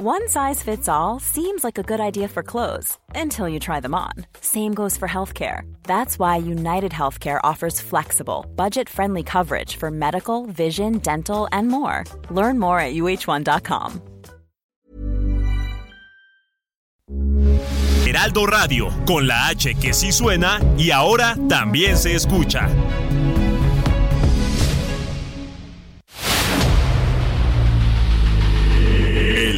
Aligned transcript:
One 0.00 0.28
size 0.28 0.62
fits 0.62 0.88
all 0.88 1.18
seems 1.18 1.64
like 1.64 1.76
a 1.76 1.82
good 1.82 1.98
idea 1.98 2.28
for 2.28 2.44
clothes 2.44 2.96
until 3.16 3.48
you 3.48 3.58
try 3.58 3.80
them 3.80 3.96
on. 3.96 4.12
Same 4.40 4.72
goes 4.72 4.96
for 4.96 5.08
healthcare. 5.08 5.62
That's 5.82 6.20
why 6.20 6.36
United 6.36 6.92
Healthcare 6.92 7.40
offers 7.42 7.80
flexible, 7.80 8.46
budget 8.54 8.88
friendly 8.88 9.24
coverage 9.24 9.74
for 9.74 9.90
medical, 9.90 10.46
vision, 10.46 10.98
dental, 10.98 11.48
and 11.50 11.66
more. 11.66 12.04
Learn 12.30 12.60
more 12.60 12.78
at 12.78 12.94
uh1.com. 12.94 14.00
Heraldo 18.06 18.46
Radio, 18.46 18.90
con 19.04 19.26
la 19.26 19.48
H 19.48 19.74
que 19.74 19.92
sí 19.92 20.12
suena 20.12 20.60
y 20.78 20.92
ahora 20.92 21.34
también 21.48 21.96
se 21.96 22.14
escucha. 22.14 22.68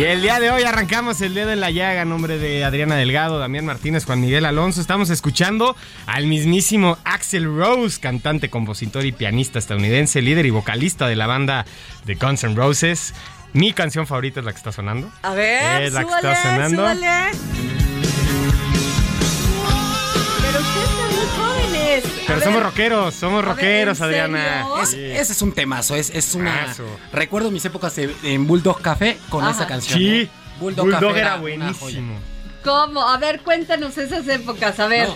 Y 0.00 0.04
el 0.04 0.22
día 0.22 0.40
de 0.40 0.50
hoy 0.50 0.62
arrancamos 0.62 1.20
el 1.20 1.34
dedo 1.34 1.52
en 1.52 1.60
la 1.60 1.70
llaga, 1.70 2.06
nombre 2.06 2.38
de 2.38 2.64
Adriana 2.64 2.96
Delgado, 2.96 3.38
Damián 3.38 3.66
Martínez, 3.66 4.06
Juan 4.06 4.22
Miguel 4.22 4.46
Alonso. 4.46 4.80
Estamos 4.80 5.10
escuchando 5.10 5.76
al 6.06 6.26
mismísimo 6.26 6.96
Axel 7.04 7.44
Rose, 7.44 8.00
cantante, 8.00 8.48
compositor 8.48 9.04
y 9.04 9.12
pianista 9.12 9.58
estadounidense, 9.58 10.22
líder 10.22 10.46
y 10.46 10.50
vocalista 10.50 11.06
de 11.06 11.16
la 11.16 11.26
banda 11.26 11.66
de 12.06 12.14
Guns 12.14 12.44
N' 12.44 12.54
Roses. 12.54 13.12
Mi 13.52 13.74
canción 13.74 14.06
favorita 14.06 14.40
es 14.40 14.46
la 14.46 14.52
que 14.52 14.56
está 14.56 14.72
sonando. 14.72 15.12
A 15.20 15.34
ver, 15.34 15.82
es 15.82 15.92
la 15.92 16.00
súbale, 16.00 16.22
que 16.22 16.32
está 16.32 16.42
sonando. 16.44 16.76
súbale. 16.78 17.38
Pero 20.40 20.60
ustedes 20.60 20.88
son 20.88 21.14
muy 21.14 21.26
jóvenes. 21.36 22.19
Pero 22.34 22.44
somos 22.44 22.62
rockeros, 22.62 23.14
somos 23.14 23.44
rockeros, 23.44 23.98
¿en 23.98 24.04
Adriana. 24.04 24.66
Es- 24.82 24.94
ese 24.94 25.32
es 25.32 25.42
un 25.42 25.52
temazo, 25.52 25.94
es, 25.96 26.10
es 26.10 26.34
una... 26.34 26.60
Temazo. 26.62 26.84
Recuerdo 27.12 27.50
mis 27.50 27.64
épocas 27.64 27.94
de- 27.96 28.14
en 28.24 28.46
Bulldog 28.46 28.80
Café 28.80 29.18
con 29.28 29.42
Ajá. 29.44 29.52
esa 29.52 29.66
canción. 29.66 29.98
Sí, 29.98 30.08
¿eh? 30.22 30.28
Bulldog, 30.60 30.90
Café 30.90 31.18
era 31.18 31.36
buenísimo. 31.36 32.18
¿Cómo? 32.64 33.02
A 33.08 33.16
ver, 33.18 33.40
cuéntanos 33.40 33.96
esas 33.98 34.26
épocas, 34.28 34.78
a 34.80 34.86
ver. 34.86 35.08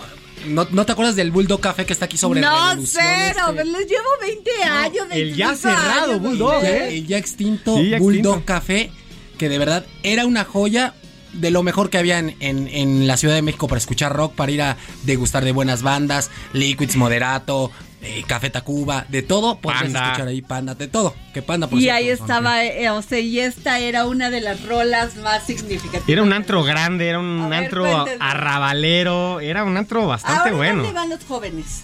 No, 0.46 0.66
¿no 0.70 0.84
te 0.84 0.92
acuerdas 0.92 1.16
del 1.16 1.30
Bulldog 1.30 1.60
Café 1.60 1.86
que 1.86 1.92
está 1.92 2.06
aquí 2.06 2.18
sobre 2.18 2.40
No, 2.40 2.50
Revolución, 2.70 3.02
cero, 3.04 3.44
este? 3.50 3.64
les 3.64 3.86
llevo 3.88 4.08
20 4.20 4.50
años. 4.64 5.06
el 5.10 5.34
ya 5.34 5.48
25 5.48 5.56
cerrado 5.56 6.04
años, 6.12 6.20
Bulldog, 6.22 6.54
no 6.54 6.60
sé. 6.60 6.88
el 6.98 7.06
ya 7.06 7.18
extinto 7.18 7.76
Sí, 7.78 7.90
ya 7.90 7.98
Bulldog 7.98 8.18
extinto. 8.34 8.44
Café, 8.46 8.90
que 9.38 9.48
de 9.48 9.58
verdad 9.58 9.86
era 10.02 10.26
una 10.26 10.44
joya 10.44 10.94
de 11.34 11.50
lo 11.50 11.62
mejor 11.62 11.90
que 11.90 11.98
había 11.98 12.18
en, 12.18 12.34
en- 12.40 12.68
en 12.68 13.06
la 13.06 13.16
Ciudad 13.16 13.34
de 13.34 13.42
México 13.42 13.68
para 13.68 13.78
escuchar 13.78 14.12
rock, 14.12 14.34
para 14.34 14.52
ir 14.52 14.62
a 14.62 14.76
degustar 15.04 15.44
de 15.44 15.52
buenas 15.52 15.82
bandas, 15.82 16.30
Liquids 16.52 16.96
Moderato, 16.96 17.70
eh, 18.02 18.22
Café 18.26 18.50
Tacuba, 18.50 19.06
de 19.08 19.22
todo, 19.22 19.58
podías 19.58 19.84
Panda. 19.84 20.04
escuchar 20.06 20.28
ahí 20.28 20.42
Panda, 20.42 20.74
de 20.74 20.88
todo, 20.88 21.14
que 21.32 21.40
Panda 21.42 21.66
por 21.68 21.78
Y 21.78 21.82
cierto, 21.82 21.96
ahí 21.98 22.08
estaba, 22.10 22.62
eh, 22.64 22.90
o 22.90 23.00
sea, 23.00 23.18
y 23.18 23.40
esta 23.40 23.78
era 23.78 24.04
una 24.06 24.28
de 24.30 24.40
las 24.42 24.62
rolas 24.66 25.16
más 25.16 25.44
significativas. 25.46 26.08
Era 26.08 26.22
un 26.22 26.32
antro 26.34 26.62
grande, 26.64 27.08
era 27.08 27.18
un 27.18 27.50
A 27.52 27.56
antro 27.58 28.04
arrabalero, 28.20 29.40
era 29.40 29.64
un 29.64 29.76
antro 29.76 30.06
bastante 30.06 30.50
Ahora, 30.50 30.52
bueno. 30.56 30.82
¿dónde 30.82 30.92
van 30.92 31.08
los 31.10 31.24
jóvenes? 31.24 31.82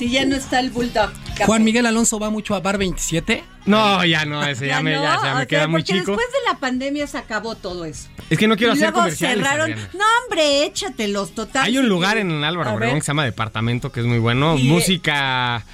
Si 0.00 0.08
ya 0.08 0.24
no 0.24 0.34
está 0.34 0.60
el 0.60 0.70
Bulldog. 0.70 1.12
Café. 1.32 1.44
Juan 1.44 1.62
Miguel 1.62 1.84
Alonso 1.84 2.18
va 2.18 2.30
mucho 2.30 2.54
a 2.54 2.60
Bar 2.60 2.78
27. 2.78 3.44
No, 3.66 4.02
ya 4.02 4.24
no, 4.24 4.42
ese 4.42 4.66
ya, 4.66 4.80
me, 4.80 4.94
no, 4.94 5.02
ya, 5.02 5.16
me 5.16 5.20
sea, 5.20 5.46
queda 5.46 5.68
muy 5.68 5.82
porque 5.82 5.92
chico. 5.92 6.12
después 6.12 6.26
de 6.28 6.50
la 6.50 6.58
pandemia 6.58 7.06
se 7.06 7.18
acabó 7.18 7.54
todo 7.54 7.84
eso. 7.84 8.08
Es 8.30 8.38
que 8.38 8.48
no 8.48 8.56
quiero 8.56 8.72
y 8.72 8.76
hacer 8.76 8.86
luego 8.88 9.00
comerciales. 9.00 9.44
cerraron. 9.46 9.72
Adriana. 9.72 9.90
No, 9.92 10.04
hombre, 10.24 10.64
échatelos, 10.64 11.34
total. 11.34 11.66
Hay 11.66 11.76
un 11.76 11.86
lugar 11.90 12.16
en 12.16 12.42
Álvaro 12.44 12.72
Obregón 12.72 12.94
que 12.96 13.02
se 13.02 13.08
llama 13.08 13.26
Departamento, 13.26 13.92
que 13.92 14.00
es 14.00 14.06
muy 14.06 14.18
bueno. 14.18 14.56
Y- 14.56 14.62
Música 14.68 15.66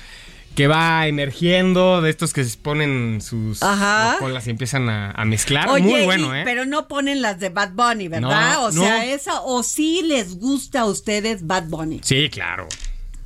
que 0.56 0.66
va 0.66 1.06
emergiendo, 1.06 2.00
de 2.00 2.10
estos 2.10 2.32
que 2.32 2.42
se 2.42 2.56
ponen 2.58 3.20
sus 3.20 3.62
Ajá. 3.62 4.16
colas 4.18 4.46
y 4.48 4.50
empiezan 4.50 4.88
a, 4.88 5.10
a 5.12 5.24
mezclar. 5.26 5.68
Oye, 5.68 5.82
muy 5.84 6.04
bueno, 6.04 6.34
y- 6.34 6.40
¿eh? 6.40 6.42
Pero 6.44 6.64
no 6.64 6.88
ponen 6.88 7.22
las 7.22 7.38
de 7.38 7.50
Bad 7.50 7.72
Bunny, 7.74 8.08
¿verdad? 8.08 8.54
No, 8.54 8.62
o 8.64 8.72
sea, 8.72 8.96
no. 8.96 9.02
esa, 9.02 9.40
o 9.42 9.62
sí 9.62 10.00
les 10.02 10.36
gusta 10.38 10.80
a 10.80 10.86
ustedes 10.86 11.46
Bad 11.46 11.64
Bunny. 11.68 12.00
Sí, 12.02 12.28
claro. 12.30 12.66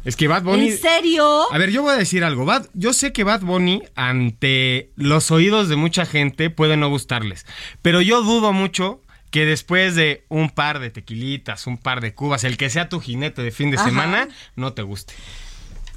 Es 0.04 0.16
que 0.16 0.28
Bad 0.28 0.44
Bunny. 0.44 0.70
¿En 0.70 0.78
serio? 0.78 1.52
A 1.52 1.58
ver, 1.58 1.70
yo 1.70 1.82
voy 1.82 1.92
a 1.92 1.96
decir 1.98 2.24
algo. 2.24 2.44
Bad- 2.46 2.68
yo 2.72 2.92
sé 2.94 3.12
que 3.12 3.22
Bad 3.24 3.42
Bunny, 3.42 3.82
ante 3.96 4.92
los 4.96 5.30
oídos 5.30 5.68
de 5.68 5.76
mucha 5.76 6.06
gente, 6.06 6.48
puede 6.50 6.76
no 6.76 6.88
gustarles. 6.88 7.44
Pero 7.82 8.00
yo 8.00 8.22
dudo 8.22 8.52
mucho 8.52 9.02
que 9.30 9.44
después 9.44 9.94
de 9.94 10.24
un 10.28 10.50
par 10.50 10.78
de 10.80 10.90
tequilitas, 10.90 11.66
un 11.66 11.76
par 11.78 12.00
de 12.00 12.14
cubas, 12.14 12.44
el 12.44 12.56
que 12.56 12.70
sea 12.70 12.88
tu 12.88 12.98
jinete 13.00 13.42
de 13.42 13.50
fin 13.50 13.70
de 13.70 13.76
Ajá. 13.76 13.84
semana, 13.88 14.28
no 14.56 14.72
te 14.72 14.82
guste. 14.82 15.12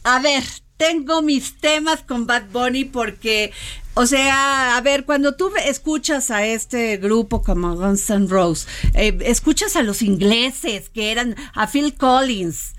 A 0.04 0.20
ver, 0.20 0.44
tengo 0.78 1.22
mis 1.22 1.58
temas 1.60 2.02
con 2.04 2.28
Bad 2.28 2.48
Bunny 2.52 2.84
porque, 2.84 3.52
o 3.94 4.06
sea, 4.06 4.76
a 4.76 4.82
ver, 4.82 5.06
cuando 5.06 5.36
tú 5.36 5.50
escuchas 5.66 6.30
a 6.30 6.46
este 6.46 6.98
grupo 6.98 7.42
como 7.42 7.76
Guns 7.78 8.10
N' 8.10 8.28
Roses, 8.28 8.68
eh, 8.94 9.18
escuchas 9.24 9.78
a 9.78 9.82
los 9.82 10.02
ingleses 10.02 10.90
que 10.90 11.12
eran 11.12 11.36
a 11.56 11.68
Phil 11.68 11.96
Collins, 11.96 12.76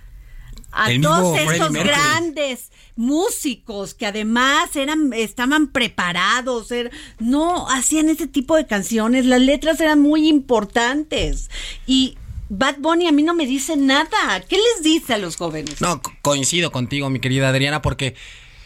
a 0.75 0.91
El 0.91 1.01
todos 1.03 1.33
Mercury. 1.71 1.85
grandes 1.85 2.71
músicos 2.97 3.95
que 3.95 4.07
además 4.07 4.75
eran 4.77 5.13
estaban 5.13 5.69
preparados, 5.69 6.71
er- 6.71 6.91
no 7.19 7.69
hacían 7.71 8.09
ese 8.09 8.27
tipo 8.27 8.57
de 8.57 8.67
canciones, 8.67 9.25
las 9.27 9.41
letras 9.41 9.81
eran 9.81 10.01
muy 10.01 10.29
importantes 10.29 11.51
y 11.87 12.17
Bad 12.49 12.77
Bunny 12.79 13.07
a 13.09 13.13
mí 13.13 13.23
no 13.23 13.35
me 13.35 13.47
dice 13.47 13.77
nada. 13.77 14.41
¿Qué 14.49 14.57
les 14.57 14.83
dice 14.85 15.15
a 15.15 15.19
los 15.19 15.37
jóvenes? 15.37 15.81
No, 15.81 16.03
co- 16.03 16.13
coincido 16.23 16.71
contigo, 16.71 17.09
mi 17.11 17.19
querida 17.21 17.49
Adriana, 17.49 17.81
porque 17.83 18.15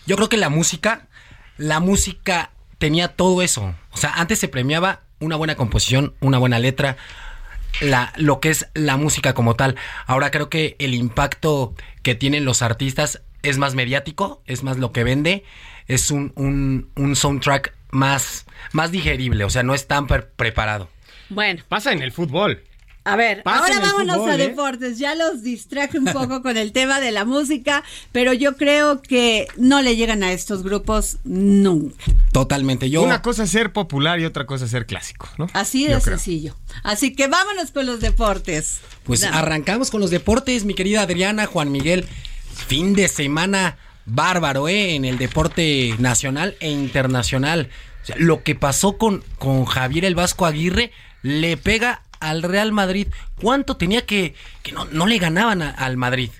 yo 0.07 0.17
creo 0.17 0.29
que 0.29 0.37
la 0.37 0.49
música, 0.49 1.09
la 1.59 1.79
música 1.81 2.51
tenía 2.79 3.09
todo 3.09 3.41
eso. 3.43 3.75
O 3.93 3.97
sea, 3.97 4.13
antes 4.15 4.39
se 4.39 4.49
premiaba 4.49 5.03
una 5.21 5.37
buena 5.37 5.55
composición, 5.57 6.15
una 6.21 6.39
buena 6.39 6.59
letra, 6.59 6.97
la, 7.81 8.12
lo 8.17 8.41
que 8.41 8.51
es 8.51 8.69
la 8.75 8.97
música 8.97 9.34
como 9.34 9.55
tal. 9.55 9.77
Ahora 10.06 10.31
creo 10.31 10.49
que 10.51 10.77
el 10.79 10.95
impacto 10.95 11.75
que 12.03 12.15
tienen 12.15 12.45
los 12.45 12.62
artistas 12.62 13.23
es 13.43 13.59
más 13.59 13.75
mediático, 13.75 14.43
es 14.47 14.62
más 14.62 14.79
lo 14.79 14.93
que 14.93 15.05
vende, 15.05 15.45
es 15.87 16.11
un, 16.11 16.33
un, 16.37 16.91
un 16.97 17.17
soundtrack 17.17 17.73
más, 17.91 18.47
más 18.73 18.91
digerible, 18.91 19.45
o 19.45 19.51
sea, 19.51 19.62
no 19.62 19.75
es 19.75 19.87
tan 19.87 20.06
pre- 20.06 20.23
preparado. 20.23 20.89
Bueno, 21.31 21.62
Pasa 21.69 21.93
en 21.93 22.03
el 22.03 22.12
fútbol. 22.12 22.62
A 23.09 23.17
ver, 23.17 23.43
ahora 23.47 23.81
vámonos 23.81 24.17
fútbol, 24.17 24.31
a 24.31 24.35
¿eh? 24.35 24.49
deportes. 24.49 24.99
Ya 24.99 25.15
los 25.15 25.43
distraje 25.43 25.99
un 25.99 26.05
poco 26.07 26.43
con 26.43 26.57
el 26.59 26.73
tema 26.73 27.01
de 27.01 27.11
la 27.11 27.25
música, 27.25 27.83
pero 28.13 28.35
yo 28.35 28.57
creo 28.57 29.01
que 29.01 29.49
no 29.57 29.81
le 29.81 29.97
llegan 29.97 30.23
a 30.23 30.32
estos 30.32 30.62
grupos 30.62 31.17
nunca. 31.25 32.05
Totalmente. 32.32 32.91
Yo, 32.91 33.03
Una 33.03 33.23
cosa 33.23 33.44
es 33.44 33.50
ser 33.50 33.73
popular 33.73 34.21
y 34.21 34.27
otra 34.27 34.44
cosa 34.44 34.67
es 34.67 34.71
ser 34.71 34.85
clásico, 34.85 35.29
¿no? 35.38 35.47
Así 35.55 35.87
de 35.87 35.99
sencillo. 36.00 36.55
Así 36.82 37.15
que 37.15 37.29
vámonos 37.29 37.71
con 37.71 37.87
los 37.87 38.00
deportes. 38.00 38.81
Pues 39.05 39.25
arrancamos 39.25 39.91
con 39.91 40.00
los 40.00 40.11
deportes, 40.11 40.65
mi 40.65 40.75
querida 40.75 41.03
Adriana, 41.03 41.47
Juan 41.47 41.73
Miguel. 41.73 42.06
Fin 42.67 42.94
de 42.94 43.09
semana 43.09 43.79
bárbaro, 44.05 44.69
¿eh? 44.69 44.94
En 44.94 45.05
el 45.06 45.17
deporte 45.17 45.94
nacional 45.99 46.56
e 46.61 46.71
internacional. 46.71 47.71
O 48.03 48.06
sea, 48.06 48.17
lo 48.19 48.43
que 48.43 48.55
pasó 48.55 48.99
con, 48.99 49.25
con 49.38 49.65
Javier 49.65 50.05
el 50.05 50.15
Vasco 50.15 50.44
Aguirre 50.44 50.93
le 51.23 51.56
pega 51.56 52.03
al 52.20 52.43
Real 52.43 52.73
Madrid. 52.73 53.09
¿Cuánto 53.41 53.76
tenía 53.76 54.05
que, 54.06 54.35
que 54.62 54.73
no, 54.73 54.87
no 54.87 55.06
le 55.06 55.19
ganaban 55.19 55.62
al 55.62 55.97
Madrid? 55.97 56.31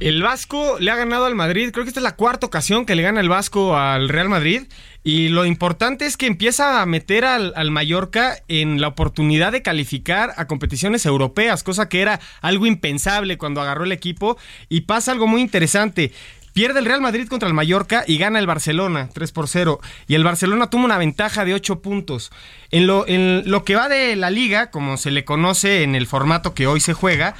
El 0.00 0.22
Vasco 0.22 0.76
le 0.80 0.90
ha 0.90 0.96
ganado 0.96 1.26
al 1.26 1.34
Madrid. 1.34 1.70
Creo 1.72 1.84
que 1.84 1.88
esta 1.88 2.00
es 2.00 2.04
la 2.04 2.16
cuarta 2.16 2.46
ocasión 2.46 2.84
que 2.84 2.94
le 2.94 3.02
gana 3.02 3.20
el 3.20 3.28
Vasco 3.28 3.76
al 3.76 4.08
Real 4.08 4.28
Madrid. 4.28 4.64
Y 5.04 5.28
lo 5.28 5.44
importante 5.44 6.06
es 6.06 6.16
que 6.16 6.26
empieza 6.26 6.80
a 6.80 6.86
meter 6.86 7.24
al, 7.24 7.52
al 7.56 7.70
Mallorca 7.70 8.38
en 8.48 8.80
la 8.80 8.88
oportunidad 8.88 9.52
de 9.52 9.62
calificar 9.62 10.32
a 10.36 10.46
competiciones 10.46 11.06
europeas, 11.06 11.62
cosa 11.62 11.88
que 11.88 12.00
era 12.00 12.20
algo 12.40 12.66
impensable 12.66 13.38
cuando 13.38 13.60
agarró 13.60 13.84
el 13.84 13.92
equipo. 13.92 14.36
Y 14.68 14.82
pasa 14.82 15.12
algo 15.12 15.26
muy 15.26 15.42
interesante. 15.42 16.12
Pierde 16.54 16.78
el 16.78 16.84
Real 16.84 17.00
Madrid 17.00 17.26
contra 17.26 17.48
el 17.48 17.54
Mallorca 17.54 18.04
y 18.06 18.16
gana 18.16 18.38
el 18.38 18.46
Barcelona 18.46 19.08
3 19.12 19.32
por 19.32 19.48
0. 19.48 19.80
Y 20.06 20.14
el 20.14 20.22
Barcelona 20.22 20.70
tuvo 20.70 20.84
una 20.84 20.98
ventaja 20.98 21.44
de 21.44 21.52
8 21.52 21.82
puntos. 21.82 22.30
En 22.70 22.86
lo, 22.86 23.64
que 23.64 23.74
va 23.74 23.88
de 23.88 24.14
la 24.14 24.30
liga, 24.30 24.70
como 24.70 24.96
se 24.96 25.10
le 25.10 25.24
conoce 25.24 25.82
en 25.82 25.96
el 25.96 26.06
formato 26.06 26.54
que 26.54 26.68
hoy 26.68 26.78
se 26.78 26.94
juega, 26.94 27.34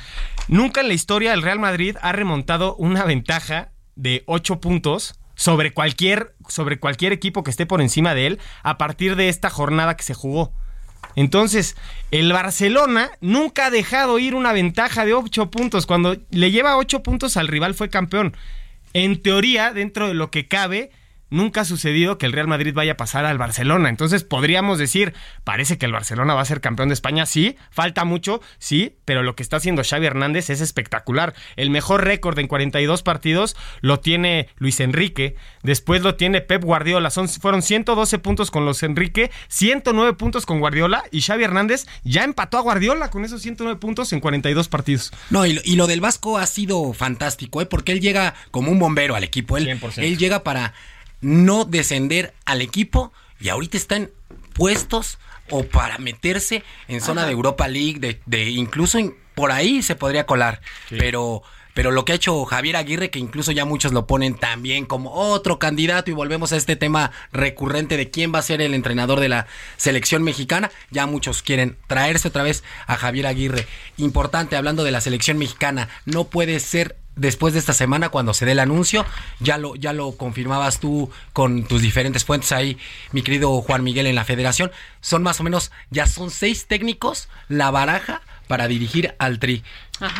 nunca 0.49 0.81
en 0.81 0.89
la 0.89 0.95
historia 0.95 1.33
el 1.33 1.43
Real 1.43 1.61
Madrid 1.61 1.97
ha 2.03 2.11
remontado 2.11 2.75
una 2.75 3.05
ventaja 3.05 3.71
de 3.95 4.25
8 4.27 4.59
puntos 4.61 5.15
sobre 5.37 5.73
cualquier, 5.73 6.35
sobre 6.49 6.81
cualquier 6.81 7.13
equipo 7.13 7.45
que 7.45 7.53
esté 7.53 7.67
por 7.67 7.81
encima 7.81 8.17
de 8.17 8.27
él 8.27 8.41
a 8.65 8.79
partir 8.79 9.15
de 9.15 9.29
esta 9.29 9.49
jornada 9.49 9.97
que 9.97 10.03
se 10.03 10.15
jugó. 10.15 10.53
Entonces, 11.15 11.77
el 12.11 12.33
Barcelona 12.33 13.13
nunca 13.21 13.67
ha 13.67 13.71
dejado 13.71 14.19
ir 14.19 14.35
una 14.35 14.53
ventaja 14.53 15.05
de 15.05 15.15
8 15.15 15.53
puntos. 15.53 15.87
Cuando 15.87 16.17
le 16.31 16.51
lleva 16.51 16.77
8 16.77 17.05
puntos 17.05 17.37
al 17.37 17.47
rival 17.47 17.75
fue 17.75 17.89
campeón 17.91 18.37
en 18.95 19.21
teoría, 19.21 19.73
dentro 19.73 20.09
de 20.09 20.15
lo 20.15 20.31
que 20.31 20.49
cabe, 20.49 20.91
nunca 21.35 21.63
ha 21.63 21.65
sucedido 21.65 22.17
que 22.17 22.27
el 22.27 22.33
Real 22.33 22.49
Madrid 22.49 22.73
vaya 22.75 22.93
a 22.93 22.97
pasar 22.97 23.25
al 23.27 23.39
Barcelona. 23.39 23.89
Entonces 23.89 24.25
podríamos 24.25 24.79
decir, 24.79 25.13
parece 25.45 25.77
que 25.77 25.87
el 25.87 25.93
Barcelona 25.93 26.35
va 26.35 26.41
a 26.41 26.47
ser 26.47 26.61
campeón 26.61 26.89
de 26.89 26.95
España. 26.95 27.27
Sí, 27.27 27.57
falta 27.71 28.05
mucho, 28.05 28.41
sí, 28.59 28.97
pero 29.05 29.23
lo 29.23 29.35
que 29.35 29.43
está 29.43 29.57
haciendo 29.57 29.83
Xavi 29.85 30.07
Hernández 30.07 30.51
es 30.51 30.61
espectacular. 30.61 31.35
El 31.57 31.71
mejor 31.71 32.05
récord 32.05 32.39
en 32.39 32.49
42 32.49 33.03
partidos 33.03 33.57
lo 33.81 34.01
tiene 34.01 34.49
Luis 34.57 34.81
Enrique, 34.81 35.37
después 35.63 36.03
lo 36.03 36.15
tiene 36.15 36.41
Pep 36.41 36.63
Guardiola. 36.63 37.11
Son, 37.11 37.29
fueron 37.29 37.63
112 37.63 38.19
puntos 38.19 38.51
con 38.51 38.65
Luis 38.65 38.83
Enrique, 38.83 39.31
109 39.49 40.15
puntos 40.15 40.47
con 40.47 40.61
Guardiola 40.61 41.05
y 41.11 41.23
Xavi 41.23 41.45
Hernández 41.45 41.87
ya 42.05 42.25
empató 42.25 42.59
a 42.59 42.63
Guardiola 42.63 43.11
con 43.11 43.25
esos 43.25 43.43
109 43.43 43.79
puntos 43.81 44.13
en 44.13 44.21
42 44.21 44.69
partidos. 44.69 45.13
No, 45.31 45.45
y, 45.47 45.75
lo 45.75 45.87
del 45.89 46.01
Vasco 46.01 46.39
ha 46.39 46.47
sido 46.47 46.93
fantástico, 46.93 47.61
¿eh? 47.61 47.67
porque 47.67 47.93
él 47.93 48.01
llega 48.01 48.35
como 48.53 48.71
un 48.71 48.79
bombero 48.79 49.17
al 49.17 49.25
equipo. 49.25 49.57
Él, 49.57 49.81
él 49.97 50.19
llega 50.19 50.45
para 50.45 50.73
no 51.25 51.65
descender 51.65 52.35
al 52.45 52.61
equipo 52.61 53.13
y 53.41 53.49
ahorita 53.49 53.77
están 53.77 54.11
puestos 54.53 55.19
o 55.51 55.65
para 55.65 55.99
meterse 55.99 56.63
en 56.87 57.01
zona 57.01 57.27
de 57.27 57.33
Europa 57.33 57.67
League, 57.67 58.21
de, 58.25 58.51
incluso 58.51 58.99
por 59.35 59.51
ahí 59.51 59.83
se 59.83 59.97
podría 59.97 60.27
colar, 60.27 60.61
pero 60.91 61.43
pero 61.75 61.91
lo 61.91 62.05
que 62.05 62.13
ha 62.13 62.15
hecho 62.15 62.45
Javier 62.45 62.77
Aguirre, 62.77 63.11
que 63.11 63.19
incluso 63.19 63.51
ya 63.51 63.65
muchos 63.65 63.93
lo 63.93 64.07
ponen 64.07 64.35
también 64.35 64.87
como 64.87 65.13
otro 65.13 65.59
candidato, 65.59 66.09
y 66.09 66.15
volvemos 66.15 66.53
a 66.53 66.57
este 66.57 66.77
tema 66.77 67.11
recurrente 67.33 67.97
de 67.97 68.11
quién 68.11 68.33
va 68.33 68.39
a 68.39 68.43
ser 68.43 68.61
el 68.63 68.75
entrenador 68.75 69.19
de 69.19 69.29
la 69.29 69.49
selección 69.77 70.23
mexicana, 70.23 70.71
ya 70.93 71.07
muchos 71.07 71.43
quieren 71.43 71.77
traerse 71.89 72.29
otra 72.29 72.45
vez 72.45 72.63
a 72.87 72.97
Javier 72.97 73.27
Aguirre. 73.27 73.67
Importante, 73.97 74.55
hablando 74.55 74.85
de 74.85 74.93
la 74.93 75.01
selección 75.01 75.37
mexicana, 75.37 75.89
no 76.05 76.25
puede 76.25 76.61
ser 76.61 76.97
después 77.17 77.55
de 77.55 77.61
esta 77.61 77.73
semana 77.73 78.09
cuando 78.09 78.35
se 78.35 78.45
dé 78.45 78.53
el 78.53 78.61
anuncio. 78.61 79.05
Ya 79.41 79.59
lo, 79.59 79.75
ya 79.77 79.93
lo 79.93 80.13
confirmabas 80.17 80.81
tú 80.81 81.11
con 81.33 81.65
tus 81.65 81.83
diferentes 81.83 82.25
fuentes 82.25 82.53
ahí, 82.53 82.79
mi 83.13 83.23
querido 83.23 83.61
Juan 83.63 83.85
Miguel, 83.85 84.07
en 84.07 84.15
la 84.15 84.25
federación. 84.25 84.71
Son 85.01 85.23
más 85.23 85.41
o 85.41 85.45
menos, 85.45 85.73
ya 85.91 86.07
son 86.07 86.31
seis 86.31 86.67
técnicos 86.67 87.29
la 87.49 87.71
baraja 87.71 88.23
para 88.47 88.69
dirigir 88.69 89.15
al 89.19 89.39
Tri. 89.39 89.63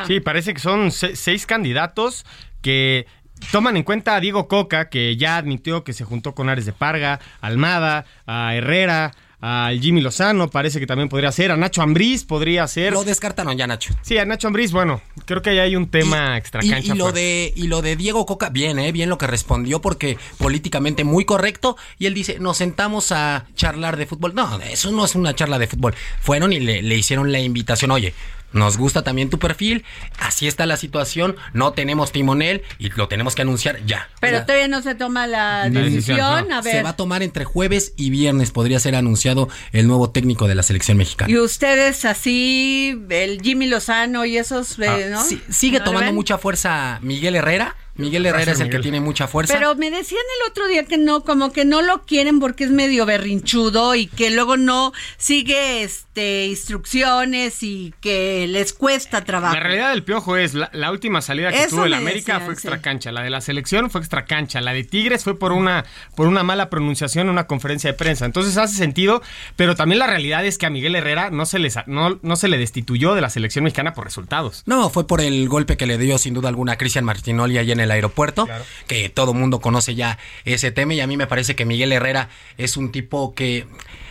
Sí, 0.07 0.21
parece 0.21 0.55
que 0.55 0.61
son 0.61 0.91
seis 0.91 1.47
candidatos 1.47 2.25
que 2.63 3.07
toman 3.51 3.77
en 3.77 3.83
cuenta 3.83 4.15
a 4.15 4.21
Diego 4.21 4.49
Coca, 4.49 4.89
que 4.89 5.17
ya 5.17 5.37
admitió 5.37 5.85
que 5.85 5.93
se 5.93 6.05
juntó 6.05 6.35
con 6.35 6.49
Ares 6.49 6.67
de 6.67 6.73
Parga, 6.73 7.21
Almada, 7.41 8.07
a 8.27 8.55
Herrera, 8.55 9.13
al 9.47 9.79
Jimmy 9.79 10.01
Lozano, 10.01 10.49
parece 10.49 10.81
que 10.81 10.87
también 10.87 11.11
podría 11.11 11.31
ser, 11.31 11.51
a 11.51 11.57
Nacho 11.59 11.83
Ambriz 11.83 12.25
podría 12.25 12.67
ser. 12.67 12.95
Lo 12.95 13.05
descartaron 13.05 13.55
ya, 13.59 13.67
Nacho. 13.67 13.95
Sí, 14.01 14.17
a 14.17 14.25
Nacho 14.25 14.47
Ambriz, 14.47 14.73
bueno, 14.73 15.03
creo 15.27 15.43
que 15.43 15.51
ahí 15.51 15.59
hay 15.59 15.77
un 15.77 15.89
tema 15.89 16.39
extra 16.39 16.63
cancha. 16.63 16.95
Y, 16.95 16.97
lo 16.97 17.13
de, 17.13 17.53
y 17.55 17.67
lo 17.67 17.83
de 17.83 17.95
Diego 17.95 18.25
Coca, 18.25 18.49
bien, 18.49 18.79
¿eh? 18.79 18.91
bien 18.91 19.11
lo 19.11 19.19
que 19.19 19.27
respondió, 19.27 19.83
porque 19.83 20.17
políticamente 20.39 21.05
muy 21.05 21.27
correcto, 21.27 21.77
y 21.99 22.07
él 22.07 22.15
dice, 22.15 22.39
nos 22.39 22.57
sentamos 22.57 23.13
a 23.13 23.45
charlar 23.55 23.99
de 23.99 24.07
fútbol. 24.07 24.35
No, 24.35 24.59
eso 24.61 24.91
no 24.93 25.05
es 25.05 25.15
una 25.15 25.35
charla 25.35 25.59
de 25.59 25.67
fútbol. 25.67 25.95
Fueron 26.23 26.55
y 26.55 26.61
le, 26.61 26.81
le 26.81 26.97
hicieron 26.97 27.31
la 27.31 27.39
invitación, 27.39 27.91
oye, 27.91 28.15
nos 28.55 28.79
gusta 28.79 29.03
también 29.03 29.29
tu 29.29 29.39
perfil, 29.39 29.85
así 30.19 30.47
está 30.47 30.65
la 30.65 30.77
situación, 30.77 31.37
no 31.53 31.73
tenemos 31.73 32.13
timonel 32.13 32.63
y 32.79 32.89
lo 32.91 33.09
tenemos 33.09 33.35
que 33.35 33.43
anunciar 33.43 33.85
ya. 33.85 34.09
Pero 34.21 34.43
todavía 34.43 34.69
no 34.69 34.81
se 34.81 34.95
toma 34.95 35.27
la 35.27 35.69
decisión, 35.69 36.53
a 36.53 36.63
ver. 36.63 36.77
Se 36.77 36.83
va 36.83 36.91
a 36.91 36.97
tomar 36.97 37.23
entre 37.23 37.45
jueves 37.45 37.93
y 37.97 38.11
viernes, 38.11 38.51
podría 38.51 38.81
ser 38.81 38.95
anunciado 38.97 39.49
el 39.73 39.87
nuevo 39.87 40.11
técnico 40.11 40.49
de 40.49 40.55
la 40.55 40.63
selección 40.63 40.97
mexicana. 40.97 41.31
Y 41.31 41.37
ustedes 41.39 42.05
así, 42.05 43.05
el 43.11 43.43
Jimmy 43.43 43.67
Lozano 43.67 44.25
y 44.25 44.39
esos, 44.39 44.79
eh, 44.79 44.87
ah, 44.89 44.99
¿no? 45.11 45.25
sigue 45.51 45.81
tomando 45.81 46.13
mucha 46.13 46.39
fuerza 46.39 46.99
Miguel 47.03 47.37
Herrera, 47.37 47.77
Miguel 47.97 48.27
Herrera 48.27 48.53
es 48.53 48.61
el 48.61 48.71
que 48.71 48.81
tiene 48.81 49.01
mucha 49.01 49.29
fuerza. 49.29 49.55
Pero 49.55 49.75
me 49.77 49.91
decían 49.91 50.23
el 50.41 50.51
otro 50.51 50.67
día 50.67 50.85
que 50.85 50.99
no, 50.99 51.23
como 51.23 51.53
que 51.53 51.65
no 51.65 51.81
lo 51.83 52.03
quieren 52.03 52.41
porque 52.41 52.65
es 52.65 52.71
medio 52.71 53.07
berrinchudo 53.07 53.95
y 53.95 54.07
que 54.07 54.31
luego 54.31 54.57
no 54.57 54.93
sigue 55.17 55.83
este 55.83 56.47
instrucciones 56.47 57.63
y 57.63 57.95
que 58.01 58.47
les 58.49 58.73
cuesta 58.73 59.25
trabajo. 59.25 59.55
La 59.55 59.61
realidad 59.61 59.91
del 59.91 60.03
piojo 60.03 60.37
es 60.37 60.55
la, 60.55 60.91
última 60.91 61.23
salida 61.23 61.53
que 61.53 61.67
tuvo 61.69 61.85
el 61.85 61.95
América 61.95 62.41
fue 62.41 62.55
extra 62.55 62.81
cancha, 62.81 63.13
la 63.13 63.23
de 63.23 63.31
la 63.31 63.41
selección 63.41 63.91
fue 63.91 64.01
extra 64.01 64.25
cancha, 64.25 64.61
la 64.61 64.73
de 64.73 64.85
Tigres 64.85 65.25
fue 65.25 65.39
por 65.39 65.53
una 65.53 65.85
por 66.15 66.27
una 66.27 66.43
mala 66.43 66.71
pronunciación 66.71 67.27
en 67.27 67.33
una 67.33 67.47
conferencia 67.47 67.91
de 67.91 67.97
prensa. 67.97 68.27
Entonces 68.27 68.57
hace 68.57 68.77
sentido, 68.77 69.23
pero 69.57 69.75
también 69.77 69.99
la 69.99 70.07
realidad 70.07 70.45
es 70.45 70.59
que 70.59 70.67
a 70.67 70.71
Miguel 70.71 70.97
Herrera 70.97 71.31
no 71.31 71.47
se 71.47 71.59
les 71.59 71.77
no, 71.87 72.19
no 72.23 72.37
se 72.37 72.49
le 72.49 72.59
destituyó 72.59 73.15
de 73.15 73.21
la 73.21 73.31
selección 73.31 73.65
mexicana 73.65 73.95
por 73.95 74.05
resultados. 74.05 74.63
No, 74.67 74.91
fue 74.91 75.07
por 75.07 75.21
el 75.21 75.49
golpe 75.49 75.77
que 75.77 75.87
le 75.87 75.99
dio 75.99 76.19
sin 76.19 76.35
duda 76.35 76.49
alguna 76.49 76.73
a 76.73 76.77
Cristian 76.77 77.05
Martinoli 77.05 77.59
ahí 77.59 77.73
en 77.73 77.81
el 77.81 77.84
aeropuerto, 77.91 78.49
que 78.87 79.09
todo 79.09 79.35
mundo 79.35 79.61
conoce 79.61 79.95
ya 79.95 80.19
ese 80.45 80.71
tema 80.71 80.95
y 80.95 81.01
a 81.01 81.07
mí 81.07 81.17
me 81.17 81.27
parece 81.27 81.55
que 81.55 81.65
Miguel 81.65 81.93
Herrera 81.93 82.29
es 82.59 82.77
un 82.77 82.93
tipo 82.93 83.35
que 83.35 83.67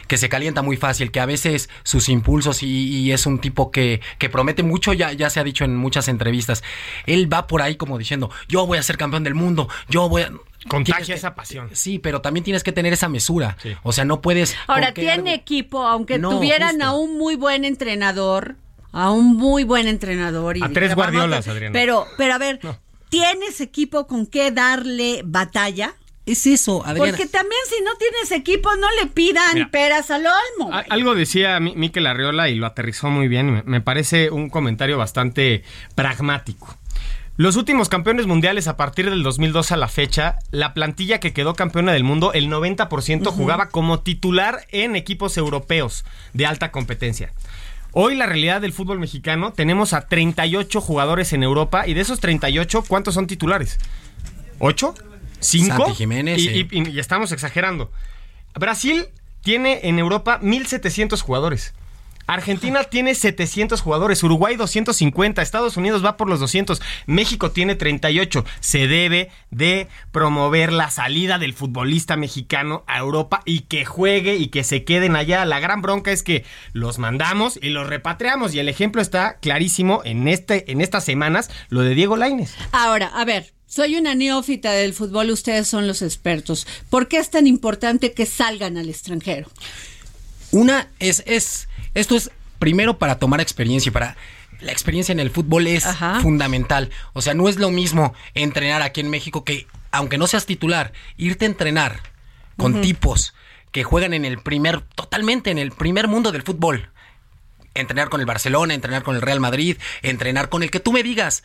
que 0.07 0.17
se 0.17 0.29
calienta 0.29 0.61
muy 0.61 0.77
fácil, 0.77 1.11
que 1.11 1.19
a 1.19 1.25
veces 1.25 1.69
sus 1.83 2.09
impulsos 2.09 2.63
y, 2.63 3.11
es 3.11 3.25
un 3.25 3.39
tipo 3.39 3.71
que, 3.71 4.01
que, 4.17 4.29
promete 4.29 4.63
mucho, 4.63 4.93
ya, 4.93 5.11
ya 5.11 5.29
se 5.29 5.39
ha 5.39 5.43
dicho 5.43 5.65
en 5.65 5.75
muchas 5.75 6.07
entrevistas. 6.07 6.63
Él 7.05 7.31
va 7.31 7.47
por 7.47 7.61
ahí 7.61 7.75
como 7.75 7.97
diciendo, 7.97 8.29
yo 8.47 8.65
voy 8.65 8.77
a 8.77 8.83
ser 8.83 8.97
campeón 8.97 9.23
del 9.23 9.35
mundo, 9.35 9.67
yo 9.89 10.09
voy 10.09 10.23
a... 10.23 10.31
Contagia 10.67 11.15
esa 11.15 11.35
pasión. 11.35 11.69
Sí, 11.73 11.99
pero 11.99 12.21
también 12.21 12.43
tienes 12.43 12.63
que 12.63 12.71
tener 12.71 12.93
esa 12.93 13.09
mesura. 13.09 13.57
O 13.83 13.91
sea, 13.91 14.05
no 14.05 14.21
puedes... 14.21 14.55
Ahora, 14.67 14.93
tiene 14.93 15.33
equipo, 15.33 15.83
aunque 15.83 16.19
tuvieran 16.19 16.81
a 16.81 16.93
un 16.93 17.17
muy 17.17 17.35
buen 17.35 17.65
entrenador, 17.65 18.55
a 18.93 19.11
un 19.11 19.35
muy 19.35 19.65
buen 19.65 19.87
entrenador. 19.87 20.55
Y 20.55 20.63
a 20.63 20.69
tres 20.71 20.95
guardiolas, 20.95 21.47
Adriana. 21.49 21.73
Pero, 21.73 22.05
pero 22.17 22.35
a 22.35 22.37
ver, 22.37 22.61
¿Tienes 23.13 23.61
equipo 23.61 24.07
con 24.07 24.25
qué 24.25 24.49
darle 24.49 25.21
batalla? 25.23 25.93
Es 26.25 26.47
eso, 26.47 26.83
Adriana. 26.83 27.11
Porque 27.11 27.27
también 27.27 27.61
si 27.69 27.83
no 27.83 27.91
tienes 27.99 28.31
equipo, 28.31 28.75
no 28.75 28.87
le 28.99 29.05
pidan 29.05 29.69
peras 29.69 30.09
al 30.09 30.25
olmo. 30.25 30.71
Algo 30.89 31.13
decía 31.13 31.59
Miquel 31.59 32.07
Arriola 32.07 32.49
y 32.49 32.55
lo 32.55 32.65
aterrizó 32.65 33.11
muy 33.11 33.27
bien. 33.27 33.61
Me 33.67 33.81
parece 33.81 34.31
un 34.31 34.49
comentario 34.49 34.97
bastante 34.97 35.61
pragmático. 35.93 36.75
Los 37.37 37.55
últimos 37.55 37.87
campeones 37.87 38.25
mundiales 38.25 38.67
a 38.67 38.77
partir 38.77 39.09
del 39.09 39.21
2002 39.21 39.71
a 39.71 39.77
la 39.77 39.89
fecha, 39.89 40.39
la 40.49 40.73
plantilla 40.73 41.19
que 41.19 41.33
quedó 41.33 41.53
campeona 41.53 41.91
del 41.91 42.03
mundo, 42.03 42.33
el 42.33 42.47
90% 42.47 43.27
jugaba 43.27 43.69
como 43.69 43.99
titular 43.99 44.65
en 44.69 44.95
equipos 44.95 45.37
europeos 45.37 46.03
de 46.33 46.47
alta 46.47 46.71
competencia. 46.71 47.31
Hoy 47.95 48.15
la 48.15 48.25
realidad 48.25 48.59
del 48.59 48.73
fútbol 48.73 48.99
mexicano, 48.99 49.53
tenemos 49.53 49.93
a 49.93 50.07
38 50.07 50.81
jugadores 50.81 51.31
en 51.31 51.43
Europa 51.43 51.87
y 51.87 51.93
de 51.93 52.01
esos 52.01 52.19
38, 52.19 52.85
¿cuántos 52.87 53.13
son 53.13 53.27
titulares? 53.27 53.77
¿Ocho? 54.57 54.95
¿Cinco? 55.39 55.93
Jiménez. 55.93 56.39
Y, 56.39 56.99
estamos 56.99 57.31
exagerando. 57.31 57.91
Brasil 58.55 59.05
tiene 59.41 59.81
en 59.83 59.99
Europa 59.99 60.39
1.700 60.41 61.21
jugadores. 61.21 61.75
Argentina 62.33 62.83
tiene 62.83 63.15
700 63.15 63.81
jugadores, 63.81 64.23
Uruguay 64.23 64.55
250, 64.55 65.41
Estados 65.41 65.77
Unidos 65.77 66.03
va 66.03 66.17
por 66.17 66.27
los 66.27 66.39
200, 66.39 66.81
México 67.05 67.51
tiene 67.51 67.75
38. 67.75 68.43
Se 68.59 68.87
debe 68.87 69.29
de 69.51 69.87
promover 70.11 70.73
la 70.73 70.89
salida 70.89 71.37
del 71.37 71.53
futbolista 71.53 72.17
mexicano 72.17 72.83
a 72.87 72.99
Europa 72.99 73.41
y 73.45 73.61
que 73.61 73.85
juegue 73.85 74.35
y 74.35 74.47
que 74.47 74.63
se 74.63 74.83
queden 74.83 75.15
allá. 75.15 75.45
La 75.45 75.59
gran 75.59 75.81
bronca 75.81 76.11
es 76.11 76.23
que 76.23 76.43
los 76.73 76.99
mandamos 76.99 77.59
y 77.61 77.69
los 77.69 77.87
repatriamos 77.87 78.53
y 78.53 78.59
el 78.59 78.69
ejemplo 78.69 79.01
está 79.01 79.37
clarísimo 79.39 80.01
en 80.03 80.27
este 80.27 80.71
en 80.71 80.81
estas 80.81 81.05
semanas 81.05 81.49
lo 81.69 81.81
de 81.81 81.95
Diego 81.95 82.17
Lainez. 82.17 82.55
Ahora, 82.71 83.07
a 83.07 83.25
ver, 83.25 83.53
soy 83.67 83.95
una 83.95 84.15
neófita 84.15 84.71
del 84.71 84.93
fútbol, 84.93 85.29
ustedes 85.29 85.67
son 85.67 85.87
los 85.87 86.01
expertos. 86.01 86.67
¿Por 86.89 87.07
qué 87.07 87.17
es 87.17 87.29
tan 87.29 87.47
importante 87.47 88.13
que 88.13 88.25
salgan 88.25 88.77
al 88.77 88.89
extranjero? 88.89 89.49
Una 90.51 90.89
es 90.99 91.23
es 91.25 91.67
esto 91.93 92.15
es 92.15 92.31
primero 92.59 92.97
para 92.97 93.19
tomar 93.19 93.41
experiencia, 93.41 93.91
para 93.91 94.15
la 94.61 94.71
experiencia 94.71 95.11
en 95.11 95.19
el 95.19 95.29
fútbol 95.29 95.67
es 95.67 95.85
fundamental. 96.21 96.89
O 97.13 97.21
sea, 97.21 97.33
no 97.33 97.49
es 97.49 97.57
lo 97.57 97.69
mismo 97.71 98.13
entrenar 98.33 98.81
aquí 98.81 99.01
en 99.01 99.09
México 99.09 99.43
que, 99.43 99.67
aunque 99.91 100.17
no 100.17 100.27
seas 100.27 100.45
titular, 100.45 100.93
irte 101.17 101.45
a 101.45 101.49
entrenar 101.49 102.01
con 102.57 102.81
tipos 102.81 103.33
que 103.71 103.83
juegan 103.83 104.13
en 104.13 104.25
el 104.25 104.39
primer, 104.39 104.81
totalmente 104.81 105.51
en 105.51 105.57
el 105.57 105.71
primer 105.71 106.07
mundo 106.07 106.31
del 106.31 106.43
fútbol. 106.43 106.89
Entrenar 107.73 108.09
con 108.09 108.19
el 108.19 108.27
Barcelona, 108.27 108.75
entrenar 108.75 109.03
con 109.03 109.15
el 109.15 109.21
Real 109.21 109.39
Madrid, 109.39 109.77
entrenar 110.03 110.49
con 110.49 110.61
el 110.63 110.69
que 110.69 110.79
tú 110.79 110.93
me 110.93 111.03
digas. 111.03 111.43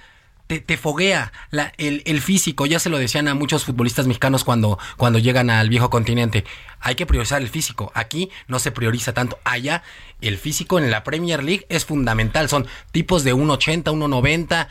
Te, 0.48 0.58
te 0.58 0.76
foguea 0.76 1.32
la- 1.50 1.72
el, 1.78 2.02
el 2.06 2.20
físico. 2.20 2.66
Ya 2.66 2.80
se 2.80 2.88
lo 2.90 2.98
decían 2.98 3.28
a 3.28 3.34
muchos 3.34 3.64
futbolistas 3.64 4.08
mexicanos 4.08 4.42
cuando, 4.42 4.78
cuando 4.96 5.20
llegan 5.20 5.50
al 5.50 5.68
viejo 5.68 5.90
continente. 5.90 6.44
Hay 6.80 6.96
que 6.96 7.06
priorizar 7.06 7.40
el 7.40 7.48
físico. 7.48 7.92
Aquí 7.94 8.30
no 8.48 8.58
se 8.58 8.72
prioriza 8.72 9.12
tanto. 9.12 9.38
Allá 9.44 9.82
el 10.20 10.38
físico 10.38 10.78
en 10.80 10.90
la 10.90 11.04
Premier 11.04 11.44
League 11.44 11.64
es 11.68 11.84
fundamental. 11.84 12.48
Son 12.48 12.66
tipos 12.90 13.22
de 13.22 13.32
1,80, 13.34 13.84
1,90 13.84 14.66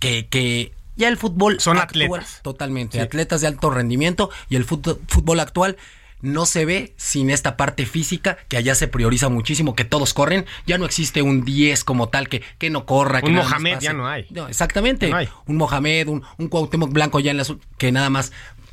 que, 0.00 0.26
que 0.26 0.72
ya 0.96 1.08
el 1.08 1.16
fútbol 1.16 1.60
Son 1.60 1.76
actual- 1.78 2.04
atletas. 2.06 2.40
Totalmente, 2.42 3.00
atletas 3.00 3.40
de 3.40 3.46
alto 3.46 3.70
rendimiento 3.70 4.30
y 4.48 4.56
el 4.56 4.64
fútbol 4.64 5.40
actual 5.40 5.76
no 6.22 6.46
se 6.46 6.64
ve 6.64 6.94
sin 6.96 7.30
esta 7.30 7.56
parte 7.56 7.84
física 7.84 8.38
que 8.48 8.56
allá 8.56 8.74
se 8.74 8.88
prioriza 8.88 9.28
muchísimo, 9.28 9.74
que 9.74 9.84
todos 9.84 10.14
corren. 10.14 10.46
Ya 10.66 10.78
no 10.78 10.86
existe 10.86 11.20
un 11.20 11.44
10 11.44 11.84
como 11.84 12.08
tal 12.08 12.28
que, 12.28 12.42
que 12.58 12.70
no 12.70 12.86
corra. 12.86 13.20
que 13.20 13.26
Un 13.26 13.34
nada 13.34 13.48
Mohamed 13.48 13.78
ya 13.80 13.92
no 13.92 14.06
hay. 14.08 14.26
exactamente. 14.48 15.06
Ya 15.06 15.12
no 15.12 15.16
hay. 15.18 15.28
Un 15.46 15.56
Mohamed, 15.56 16.08
un, 16.08 16.22
un 16.38 16.48
Cuauhtémoc 16.48 16.90
Blanco 16.92 17.20
ya 17.20 17.32
en 17.32 17.36
la 17.38 17.44
que 17.76 17.92
nada 17.92 18.08
más 18.08 18.32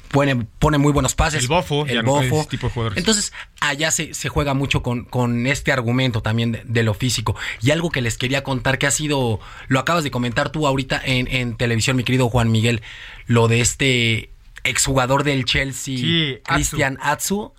pone, 0.09 0.35
pone 0.35 0.77
muy 0.77 0.91
buenos 0.91 1.15
pases. 1.15 1.41
El 1.41 1.47
Bofo, 1.47 1.85
el 1.85 2.03
no 2.03 2.13
bofo. 2.21 2.45
tipo 2.49 2.67
de 2.67 2.73
jugadores. 2.73 2.97
Entonces, 2.97 3.33
allá 3.61 3.91
se, 3.91 4.13
se 4.13 4.29
juega 4.29 4.53
mucho 4.53 4.83
con, 4.83 5.05
con 5.05 5.47
este 5.47 5.71
argumento 5.71 6.21
también 6.21 6.51
de, 6.51 6.63
de 6.65 6.83
lo 6.83 6.93
físico. 6.93 7.35
Y 7.61 7.71
algo 7.71 7.89
que 7.89 8.01
les 8.01 8.17
quería 8.17 8.43
contar 8.43 8.77
que 8.77 8.87
ha 8.87 8.91
sido, 8.91 9.39
lo 9.67 9.79
acabas 9.79 10.03
de 10.03 10.11
comentar 10.11 10.49
tú 10.51 10.67
ahorita 10.67 11.01
en, 11.03 11.27
en 11.27 11.55
televisión, 11.55 11.95
mi 11.95 12.03
querido 12.03 12.29
Juan 12.29 12.51
Miguel, 12.51 12.81
lo 13.25 13.47
de 13.47 13.61
este 13.61 14.31
exjugador 14.63 15.23
del 15.23 15.45
Chelsea, 15.45 15.97
Sí, 15.97 16.37
Atsu. 16.43 16.53
Cristian 16.55 16.97
Atsu. 17.01 17.53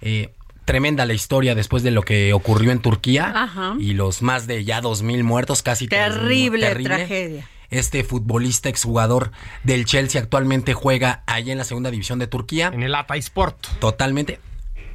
Eh, 0.00 0.32
tremenda 0.64 1.06
la 1.06 1.14
historia 1.14 1.54
después 1.54 1.82
de 1.82 1.90
lo 1.90 2.02
que 2.02 2.32
ocurrió 2.34 2.72
en 2.72 2.80
Turquía 2.80 3.32
Ajá. 3.34 3.74
y 3.80 3.94
los 3.94 4.20
más 4.22 4.46
de 4.46 4.64
ya 4.64 4.80
dos 4.80 5.02
mil 5.02 5.24
muertos, 5.24 5.62
casi 5.62 5.88
tres 5.88 6.10
mil, 6.22 6.50
Terrible 6.52 6.74
tragedia. 6.84 7.48
Este 7.70 8.02
futbolista 8.04 8.68
exjugador 8.68 9.30
del 9.64 9.84
Chelsea 9.84 10.20
actualmente 10.20 10.74
juega 10.74 11.22
allá 11.26 11.52
en 11.52 11.58
la 11.58 11.64
segunda 11.64 11.90
división 11.90 12.18
de 12.18 12.26
Turquía 12.26 12.70
En 12.72 12.82
el 12.82 12.94
Atay 12.94 13.18
Sport. 13.20 13.66
totalmente. 13.78 14.40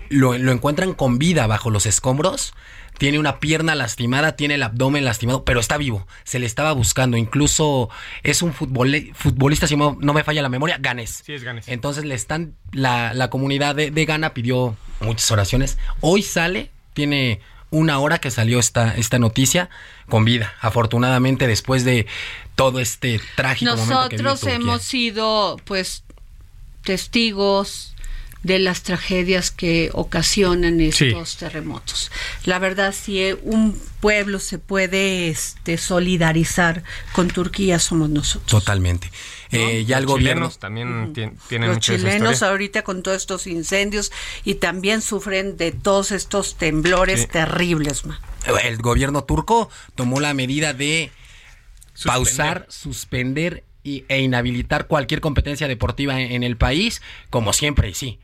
Lo, 0.10 0.38
lo 0.38 0.52
encuentran 0.52 0.94
con 0.94 1.18
vida 1.18 1.48
bajo 1.48 1.70
los 1.72 1.86
escombros. 1.88 2.54
Tiene 2.98 3.20
una 3.20 3.40
pierna 3.40 3.76
lastimada, 3.76 4.36
tiene 4.36 4.56
el 4.56 4.64
abdomen 4.64 5.04
lastimado, 5.06 5.44
pero 5.44 5.60
está 5.60 5.78
vivo. 5.78 6.08
Se 6.24 6.40
le 6.40 6.46
estaba 6.46 6.72
buscando. 6.74 7.18
Incluso 7.18 7.90
es 8.24 8.42
un 8.42 8.54
futbolista, 8.54 9.68
si 9.68 9.76
no, 9.76 9.98
no 10.00 10.14
me 10.14 10.24
falla 10.24 10.42
la 10.42 10.50
memoria, 10.50 10.78
ganés. 10.80 11.24
Sí, 11.26 11.34
es 11.34 11.44
ganés. 11.44 11.68
Entonces 11.68 12.06
le 12.06 12.16
están. 12.16 12.56
La, 12.72 13.14
la 13.14 13.30
comunidad 13.30 13.76
de, 13.76 13.92
de 13.92 14.06
Ghana 14.06 14.34
pidió 14.34 14.76
muchas 15.00 15.30
oraciones. 15.32 15.78
Hoy 16.02 16.24
sale, 16.24 16.72
tiene 16.94 17.42
una 17.74 18.00
hora 18.00 18.20
que 18.20 18.30
salió 18.30 18.60
esta, 18.60 18.96
esta 18.96 19.18
noticia 19.20 19.70
con 20.08 20.26
vida. 20.26 20.54
Afortunadamente, 20.62 21.48
después 21.48 21.84
de 21.84 22.06
todo 22.56 22.80
este 22.80 23.20
trágico 23.36 23.76
momento 23.76 24.10
que 24.10 24.18
vive 24.18 24.30
Nosotros 24.30 24.54
hemos 24.54 24.82
sido, 24.84 25.58
pues, 25.66 26.04
testigos 26.84 27.93
de 28.44 28.60
las 28.60 28.84
tragedias 28.84 29.52
que 29.52 29.90
ocasionan 29.94 30.78
Sí. 30.92 31.08
estos 31.10 31.38
terremotos. 31.38 32.12
La 32.46 32.60
verdad, 32.60 32.94
si 32.94 33.22
un 33.44 33.80
pueblo 34.02 34.40
se 34.40 34.60
puede 34.60 35.30
este, 35.30 35.78
solidarizar 35.78 36.84
con 37.14 37.30
Turquía, 37.30 37.80
somos 37.80 38.10
nosotros. 38.10 38.50
Totalmente. 38.52 39.10
Eh, 39.52 39.86
ya 39.86 39.98
el 40.00 40.04
Los 40.06 40.14
gobierno. 40.14 40.48
chilenos 40.50 40.60
también 40.60 41.14
tien- 41.14 41.38
tienen 41.48 41.70
Los 41.70 41.80
chilenos 41.80 42.42
ahorita 42.44 42.84
con 42.84 43.02
todos 43.04 43.18
estos 43.18 43.46
incendios 43.48 44.12
y 44.44 44.56
también 44.56 45.02
sufren 45.02 45.58
de 45.58 45.72
todos 45.72 46.12
estos 46.12 46.56
temblores 46.58 47.22
Sí. 47.22 47.28
terribles, 47.28 48.06
man. 48.06 48.18
el 48.64 48.78
gobierno 48.80 49.24
turco 49.24 49.70
tomó 49.96 50.20
la 50.20 50.34
medida 50.34 50.74
de 50.74 51.12
Suspender. 51.94 52.14
pausar, 52.14 52.66
suspender 52.70 53.64
y, 53.84 54.04
e 54.10 54.20
inhabilitar 54.22 54.88
cualquier 54.88 55.22
competencia 55.22 55.68
deportiva 55.68 56.20
en, 56.20 56.32
en 56.32 56.44
el 56.44 56.58
país, 56.58 57.02
como 57.30 57.54
siempre, 57.54 57.90
y 57.90 57.94
sí. 57.94 58.20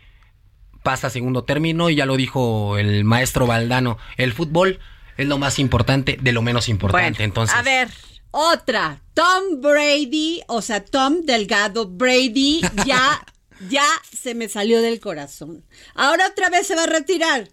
Pasa 0.83 1.07
a 1.07 1.09
segundo 1.09 1.43
término 1.43 1.89
y 1.89 1.95
ya 1.95 2.05
lo 2.05 2.15
dijo 2.15 2.77
el 2.77 3.03
maestro 3.03 3.47
Valdano, 3.47 3.97
el 4.17 4.33
fútbol 4.33 4.79
es 5.17 5.27
lo 5.27 5.37
más 5.37 5.59
importante 5.59 6.17
de 6.21 6.31
lo 6.31 6.41
menos 6.41 6.69
importante. 6.69 7.17
Bueno, 7.17 7.23
Entonces, 7.25 7.55
a 7.55 7.61
ver, 7.61 7.89
otra. 8.31 9.01
Tom 9.13 9.59
Brady, 9.59 10.41
o 10.47 10.61
sea, 10.61 10.85
Tom 10.85 11.21
Delgado 11.23 11.87
Brady, 11.87 12.61
ya, 12.85 13.25
ya 13.69 13.85
se 14.17 14.35
me 14.35 14.47
salió 14.47 14.81
del 14.81 14.99
corazón. 14.99 15.65
Ahora 15.95 16.27
otra 16.27 16.49
vez 16.49 16.67
se 16.67 16.75
va 16.75 16.83
a 16.83 16.87
retirar. 16.87 17.49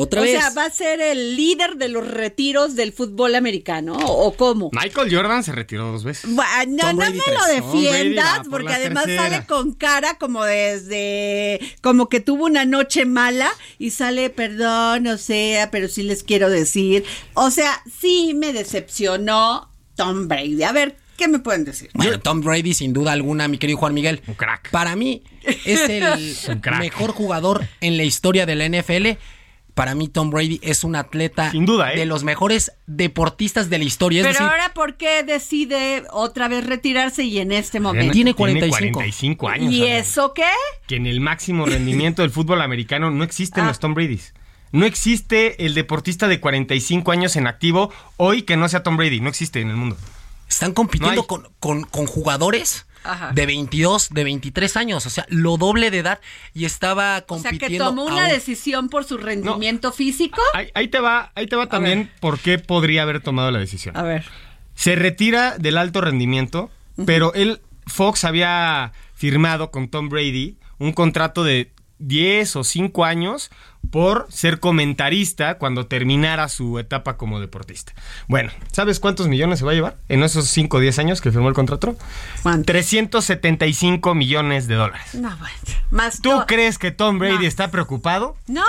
Otra 0.00 0.20
o 0.20 0.24
vez. 0.24 0.32
sea, 0.38 0.50
va 0.50 0.66
a 0.66 0.70
ser 0.70 1.00
el 1.00 1.34
líder 1.36 1.74
de 1.76 1.88
los 1.88 2.06
retiros 2.06 2.76
del 2.76 2.92
fútbol 2.92 3.34
americano, 3.34 3.94
¿o, 3.94 4.26
o 4.28 4.36
cómo? 4.36 4.70
Michael 4.72 5.12
Jordan 5.12 5.42
se 5.42 5.50
retiró 5.52 5.90
dos 5.90 6.04
veces. 6.04 6.30
Bueno, 6.32 6.52
no, 6.68 6.78
Tom 6.78 6.90
no 6.90 6.96
Brady 6.98 7.18
me 7.18 7.24
tres. 7.24 7.36
lo 7.38 7.46
defiendas, 7.46 8.38
por 8.38 8.50
porque 8.50 8.74
además 8.74 9.04
tercera. 9.06 9.30
sale 9.30 9.46
con 9.46 9.72
cara 9.72 10.16
como 10.18 10.44
desde, 10.44 11.60
como 11.80 12.08
que 12.08 12.20
tuvo 12.20 12.44
una 12.44 12.64
noche 12.64 13.04
mala 13.06 13.50
y 13.78 13.90
sale, 13.90 14.30
perdón, 14.30 15.06
o 15.08 15.18
sea, 15.18 15.70
pero 15.70 15.88
sí 15.88 16.02
les 16.04 16.22
quiero 16.22 16.48
decir. 16.48 17.04
O 17.34 17.50
sea, 17.50 17.82
sí 18.00 18.34
me 18.36 18.52
decepcionó 18.52 19.68
Tom 19.96 20.28
Brady. 20.28 20.62
A 20.62 20.72
ver, 20.72 20.96
¿qué 21.16 21.26
me 21.28 21.40
pueden 21.40 21.64
decir? 21.64 21.90
Bueno, 21.94 22.20
Tom 22.20 22.40
Brady, 22.40 22.72
sin 22.74 22.92
duda 22.92 23.12
alguna, 23.12 23.48
mi 23.48 23.58
querido 23.58 23.78
Juan 23.78 23.94
Miguel. 23.94 24.22
Un 24.28 24.34
crack. 24.34 24.70
Para 24.70 24.94
mí, 24.96 25.22
es 25.64 25.88
el 25.88 26.60
mejor 26.78 27.10
jugador 27.12 27.66
en 27.80 27.96
la 27.96 28.04
historia 28.04 28.46
de 28.46 28.54
la 28.54 28.68
NFL. 28.68 29.18
Para 29.78 29.94
mí, 29.94 30.08
Tom 30.08 30.30
Brady 30.30 30.58
es 30.62 30.82
un 30.82 30.96
atleta 30.96 31.52
Sin 31.52 31.64
duda, 31.64 31.92
¿eh? 31.92 31.96
de 31.96 32.04
los 32.04 32.24
mejores 32.24 32.72
deportistas 32.88 33.70
de 33.70 33.78
la 33.78 33.84
historia. 33.84 34.20
Es 34.20 34.26
Pero 34.26 34.32
decir, 34.40 34.46
ahora, 34.50 34.74
¿por 34.74 34.96
qué 34.96 35.22
decide 35.22 36.02
otra 36.10 36.48
vez 36.48 36.66
retirarse 36.66 37.22
y 37.22 37.38
en 37.38 37.52
este 37.52 37.78
momento? 37.78 38.12
Tiene 38.12 38.34
45. 38.34 38.98
45 38.98 39.48
años. 39.48 39.72
¿Y 39.72 39.84
eso 39.86 40.34
qué? 40.34 40.42
Que 40.88 40.96
en 40.96 41.06
el 41.06 41.20
máximo 41.20 41.64
rendimiento 41.64 42.22
del 42.22 42.32
fútbol 42.32 42.60
americano 42.60 43.10
no 43.12 43.22
existen 43.22 43.64
Ah. 43.64 43.68
los 43.68 43.78
Tom 43.78 43.94
Brady's. 43.94 44.34
No 44.72 44.84
existe 44.84 45.64
el 45.64 45.74
deportista 45.74 46.26
de 46.28 46.40
45 46.40 47.12
años 47.12 47.36
en 47.36 47.46
activo 47.46 47.92
hoy 48.16 48.42
que 48.42 48.56
no 48.56 48.68
sea 48.68 48.82
Tom 48.82 48.96
Brady. 48.96 49.20
No 49.20 49.28
existe 49.28 49.60
en 49.60 49.70
el 49.70 49.76
mundo. 49.76 49.96
están 50.48 50.72
compitiendo 50.72 51.20
No 51.22 51.26
con, 51.28 51.48
con- 51.60 51.82
con 51.84 52.06
jugadores 52.06 52.86
Ajá. 53.08 53.32
de 53.32 53.46
22, 53.46 54.10
de 54.10 54.24
23 54.24 54.76
años. 54.76 55.06
O 55.06 55.10
sea, 55.10 55.26
lo 55.28 55.56
doble 55.56 55.90
de 55.90 55.98
edad. 55.98 56.20
Y 56.54 56.64
estaba 56.64 57.14
O 57.14 57.18
sea, 57.18 57.26
compitiendo. 57.26 57.66
que 57.68 57.78
tomó 57.78 58.04
una 58.04 58.24
un- 58.24 58.28
decisión 58.30 58.88
por 58.88 59.04
su 59.04 59.16
rendimiento 59.18 59.92
físico. 59.92 60.40
Ahí, 60.54 60.68
ahí 60.74 60.88
te 60.88 61.00
va, 61.00 61.32
ahí 61.34 61.46
te 61.46 61.56
va 61.56 61.68
también 61.68 62.10
por 62.20 62.38
qué 62.38 62.58
podría 62.58 63.02
haber 63.02 63.20
tomado 63.20 63.50
la 63.50 63.58
decisión. 63.58 63.96
A 63.96 64.02
ver. 64.02 64.24
Se 64.74 64.94
retira 64.94 65.56
del 65.58 65.76
alto 65.78 66.00
rendimiento, 66.00 66.70
pero 67.06 67.34
él, 67.34 67.60
Fox 67.86 68.24
había 68.24 68.92
firmado 69.14 69.70
con 69.70 69.88
Tom 69.88 70.08
Brady 70.08 70.56
un 70.78 70.92
contrato 70.92 71.42
de 71.42 71.72
10 71.98 72.54
o 72.54 72.62
5 72.62 73.04
años 73.04 73.50
por 73.90 74.26
ser 74.28 74.60
comentarista 74.60 75.56
cuando 75.56 75.86
terminara 75.86 76.48
su 76.48 76.78
etapa 76.78 77.16
como 77.16 77.40
deportista. 77.40 77.94
Bueno, 78.26 78.50
¿sabes 78.70 79.00
cuántos 79.00 79.28
millones 79.28 79.60
se 79.60 79.64
va 79.64 79.70
a 79.72 79.74
llevar 79.74 79.96
en 80.08 80.22
esos 80.22 80.46
5 80.48 80.76
o 80.76 80.80
10 80.80 80.98
años 80.98 81.20
que 81.22 81.30
firmó 81.32 81.48
el 81.48 81.54
contrato? 81.54 81.96
¿Cuánto? 82.42 82.66
375 82.66 84.14
millones 84.14 84.66
de 84.68 84.74
dólares. 84.74 85.14
No, 85.14 85.28
bueno. 85.38 85.54
Más 85.90 86.20
¿Tú 86.20 86.30
crees 86.46 86.76
que 86.78 86.90
Tom 86.90 87.18
Brady 87.18 87.38
No. 87.44 87.48
está 87.48 87.70
preocupado? 87.70 88.36
No, 88.46 88.64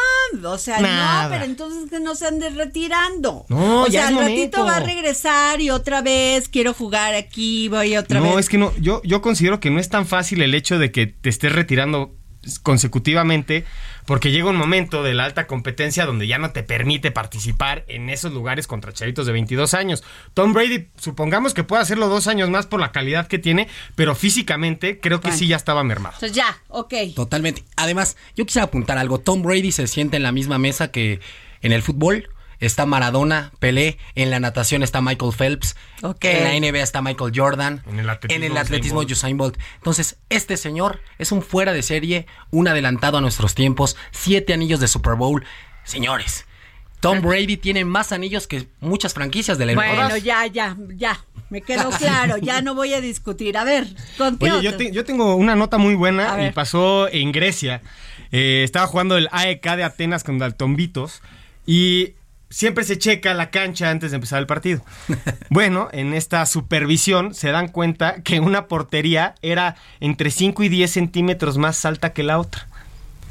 o 0.45 0.57
sea, 0.57 0.79
Nada. 0.79 1.23
no, 1.23 1.29
pero 1.31 1.43
entonces 1.43 1.89
que 1.89 1.99
no 1.99 2.15
se 2.15 2.27
ande 2.27 2.49
retirando. 2.49 3.45
No, 3.49 3.83
o 3.83 3.87
ya 3.87 3.91
sea, 4.01 4.07
al 4.07 4.13
momento. 4.13 4.39
ratito 4.41 4.65
va 4.65 4.77
a 4.77 4.79
regresar 4.79 5.59
y 5.59 5.69
otra 5.69 6.01
vez 6.01 6.47
quiero 6.47 6.73
jugar 6.73 7.13
aquí, 7.15 7.67
voy 7.67 7.97
otra 7.97 8.19
no, 8.21 8.35
vez. 8.35 8.45
es 8.45 8.49
que 8.49 8.57
no, 8.57 8.71
yo, 8.77 9.01
yo 9.03 9.21
considero 9.21 9.59
que 9.59 9.69
no 9.69 9.79
es 9.81 9.89
tan 9.89 10.05
fácil 10.05 10.41
el 10.41 10.55
hecho 10.55 10.79
de 10.79 10.91
que 10.93 11.07
te 11.07 11.29
estés 11.29 11.51
retirando 11.51 12.15
consecutivamente, 12.63 13.65
porque 14.05 14.31
llega 14.31 14.49
un 14.49 14.55
momento 14.55 15.03
de 15.03 15.13
la 15.13 15.25
alta 15.25 15.45
competencia 15.47 16.05
donde 16.05 16.27
ya 16.27 16.37
no 16.37 16.51
te 16.51 16.63
permite 16.63 17.11
participar 17.11 17.83
en 17.87 18.09
esos 18.09 18.31
lugares 18.33 18.65
contra 18.67 18.93
chavitos 18.93 19.25
de 19.25 19.33
22 19.33 19.73
años. 19.73 20.03
Tom 20.33 20.53
Brady, 20.53 20.87
supongamos 20.97 21.53
que 21.53 21.63
puede 21.63 21.81
hacerlo 21.81 22.07
dos 22.07 22.27
años 22.27 22.49
más 22.49 22.65
por 22.65 22.79
la 22.79 22.91
calidad 22.91 23.27
que 23.27 23.39
tiene, 23.39 23.67
pero 23.95 24.15
físicamente 24.15 24.99
creo 24.99 25.19
que 25.19 25.27
Bueno. 25.27 25.37
sí 25.37 25.47
ya 25.47 25.55
estaba 25.57 25.83
mermado. 25.83 26.15
Entonces 26.15 26.35
ya, 26.35 26.57
ok. 26.69 26.93
Totalmente. 27.15 27.63
Además, 27.75 28.17
yo 28.35 28.45
quisiera 28.45 28.65
apuntar 28.65 28.97
algo. 28.97 29.19
Tom 29.19 29.41
Brady 29.43 29.71
se 29.71 29.87
siente 29.87 30.17
en 30.17 30.23
la 30.23 30.31
misma 30.31 30.57
mesa 30.57 30.91
que 30.91 31.19
en 31.61 31.71
el 31.71 31.81
fútbol. 31.81 32.29
Está 32.59 32.85
Maradona, 32.85 33.51
Pelé, 33.59 33.97
en 34.15 34.29
la 34.31 34.39
natación 34.39 34.83
está 34.83 35.01
Michael 35.01 35.31
Phelps, 35.33 35.75
Ok. 36.01 36.25
en 36.25 36.43
la 36.43 36.69
NBA 36.71 36.81
está 36.83 37.01
Michael 37.01 37.31
Jordan, 37.33 37.83
En 37.87 37.99
el 37.99 38.09
atletismo, 38.09 38.35
en 38.35 38.43
el 38.43 38.51
Usain 38.51 38.65
atletismo 38.65 38.95
Bolt. 38.97 39.11
Usain 39.11 39.37
Bolt. 39.37 39.57
Entonces, 39.77 40.17
este 40.29 40.57
señor 40.57 40.99
es 41.17 41.31
un 41.31 41.41
fuera 41.41 41.71
de 41.73 41.81
serie, 41.83 42.25
un 42.51 42.67
adelantado 42.67 43.17
a 43.17 43.21
nuestros 43.21 43.55
tiempos, 43.55 43.95
siete 44.11 44.53
anillos 44.53 44.79
de 44.81 44.87
Super 44.89 45.13
Bowl. 45.15 45.45
Señores, 45.85 46.45
Tom 46.99 47.21
Brady 47.21 47.55
tiene 47.55 47.85
más 47.85 48.11
anillos 48.11 48.45
que 48.45 48.67
muchas 48.81 49.13
franquicias 49.13 49.57
de 49.57 49.65
la 49.67 49.73
Bueno, 49.75 50.09
NFL. 50.09 50.21
ya, 50.25 50.45
ya, 50.47 50.75
ya. 50.95 51.23
Me 51.49 51.61
quedó 51.61 51.89
claro, 51.97 52.37
ya 52.37 52.61
no 52.61 52.75
voy 52.75 52.93
a 52.93 52.99
discutir. 52.99 53.57
A 53.57 53.63
ver, 53.63 53.87
¿con 54.17 54.37
qué 54.37 54.51
Oye, 54.51 54.61
yo, 54.63 54.69
otro? 54.71 54.77
te- 54.79 54.91
yo 54.91 55.05
tengo 55.05 55.35
una 55.35 55.55
nota 55.55 55.77
muy 55.77 55.93
A 55.93 55.97
buena 55.97 56.33
y 56.35 56.41
ver. 56.41 56.53
pasó 56.53 57.07
en 57.07 57.31
Grecia. 57.31 57.81
Eh, 58.33 58.61
estaba 58.65 58.85
jugando 58.85 59.17
el 59.17 59.29
AEK 59.31 59.63
de 59.77 59.83
Atenas 59.85 60.23
con 60.25 60.37
Daltonvitos 60.39 61.21
y 61.65 62.13
siempre 62.49 62.83
se 62.83 62.97
checa 62.97 63.33
la 63.33 63.51
cancha 63.51 63.89
antes 63.89 64.11
de 64.11 64.15
empezar 64.15 64.39
el 64.39 64.47
partido. 64.47 64.81
Bueno, 65.49 65.89
en 65.91 66.13
esta 66.13 66.45
supervisión 66.45 67.33
se 67.33 67.51
dan 67.51 67.69
cuenta 67.69 68.21
que 68.23 68.39
una 68.39 68.67
portería 68.67 69.35
era 69.41 69.75
entre 69.99 70.29
5 70.29 70.63
y 70.63 70.69
10 70.69 70.91
centímetros 70.91 71.57
más 71.57 71.83
alta 71.85 72.13
que 72.13 72.23
la 72.23 72.39
otra. 72.39 72.67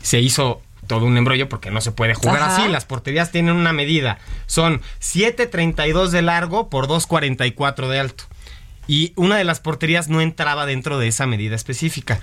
Se 0.02 0.20
hizo 0.20 0.60
todo 0.88 1.04
un 1.04 1.16
embrollo 1.16 1.48
porque 1.48 1.70
no 1.70 1.80
se 1.80 1.92
puede 1.92 2.14
jugar 2.14 2.42
Ajá. 2.42 2.56
así. 2.56 2.68
Las 2.68 2.84
porterías 2.84 3.30
tienen 3.30 3.54
una 3.54 3.72
medida. 3.72 4.18
Son 4.46 4.80
7.32 5.00 6.08
de 6.08 6.22
largo 6.22 6.68
por 6.68 6.88
2.44 6.88 7.88
de 7.88 8.00
alto. 8.00 8.24
Y 8.88 9.12
una 9.16 9.36
de 9.36 9.44
las 9.44 9.60
porterías 9.60 10.08
no 10.08 10.20
entraba 10.20 10.66
dentro 10.66 10.98
de 10.98 11.08
esa 11.08 11.26
medida 11.26 11.54
específica. 11.54 12.20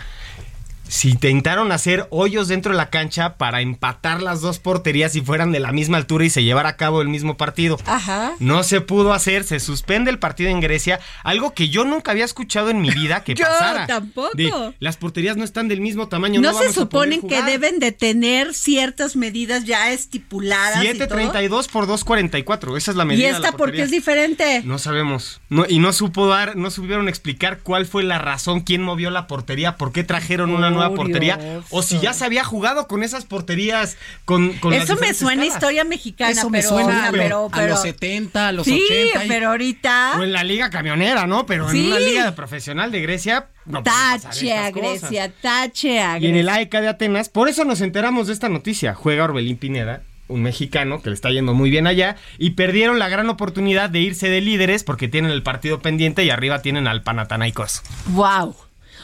Si 0.88 1.10
intentaron 1.10 1.72
hacer 1.72 2.08
hoyos 2.12 2.48
dentro 2.48 2.72
de 2.72 2.78
la 2.78 2.90
cancha 2.90 3.38
para 3.38 3.62
empatar 3.62 4.22
las 4.22 4.42
dos 4.42 4.60
porterías 4.60 5.16
y 5.16 5.22
fueran 5.22 5.52
de 5.52 5.60
la 5.60 5.72
misma 5.72 5.98
altura 5.98 6.26
y 6.26 6.30
se 6.30 6.44
llevara 6.44 6.70
a 6.70 6.76
cabo 6.78 7.02
el 7.02 7.10
mismo 7.10 7.38
partido. 7.38 7.78
Ajá. 7.86 8.34
No 8.40 8.64
se 8.64 8.82
pudo 8.82 9.14
hacer, 9.14 9.44
se 9.44 9.60
suspende 9.60 10.12
el 10.12 10.20
partido 10.20 10.50
en 10.50 10.60
Grecia, 10.62 11.00
algo 11.24 11.54
que 11.54 11.70
yo 11.70 11.86
nunca 11.86 12.12
había 12.12 12.26
escuchado 12.26 12.70
en 12.70 12.82
mi 12.82 12.92
vida 12.92 13.24
que 13.24 13.34
Yo 13.36 13.46
pasara. 13.46 13.88
tampoco. 13.88 14.30
De, 14.36 14.52
las 14.80 14.98
porterías 14.98 15.38
no 15.38 15.44
están 15.44 15.68
del 15.68 15.82
mismo 15.82 16.08
tamaño. 16.08 16.40
No, 16.42 16.52
No, 16.52 16.60
se 16.60 16.72
suponen 16.72 17.22
que 17.28 17.42
deben 17.42 17.80
de 17.80 17.92
tener 17.92 18.54
ciertas 18.54 19.16
medidas 19.16 19.66
ya 19.66 19.92
estipuladas. 19.92 20.84
y 20.84 20.94
todo? 20.98 21.08
7.32 21.18 21.70
por 21.70 21.88
2.44, 21.88 22.78
esa 22.78 22.92
es 22.92 22.98
la 22.98 23.04
Y 23.04 23.08
medida. 23.08 23.32
la 23.32 23.36
esta 23.38 23.52
porque 23.52 23.58
portería. 23.58 23.86
es 23.86 23.92
diferente. 23.92 24.62
No 24.64 24.78
sabemos. 24.78 25.42
No, 25.50 25.66
y 25.68 25.80
no 25.80 25.94
supo 25.94 26.28
dar, 26.28 26.56
no 26.56 26.70
supieron 26.72 27.10
explicar 27.10 27.60
cuál 27.64 27.86
fue 27.86 28.04
la 28.04 28.20
razón, 28.20 28.62
quién 28.62 28.82
movió 28.84 29.10
la 29.10 29.28
portería, 29.28 29.78
por 29.78 29.92
qué 29.92 30.04
trajeron 30.04 30.52
una 30.52 30.70
nueva 30.76 30.94
portería, 30.96 31.62
o 31.70 31.82
si 31.82 32.00
ya 32.00 32.14
se 32.14 32.26
había 32.26 32.44
jugado 32.44 32.88
con 32.88 33.02
esas 33.04 33.26
porterías, 33.26 33.98
con, 34.26 34.54
con 34.60 34.72
las 34.74 34.84
Eso 34.84 34.96
me 34.98 35.14
suena 35.14 35.42
a 35.44 35.46
escalas. 35.46 35.64
historia 35.64 35.84
mexicana, 35.84 36.32
Eso 36.32 36.50
me 36.50 36.60
pero, 36.60 36.70
suena 36.70 37.08
a, 37.08 37.12
pero, 37.12 37.50
los 37.68 37.82
70, 37.82 38.48
a 38.48 38.52
los 38.52 38.66
sí, 38.66 38.82
80. 38.86 39.26
y- 39.26 39.28
pero 39.28 39.50
ahorita 39.50 40.14
O 40.20 40.24
en 40.24 40.32
la 40.34 40.44
liga 40.44 40.70
camionera, 40.70 41.26
¿no? 41.28 41.46
Pero 41.46 41.70
Sí. 41.70 41.80
en 41.80 41.86
una 41.88 42.00
liga 42.00 42.36
profesional 42.36 42.92
de 42.92 43.02
Grecia, 43.02 43.48
no 43.66 43.82
tache 43.84 43.98
a 44.00 44.16
estas 44.16 44.40
cosas. 44.40 44.74
Grecia, 44.74 45.34
tache 45.42 46.00
a 46.00 46.20
Y 46.20 46.28
en 46.28 46.36
el 46.36 46.44
Grecia. 46.46 46.54
AECA 46.60 46.82
de 46.82 46.88
Atenas, 46.90 47.30
por 47.30 47.50
eso 47.50 47.66
nos 47.66 47.82
enteramos 47.82 48.28
de 48.28 48.34
esta 48.34 48.50
noticia. 48.50 48.94
Juega 48.94 49.24
Orbelín 49.24 49.58
Pineda, 49.58 50.04
un 50.28 50.42
mexicano 50.42 51.02
que 51.04 51.10
le 51.10 51.14
está 51.16 51.30
yendo 51.30 51.54
muy 51.54 51.70
bien 51.70 51.86
allá, 51.86 52.16
y 52.40 52.52
perdieron 52.52 52.98
la 52.98 53.10
gran 53.10 53.30
oportunidad 53.30 53.90
de 53.92 54.00
irse 54.00 54.28
de 54.30 54.42
líderes 54.42 54.84
porque 54.84 55.08
tienen 55.08 55.30
el 55.32 55.44
partido 55.44 55.82
pendiente 55.82 56.24
y 56.24 56.32
arriba 56.32 56.62
tienen 56.64 56.88
al 56.88 57.04
Panathinaikos. 57.04 57.84
Wow. 58.08 58.56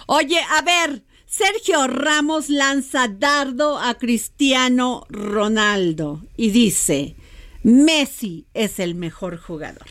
Oye, 0.08 0.40
a 0.58 0.62
ver, 0.64 1.04
Sergio 1.42 1.88
Ramos 1.88 2.50
lanza 2.50 3.08
dardo 3.08 3.80
a 3.80 3.94
Cristiano 3.94 5.06
Ronaldo 5.10 6.20
y 6.36 6.52
dice, 6.52 7.16
Messi 7.64 8.48
es 8.54 8.80
el 8.80 8.96
mejor 8.96 9.38
jugador. 9.40 9.88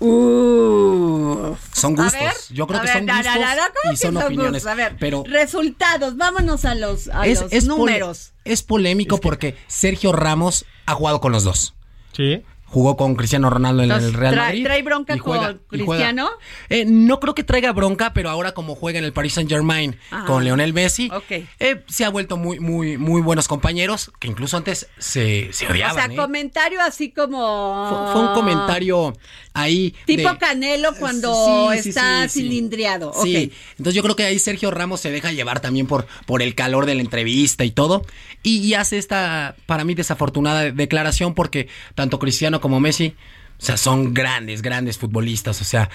Uh. 0.00 1.54
Son 1.72 1.94
gustos. 1.94 2.14
ver, 2.20 2.32
Yo 2.50 2.66
creo 2.66 2.80
que 2.80 2.86
ver, 2.88 2.96
son 2.96 3.06
da, 3.06 3.16
gustos 3.18 3.34
da, 3.34 3.40
da, 3.40 3.54
da, 3.54 3.72
¿cómo 3.80 3.92
y 3.92 3.96
son 3.96 4.16
opiniones. 4.16 4.66
A 4.66 4.74
ver, 4.74 4.96
pero 4.98 5.22
resultados, 5.24 6.16
vámonos 6.16 6.64
a 6.64 6.74
los, 6.74 7.06
a 7.10 7.26
los 7.28 7.38
pole- 7.44 7.60
números. 7.66 8.32
es 8.44 8.64
polémico 8.64 9.18
porque 9.18 9.56
Sergio 9.68 10.10
Ramos 10.10 10.64
ha 10.84 10.94
jugado 10.94 11.20
con 11.20 11.30
los 11.30 11.44
dos. 11.44 11.74
Sí. 12.12 12.42
Jugó 12.72 12.96
con 12.96 13.16
Cristiano 13.16 13.50
Ronaldo 13.50 13.82
en 13.82 13.90
Entonces, 13.90 14.14
el 14.14 14.20
Real 14.20 14.34
¿trae- 14.34 14.38
Madrid. 14.46 14.64
trae 14.64 14.82
bronca 14.82 15.18
juega- 15.18 15.46
con 15.54 15.58
Cristiano? 15.68 16.30
Eh, 16.68 16.84
no 16.86 17.18
creo 17.18 17.34
que 17.34 17.42
traiga 17.42 17.72
bronca, 17.72 18.12
pero 18.12 18.30
ahora 18.30 18.52
como 18.52 18.76
juega 18.76 19.00
en 19.00 19.04
el 19.04 19.12
Paris 19.12 19.34
Saint 19.34 19.50
Germain 19.50 19.96
Ajá. 20.12 20.24
con 20.24 20.44
Leonel 20.44 20.72
Messi, 20.72 21.10
eh, 21.58 21.82
se 21.88 22.04
ha 22.04 22.10
vuelto 22.10 22.36
muy, 22.36 22.60
muy, 22.60 22.96
muy 22.96 23.22
buenos 23.22 23.48
compañeros, 23.48 24.12
que 24.20 24.28
incluso 24.28 24.56
antes 24.56 24.86
se, 24.98 25.52
se 25.52 25.66
O 25.66 25.70
odiaban. 25.72 25.96
sea, 25.96 26.14
¿eh? 26.14 26.16
comentario 26.16 26.80
así 26.80 27.10
como... 27.10 27.88
fue, 27.88 28.12
fue 28.12 28.28
un 28.28 28.34
comentario 28.34 29.14
ahí. 29.52 29.94
Tipo 30.06 30.30
de- 30.32 30.38
Canelo 30.38 30.94
cuando 30.94 31.72
Sí, 31.72 31.82
sí, 31.82 31.88
está 31.88 32.28
sí, 32.28 32.40
cilindriado. 32.42 33.12
Sí, 33.22 33.46
Ok. 33.48 33.52
entonces 33.78 33.94
yo 33.94 34.02
creo 34.04 34.14
que 34.14 34.24
ahí 34.24 34.38
Sergio 34.38 34.70
Ramos 34.70 35.00
se 35.00 35.10
deja 35.10 35.32
llevar 35.32 35.58
también 35.60 35.86
por, 35.88 36.06
por 36.24 36.40
el 36.40 36.54
calor 36.54 36.86
de 36.86 36.94
la 36.94 37.00
entrevista 37.00 37.64
y 37.64 37.72
todo. 37.72 38.06
Y, 38.42 38.58
y 38.58 38.74
hace 38.74 38.96
esta, 38.96 39.54
para 39.66 39.84
mí, 39.84 39.94
desafortunada 39.94 40.70
declaración 40.70 41.34
porque 41.34 41.68
tanto 41.94 42.18
Cristiano 42.18 42.59
como 42.60 42.80
Messi, 42.80 43.14
o 43.58 43.62
sea, 43.62 43.76
son 43.76 44.14
grandes, 44.14 44.62
grandes 44.62 44.96
futbolistas. 44.98 45.60
O 45.60 45.64
sea, 45.64 45.90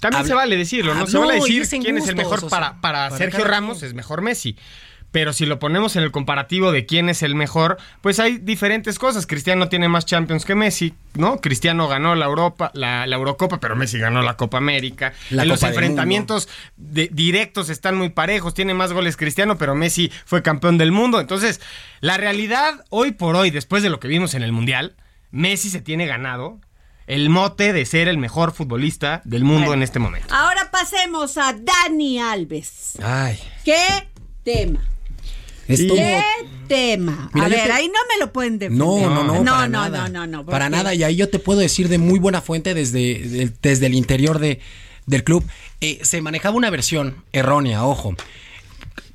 También 0.00 0.20
habla- 0.20 0.28
se 0.28 0.34
vale 0.34 0.56
decirlo, 0.56 0.94
¿no? 0.94 1.04
Ah, 1.04 1.06
se 1.06 1.18
vale 1.18 1.38
no, 1.38 1.44
decir 1.44 1.62
es 1.62 1.70
quién 1.70 1.96
es 1.98 2.08
el 2.08 2.16
mejor 2.16 2.38
o 2.38 2.40
sea, 2.42 2.48
para, 2.50 2.80
para, 2.80 3.08
para 3.08 3.16
Sergio 3.18 3.44
Ramos, 3.44 3.78
quien. 3.78 3.88
es 3.88 3.94
mejor 3.94 4.22
Messi. 4.22 4.56
Pero 5.12 5.32
si 5.32 5.44
lo 5.44 5.58
ponemos 5.58 5.96
en 5.96 6.04
el 6.04 6.12
comparativo 6.12 6.70
de 6.70 6.86
quién 6.86 7.08
es 7.08 7.24
el 7.24 7.34
mejor, 7.34 7.78
pues 8.00 8.20
hay 8.20 8.38
diferentes 8.38 8.96
cosas. 9.00 9.26
Cristiano 9.26 9.68
tiene 9.68 9.88
más 9.88 10.06
Champions 10.06 10.44
que 10.44 10.54
Messi, 10.54 10.94
¿no? 11.14 11.40
Cristiano 11.40 11.88
ganó 11.88 12.14
la 12.14 12.26
Europa, 12.26 12.70
la, 12.74 13.08
la 13.08 13.16
Eurocopa, 13.16 13.58
pero 13.58 13.74
Messi 13.74 13.98
ganó 13.98 14.22
la 14.22 14.36
Copa 14.36 14.58
América. 14.58 15.12
La 15.30 15.42
en 15.42 15.48
los 15.48 15.58
Copa 15.58 15.70
enfrentamientos 15.70 16.48
de- 16.76 17.08
directos 17.12 17.70
están 17.70 17.96
muy 17.96 18.10
parejos. 18.10 18.54
Tiene 18.54 18.72
más 18.72 18.92
goles 18.92 19.16
Cristiano, 19.16 19.58
pero 19.58 19.74
Messi 19.74 20.12
fue 20.26 20.42
campeón 20.44 20.78
del 20.78 20.92
mundo. 20.92 21.18
Entonces, 21.20 21.60
la 22.00 22.16
realidad, 22.16 22.84
hoy 22.90 23.10
por 23.10 23.34
hoy, 23.34 23.50
después 23.50 23.82
de 23.82 23.90
lo 23.90 23.98
que 23.98 24.06
vimos 24.06 24.34
en 24.34 24.44
el 24.44 24.52
Mundial, 24.52 24.94
Messi 25.30 25.70
se 25.70 25.80
tiene 25.80 26.06
ganado 26.06 26.60
el 27.06 27.28
mote 27.28 27.72
de 27.72 27.84
ser 27.86 28.08
el 28.08 28.18
mejor 28.18 28.52
futbolista 28.52 29.20
del 29.24 29.42
mundo 29.44 29.66
Bueno. 29.66 29.74
en 29.74 29.82
este 29.82 29.98
momento. 29.98 30.32
Ahora 30.34 30.70
pasemos 30.70 31.36
a 31.38 31.52
Dani 31.54 32.20
Alves. 32.20 32.92
Ay, 33.02 33.38
¿Qué 33.64 33.78
tema? 34.44 34.80
estuvo... 35.66 35.94
¿Qué 35.96 36.22
tema? 36.68 37.30
Mira, 37.32 37.46
a 37.46 37.48
ver, 37.48 37.64
te- 37.64 37.72
ahí 37.72 37.86
no 37.88 38.00
me 38.12 38.18
lo 38.24 38.32
pueden 38.32 38.58
defender. 38.58 38.78
No, 38.86 38.98
no, 39.00 39.24
no, 39.24 39.42
no, 39.42 39.52
para 39.52 39.68
no, 39.68 39.68
nada. 39.68 40.08
no, 40.08 40.26
no, 40.26 40.38
no, 40.42 40.46
Para 40.46 40.68
nada, 40.70 40.94
y 40.94 41.02
ahí 41.02 41.16
yo 41.16 41.28
te 41.28 41.38
puedo 41.40 41.58
decir 41.60 41.88
de 41.88 41.98
muy 41.98 42.18
buena 42.18 42.40
fuente 42.40 42.74
desde, 42.74 43.18
de- 43.20 43.52
desde 43.60 43.86
el 43.86 43.94
interior 43.94 44.38
de, 44.38 44.60
del 45.06 45.24
club. 45.24 45.44
eh, 45.80 45.98
se 46.02 46.20
manejaba 46.22 46.56
una 46.56 46.70
versión 46.70 47.24
errónea, 47.32 47.84
ojo. 47.84 48.14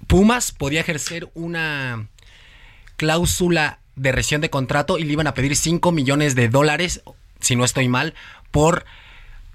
Pumas 0.08 0.51
podía 0.51 0.82
ejercer 0.82 1.30
una 1.34 2.08
cláusula 2.97 3.80
de 3.95 4.12
rescisión 4.12 4.41
de 4.41 4.49
contrato 4.49 4.97
y 4.97 5.03
le 5.03 5.13
iban 5.13 5.27
a 5.27 5.34
pedir 5.34 5.55
5 5.55 5.91
millones 5.91 6.36
de 6.36 6.49
dólares, 6.49 7.01
si 7.39 7.55
no 7.55 7.63
estoy 7.65 7.88
mal, 7.88 8.13
por 8.51 8.86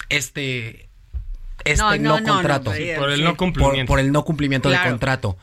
este, 0.08 0.88
este 1.64 1.82
No, 1.82 1.96
no, 1.96 1.98
no, 1.98 2.20
no, 2.20 2.26
no, 2.26 2.34
contrato. 2.34 2.70
Por 2.98 3.10
el 3.10 3.24
no 3.24 3.30
por, 3.30 3.36
cumplimiento. 3.36 3.86
por 3.90 4.00
el 4.00 4.12
no 4.12 4.24
cumplimiento 4.24 4.68
Claro. 4.68 4.84
del 4.84 4.92
contrato. 4.92 5.38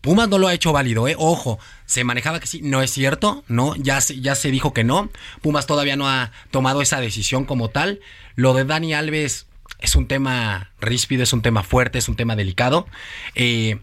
Pumas 0.00 0.28
no 0.30 0.38
lo 0.38 0.48
ha 0.48 0.54
hecho 0.54 0.72
válido, 0.72 1.06
¿eh? 1.08 1.14
Ojo, 1.18 1.58
se 1.84 2.04
manejaba 2.04 2.40
que 2.40 2.46
sí, 2.46 2.62
no 2.62 2.80
es 2.80 2.90
cierto, 2.90 3.44
¿no? 3.48 3.76
Ya 3.76 4.00
se, 4.00 4.18
ya 4.20 4.34
se 4.34 4.50
dijo 4.50 4.72
que 4.72 4.82
no. 4.82 5.10
Pumas 5.42 5.66
todavía 5.66 5.96
no 5.96 6.08
ha 6.08 6.32
tomado 6.50 6.80
esa 6.80 7.00
decisión 7.02 7.44
como 7.44 7.68
tal. 7.68 8.00
Lo 8.34 8.54
de 8.54 8.64
Dani 8.64 8.94
Alves 8.94 9.46
es 9.78 9.96
un 9.96 10.08
tema 10.08 10.70
ríspido, 10.80 11.22
es 11.22 11.34
un 11.34 11.42
tema 11.42 11.62
fuerte, 11.62 11.98
es 11.98 12.08
un 12.08 12.16
tema 12.16 12.34
delicado. 12.34 12.86
Eh, 13.34 13.78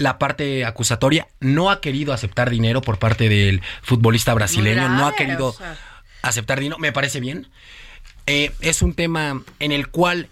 la 0.00 0.18
parte 0.18 0.64
acusatoria 0.64 1.28
no 1.40 1.70
ha 1.70 1.80
querido 1.80 2.12
aceptar 2.12 2.50
dinero 2.50 2.80
por 2.80 2.98
parte 2.98 3.28
del 3.28 3.62
futbolista 3.82 4.32
brasileño, 4.34 4.88
no 4.88 5.06
ha 5.06 5.14
querido 5.14 5.48
o 5.48 5.52
sea. 5.52 5.76
aceptar 6.22 6.58
dinero, 6.58 6.78
me 6.78 6.92
parece 6.92 7.20
bien. 7.20 7.48
Eh, 8.26 8.50
es 8.60 8.82
un 8.82 8.94
tema 8.94 9.42
en 9.58 9.72
el 9.72 9.88
cual 9.88 10.28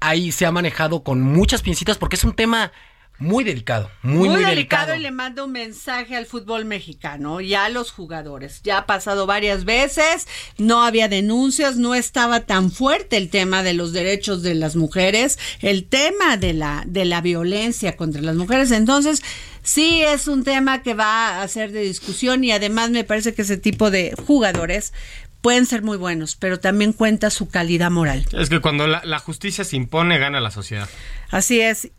ahí 0.00 0.32
se 0.32 0.46
ha 0.46 0.52
manejado 0.52 1.02
con 1.02 1.20
muchas 1.20 1.62
pincitas 1.62 1.98
porque 1.98 2.16
es 2.16 2.24
un 2.24 2.34
tema 2.34 2.72
muy 3.20 3.44
delicado, 3.44 3.90
muy, 4.02 4.30
muy, 4.30 4.42
delicado. 4.42 4.96
y 4.96 4.98
le 4.98 5.10
mando 5.10 5.44
un 5.44 5.52
mensaje 5.52 6.16
al 6.16 6.24
fútbol 6.24 6.64
mexicano 6.64 7.42
y 7.42 7.52
a 7.52 7.68
los 7.68 7.92
jugadores. 7.92 8.62
Ya 8.64 8.78
ha 8.78 8.86
pasado 8.86 9.26
varias 9.26 9.66
veces, 9.66 10.26
no 10.56 10.82
había 10.82 11.06
denuncias, 11.06 11.76
no 11.76 11.94
estaba 11.94 12.40
tan 12.40 12.70
fuerte 12.70 13.18
el 13.18 13.28
tema 13.28 13.62
de 13.62 13.74
los 13.74 13.92
derechos 13.92 14.42
de 14.42 14.54
las 14.54 14.74
mujeres, 14.74 15.38
el 15.60 15.84
tema 15.84 16.38
de 16.38 16.54
la 16.54 16.84
de 16.86 17.04
la 17.04 17.20
violencia 17.20 17.94
contra 17.94 18.22
las 18.22 18.36
mujeres. 18.36 18.70
Entonces, 18.70 19.22
sí 19.62 20.02
es 20.02 20.26
un 20.26 20.42
tema 20.42 20.82
que 20.82 20.94
va 20.94 21.42
a 21.42 21.48
ser 21.48 21.72
de 21.72 21.82
discusión 21.82 22.42
y 22.42 22.52
además 22.52 22.88
me 22.88 23.04
parece 23.04 23.34
que 23.34 23.42
ese 23.42 23.58
tipo 23.58 23.90
de 23.90 24.14
jugadores 24.26 24.94
pueden 25.40 25.66
ser 25.66 25.82
muy 25.82 25.96
buenos, 25.96 26.36
pero 26.36 26.60
también 26.60 26.92
cuenta 26.92 27.30
su 27.30 27.48
calidad 27.48 27.90
moral. 27.90 28.26
Es 28.32 28.48
que 28.48 28.60
cuando 28.60 28.86
la, 28.86 29.02
la 29.04 29.18
justicia 29.18 29.64
se 29.64 29.76
impone, 29.76 30.18
gana 30.18 30.40
la 30.40 30.50
sociedad. 30.50 30.88
Así 31.30 31.60
es. 31.60 31.90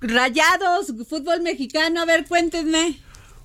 Rayados, 0.00 0.92
fútbol 1.08 1.42
mexicano, 1.42 2.00
a 2.00 2.04
ver, 2.04 2.26
cuéntenme. 2.26 2.98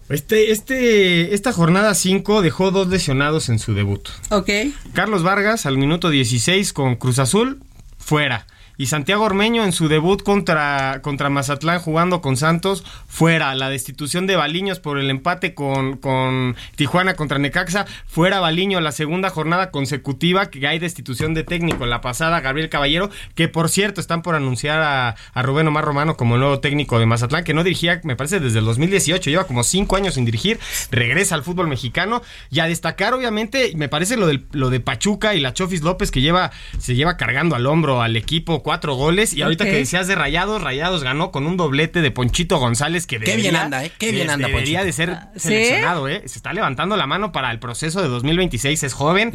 Este, 0.09 0.51
este, 0.51 1.33
esta 1.33 1.51
jornada 1.51 1.95
5 1.95 2.43
dejó 2.43 2.69
dos 2.69 2.87
lesionados 2.87 3.49
en 3.49 3.57
su 3.57 3.73
debut. 3.73 4.07
Ok. 4.29 4.49
Carlos 4.93 5.23
Vargas 5.23 5.65
al 5.65 5.77
minuto 5.77 6.09
16 6.09 6.73
con 6.73 6.95
Cruz 6.95 7.17
Azul, 7.17 7.63
fuera. 7.97 8.45
Y 8.77 8.87
Santiago 8.87 9.23
Ormeño 9.23 9.63
en 9.63 9.71
su 9.71 9.87
debut 9.87 10.21
contra, 10.21 11.01
contra 11.01 11.29
Mazatlán 11.29 11.79
jugando 11.79 12.21
con 12.21 12.37
Santos, 12.37 12.83
fuera. 13.07 13.55
La 13.55 13.69
destitución 13.69 14.27
de 14.27 14.35
Baliños 14.35 14.79
por 14.79 14.99
el 14.99 15.09
empate 15.09 15.53
con, 15.53 15.97
con 15.97 16.55
Tijuana 16.75 17.13
contra 17.13 17.39
Necaxa, 17.39 17.85
fuera 18.05 18.39
Baliño. 18.39 18.81
La 18.81 18.91
segunda 18.91 19.29
jornada 19.29 19.71
consecutiva 19.71 20.49
que 20.49 20.65
hay 20.67 20.79
destitución 20.79 21.33
de 21.33 21.43
técnico. 21.43 21.85
La 21.85 22.01
pasada, 22.01 22.41
Gabriel 22.41 22.69
Caballero, 22.69 23.09
que 23.35 23.47
por 23.47 23.69
cierto 23.69 24.01
están 24.01 24.21
por 24.21 24.35
anunciar 24.35 24.81
a, 24.81 25.15
a 25.33 25.41
Rubén 25.41 25.67
Omar 25.67 25.85
Romano 25.85 26.17
como 26.17 26.37
nuevo 26.37 26.59
técnico 26.59 26.99
de 26.99 27.05
Mazatlán, 27.05 27.43
que 27.43 27.53
no 27.53 27.63
dirigía, 27.63 28.01
me 28.03 28.15
parece, 28.15 28.39
desde 28.39 28.59
el 28.59 28.65
2018. 28.65 29.29
Lleva 29.29 29.47
como 29.47 29.63
cinco 29.63 29.95
años 29.95 30.15
sin 30.15 30.25
dirigir. 30.25 30.59
Regresa 30.91 31.35
al 31.35 31.43
fútbol 31.43 31.67
mexicano. 31.67 32.21
Y 32.49 32.59
a 32.59 32.67
destacar, 32.67 33.13
obviamente, 33.13 33.71
me 33.75 33.89
parece 33.89 34.17
lo, 34.17 34.27
del, 34.27 34.45
lo 34.51 34.69
de 34.69 34.79
Pachuca 34.79 35.35
y 35.35 35.39
la 35.39 35.53
Chofis 35.53 35.81
López, 35.81 36.11
que 36.11 36.21
lleva, 36.21 36.51
se 36.77 36.95
lleva 36.95 37.17
cargando 37.17 37.55
al 37.55 37.65
hombro 37.67 38.01
al 38.01 38.15
equipo 38.15 38.63
cuatro 38.65 38.95
goles. 38.95 39.31
Y 39.35 39.43
ahorita 39.43 39.63
que 39.65 39.73
decías 39.73 40.07
de 40.07 40.15
Rayados, 40.15 40.59
Rayados 40.59 41.03
ganó 41.03 41.29
con 41.29 41.45
un 41.45 41.55
doblete 41.55 42.01
de 42.01 42.09
Ponchito 42.09 42.57
González 42.57 43.05
que 43.05 43.19
Qué 43.19 43.25
debería, 43.27 43.51
bien 43.51 43.55
anda, 43.61 43.85
¿eh? 43.85 43.91
Qué 43.97 44.11
bien 44.11 44.25
de- 44.25 44.33
anda, 44.33 44.47
Debería 44.47 44.79
Ponchito. 44.79 44.85
de 44.85 44.91
ser 44.91 45.09
Ah, 45.11 45.31
¿sí? 45.35 45.39
seleccionado, 45.41 46.07
¿eh? 46.09 46.23
Se 46.25 46.39
está 46.39 46.51
levantando 46.51 46.97
la 46.97 47.05
mano 47.05 47.31
para 47.31 47.51
el 47.51 47.59
proceso 47.59 48.01
de 48.01 48.07
2026. 48.07 48.81
Es 48.81 48.93
joven, 48.93 49.33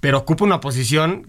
pero 0.00 0.16
ocupa 0.18 0.44
una 0.44 0.60
posición 0.60 1.28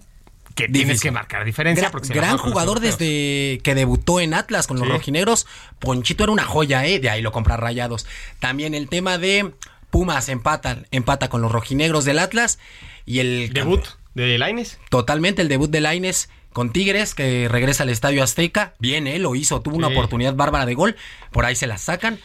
que 0.55 0.65
tienes 0.69 0.87
Difícil. 0.87 1.01
que 1.01 1.11
marcar 1.11 1.43
diferencia. 1.43 1.89
Gran, 1.91 2.07
gran 2.09 2.37
jugador 2.37 2.79
desde 2.79 3.59
que 3.63 3.73
debutó 3.75 4.21
en 4.21 4.33
Atlas 4.33 4.65
con 4.67 4.77
los 4.79 4.87
Sí. 4.87 4.93
rojinegros. 4.93 5.45
Ponchito 5.79 6.23
era 6.23 6.31
una 6.31 6.45
joya, 6.45 6.85
¿eh? 6.85 6.99
De 6.99 7.09
ahí 7.09 7.21
lo 7.21 7.33
compra 7.33 7.57
Rayados. 7.57 8.05
También 8.39 8.73
el 8.73 8.87
tema 8.87 9.17
de 9.17 9.51
Pumas 9.89 10.29
empata, 10.29 10.77
empata 10.91 11.27
con 11.29 11.41
los 11.41 11.51
rojinegros 11.51 12.05
del 12.05 12.19
Atlas. 12.19 12.57
Y 13.05 13.19
el 13.19 13.51
Debut 13.53 13.83
de 14.15 14.37
Laines. 14.37 14.79
Totalmente 14.89 15.41
el 15.41 15.49
debut 15.49 15.69
de 15.69 15.81
Laines 15.81 16.29
con 16.53 16.71
Tigres, 16.71 17.13
que 17.15 17.47
regresa 17.49 17.83
al 17.83 17.89
Estadio 17.89 18.23
Azteca. 18.23 18.73
Bien, 18.79 19.07
él 19.07 19.23
lo 19.23 19.35
hizo, 19.35 19.61
tuvo 19.61 19.75
una 19.75 19.87
Sí. 19.89 19.93
oportunidad 19.93 20.35
bárbara 20.35 20.65
de 20.65 20.75
gol. 20.75 20.95
Por 21.31 21.45
ahí 21.45 21.55
se 21.55 21.67
la 21.67 21.77
sacan. 21.77 22.19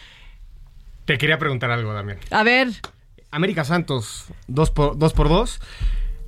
Te 1.04 1.18
quería 1.18 1.38
preguntar 1.38 1.70
algo 1.70 1.94
también. 1.94 2.18
A 2.30 2.42
ver, 2.42 2.68
América 3.30 3.64
Santos, 3.64 4.26
2 4.46 4.70
por 4.70 4.98
2 4.98 5.12
por 5.14 5.28
2. 5.28 5.60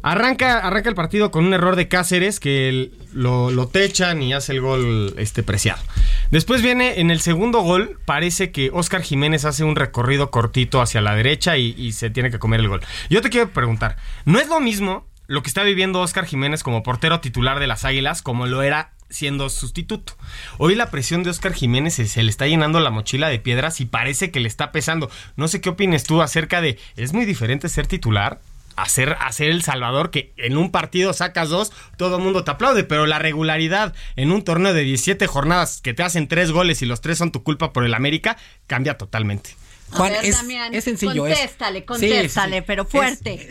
Arranca, 0.03 0.61
arranca 0.61 0.89
el 0.89 0.95
partido 0.95 1.31
con 1.31 1.45
un 1.45 1.53
error 1.53 1.77
de 1.77 1.87
Cáceres 1.87 2.41
que 2.41 2.91
lo, 3.13 3.51
lo 3.51 3.69
techan 3.69 4.23
y 4.23 4.33
hace 4.33 4.53
el 4.53 4.63
gol 4.63 5.13
este, 5.19 5.43
preciado. 5.43 5.83
Después 6.31 6.63
viene 6.63 7.01
en 7.01 7.11
el 7.11 7.21
segundo 7.21 7.61
gol, 7.61 7.99
parece 8.07 8.51
que 8.51 8.71
Oscar 8.73 9.03
Jiménez 9.03 9.45
hace 9.45 9.63
un 9.63 9.77
recorrido 9.77 10.31
cortito 10.31 10.81
hacia 10.81 11.03
la 11.03 11.15
derecha 11.15 11.59
y, 11.59 11.75
y 11.77 11.93
se 11.93 12.09
tiene 12.09 12.31
que 12.31 12.39
comer 12.39 12.61
el 12.61 12.69
gol. 12.69 12.81
Yo 13.11 13.21
te 13.21 13.29
quiero 13.29 13.51
preguntar, 13.51 13.97
¿no 14.25 14.39
es 14.41 14.49
lo 14.49 14.59
mismo 14.59 15.05
lo 15.31 15.45
que 15.45 15.49
está 15.49 15.63
viviendo 15.63 16.01
Oscar 16.01 16.27
Jiménez 16.27 16.65
como 16.65 16.83
portero 16.83 17.21
titular 17.21 17.61
de 17.61 17.69
las 17.69 17.85
Águilas 17.85 18.21
como 18.21 18.47
lo 18.49 18.63
era 18.63 18.91
siendo 19.11 19.49
sustituto. 19.49 20.15
Hoy 20.59 20.75
la 20.75 20.91
presión 20.91 21.23
de 21.23 21.31
Oscar 21.31 21.53
Jiménez 21.53 21.95
se, 21.95 22.23
le 22.25 22.29
está 22.29 22.49
llenando 22.49 22.81
la 22.81 22.91
mochila 22.91 23.29
de 23.29 23.39
piedras 23.39 23.81
y 23.81 23.85
parece 23.85 24.33
que 24.33 24.41
le 24.41 24.49
está 24.49 24.73
pesando. 24.73 25.09
No 25.37 25.47
sé 25.47 25.61
qué 25.61 25.69
opines 25.69 26.03
tú 26.03 26.21
acerca 26.21 26.61
de, 26.61 26.81
¿es 26.97 27.13
muy 27.13 27.27
diferente 27.27 27.69
ser 27.69 27.87
titular? 27.87 28.41
Hacer, 28.75 29.17
hacer 29.21 29.51
el 29.51 29.63
Salvador 29.63 30.11
que 30.11 30.33
en 30.37 30.57
un 30.57 30.73
partido 30.73 31.13
sacas 31.13 31.49
dos, 31.49 31.73
todo 31.97 32.17
el 32.17 32.25
mundo 32.25 32.43
te 32.43 32.51
aplaude, 32.51 32.83
pero 32.83 33.07
la 33.07 33.21
regularidad 33.21 33.95
en 34.17 34.33
un 34.33 34.43
torneo 34.43 34.75
de 34.75 34.83
17 34.83 35.29
jornadas 35.29 35.81
que 35.81 35.95
te 35.95 36.03
hacen 36.03 36.27
tres 36.27 36.51
goles 36.51 36.83
y 36.83 36.87
los 36.87 37.03
tres 37.03 37.19
son 37.19 37.31
tu 37.31 37.45
culpa 37.45 37.73
por 37.73 37.85
el 37.85 37.95
América, 37.95 38.37
cambia 38.67 38.99
totalmente. 38.99 39.51
Juan, 39.93 40.13
a 40.13 40.17
ver, 40.17 40.25
es, 40.25 40.37
Damián, 40.37 40.75
es 40.75 40.85
sencillo. 40.85 41.27
es- 41.27 41.37
Contéstale, 41.39 41.79
Sí, 41.81 41.85
contéstale, 41.87 42.59
sí, 42.59 42.65
pero 42.67 42.85
fuerte. 42.85 43.49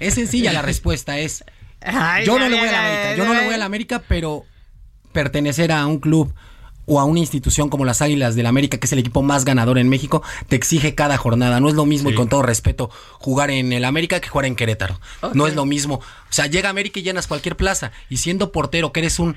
Es, 0.00 0.14
sencilla 0.14 0.52
la 0.52 0.62
respuesta, 0.62 1.18
es... 1.18 1.44
Ay, 1.80 2.24
Yo 2.24 2.38
no 2.38 2.48
le 2.48 2.56
voy 2.58 2.68
a 2.68 2.72
la 2.72 2.78
América, 2.86 3.16
yo 3.16 3.24
no 3.24 3.32
le 3.34 3.40
ay. 3.40 3.44
voy 3.46 3.54
a 3.54 3.58
la 3.58 3.64
América, 3.64 4.02
pero 4.06 4.44
pertenecer 5.12 5.72
a 5.72 5.84
un 5.86 5.98
club 5.98 6.32
o 6.86 7.00
a 7.00 7.04
una 7.04 7.20
institución 7.20 7.68
como 7.68 7.84
las 7.84 8.02
Águilas 8.02 8.34
del 8.34 8.46
América, 8.46 8.78
que 8.78 8.86
es 8.86 8.92
el 8.92 8.98
equipo 8.98 9.22
más 9.22 9.44
ganador 9.44 9.78
en 9.78 9.88
México, 9.88 10.22
te 10.48 10.56
exige 10.56 10.94
cada 10.94 11.16
jornada. 11.16 11.60
No 11.60 11.68
es 11.68 11.74
lo 11.74 11.86
mismo, 11.86 12.10
y 12.10 12.14
con 12.14 12.28
todo 12.28 12.42
respeto, 12.42 12.90
jugar 13.18 13.50
en 13.50 13.72
el 13.72 13.84
América 13.84 14.20
que 14.20 14.28
jugar 14.28 14.46
en 14.46 14.56
Querétaro. 14.56 15.00
No 15.34 15.46
es 15.46 15.54
lo 15.54 15.64
mismo. 15.64 15.96
O 15.96 16.02
sea, 16.32 16.46
llega 16.46 16.68
América 16.70 16.98
y 17.00 17.02
llenas 17.04 17.26
cualquier 17.28 17.56
plaza. 17.56 17.92
Y 18.10 18.16
siendo 18.18 18.50
portero, 18.52 18.92
que 18.92 19.00
eres 19.00 19.18
un 19.20 19.36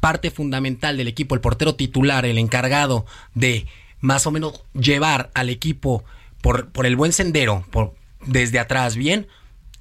parte 0.00 0.30
fundamental 0.30 0.96
del 0.96 1.08
equipo, 1.08 1.34
el 1.34 1.42
portero 1.42 1.74
titular, 1.74 2.24
el 2.24 2.38
encargado 2.38 3.04
de 3.34 3.66
más 4.00 4.26
o 4.26 4.30
menos 4.30 4.62
llevar 4.74 5.30
al 5.34 5.48
equipo 5.50 6.04
por, 6.40 6.70
por 6.70 6.86
el 6.86 6.96
buen 6.96 7.12
sendero, 7.12 7.64
por, 7.70 7.94
desde 8.26 8.58
atrás 8.58 8.96
bien, 8.96 9.28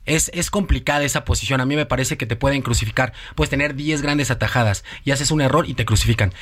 es, 0.06 0.32
es 0.34 0.50
complicada 0.50 1.04
esa 1.04 1.24
posición. 1.24 1.62
A 1.62 1.66
mí 1.66 1.76
me 1.76 1.86
parece 1.86 2.18
que 2.18 2.26
te 2.26 2.36
pueden 2.36 2.62
crucificar. 2.64 3.14
Puedes 3.36 3.50
tener 3.52 3.76
10 3.76 4.02
grandes 4.02 4.32
atajadas 4.32 4.84
y 5.04 5.12
haces 5.12 5.30
un 5.30 5.40
error 5.42 5.70
y 5.70 5.76
te 5.76 5.86
crucifican. 5.86 6.34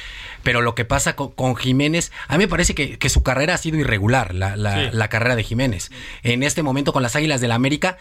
Pero 0.43 0.61
lo 0.61 0.73
que 0.73 0.85
pasa 0.85 1.15
con, 1.17 1.31
con 1.31 1.55
Jiménez, 1.57 2.11
a 2.29 2.37
mí 2.37 2.45
me 2.45 2.47
parece 2.47 2.73
que, 2.75 2.97
que 2.97 3.09
su 3.09 3.23
carrera 3.23 3.55
ha 3.55 3.57
sido 3.57 3.77
irregular, 3.77 4.33
la, 4.33 4.55
la- 4.55 4.89
Sí. 4.89 4.95
la 4.95 5.09
carrera 5.09 5.35
de 5.35 5.43
Jiménez. 5.43 5.91
En 6.23 6.43
este 6.43 6.63
momento 6.63 6.93
con 6.93 7.03
las 7.03 7.15
Águilas 7.17 7.41
del 7.41 7.49
la 7.49 7.55
América, 7.55 7.97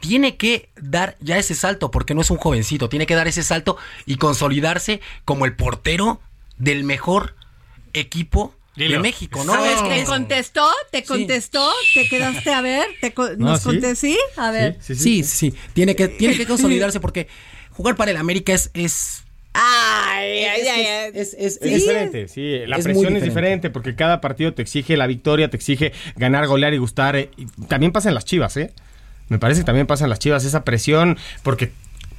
tiene 0.00 0.36
que 0.36 0.70
dar 0.80 1.16
ya 1.20 1.38
ese 1.38 1.54
salto, 1.54 1.90
porque 1.90 2.14
no 2.14 2.20
es 2.20 2.30
un 2.30 2.36
jovencito, 2.38 2.88
tiene 2.90 3.06
que 3.06 3.14
dar 3.14 3.26
ese 3.28 3.42
salto 3.42 3.76
y 4.06 4.16
consolidarse 4.16 5.00
como 5.24 5.44
el 5.46 5.54
portero 5.56 6.20
del 6.58 6.84
mejor 6.84 7.36
equipo 7.92 8.54
de 8.84 8.88
Dilo. 8.88 9.00
México, 9.00 9.44
¿no? 9.44 9.54
A 9.54 9.60
ver, 9.60 9.72
Es 9.76 9.82
¿te 9.82 9.88
que- 10.00 10.04
contestó? 10.04 10.68
¿Te 10.90 11.04
contestó? 11.04 11.70
¿Te 11.94 12.08
quedaste 12.08 12.52
a 12.52 12.60
ver? 12.60 12.86
¿Te 13.00 13.12
co- 13.12 13.30
No, 13.36 13.46
¿Nos 13.50 13.60
sí. 13.60 13.64
conté? 13.64 13.94
¿Sí? 13.96 14.18
A 14.36 14.50
ver. 14.50 14.76
Sí, 14.80 14.94
Sí, 14.94 15.22
sí, 15.24 15.54
tiene 15.74 15.94
que, 15.96 16.08
tiene 16.08 16.36
que 16.36 16.46
consolidarse 16.46 17.00
porque 17.00 17.28
jugar 17.70 17.96
para 17.96 18.10
el 18.10 18.16
América 18.16 18.52
es, 18.52 18.70
es, 18.74 19.24
Ay, 19.52 20.44
ay, 20.44 20.62
ay, 20.68 20.86
ay. 20.86 21.10
es, 21.14 21.34
es- 21.34 21.58
Es 21.60 21.74
diferente, 21.74 22.28
sí, 22.28 22.60
la 22.66 22.76
presión 22.78 23.16
es 23.16 23.22
diferente. 23.22 23.24
diferente 23.28 23.70
porque 23.70 23.94
cada 23.96 24.20
partido 24.20 24.54
te 24.54 24.62
exige 24.62 24.96
la 24.96 25.06
victoria, 25.06 25.50
te 25.50 25.56
exige 25.56 25.92
ganar, 26.16 26.46
golear 26.46 26.72
y 26.72 26.78
gustar. 26.78 27.16
eh, 27.16 27.30
y 27.36 27.46
también 27.66 27.90
pasa 27.92 28.08
en 28.08 28.14
las 28.14 28.24
chivas, 28.24 28.56
¿eh? 28.56 28.72
Me 29.28 29.38
parece 29.38 29.60
que 29.62 29.64
también 29.66 29.86
pasa 29.86 30.04
en 30.04 30.10
las 30.10 30.18
chivas 30.20 30.44
esa 30.44 30.64
presión 30.64 31.18
porque 31.42 31.72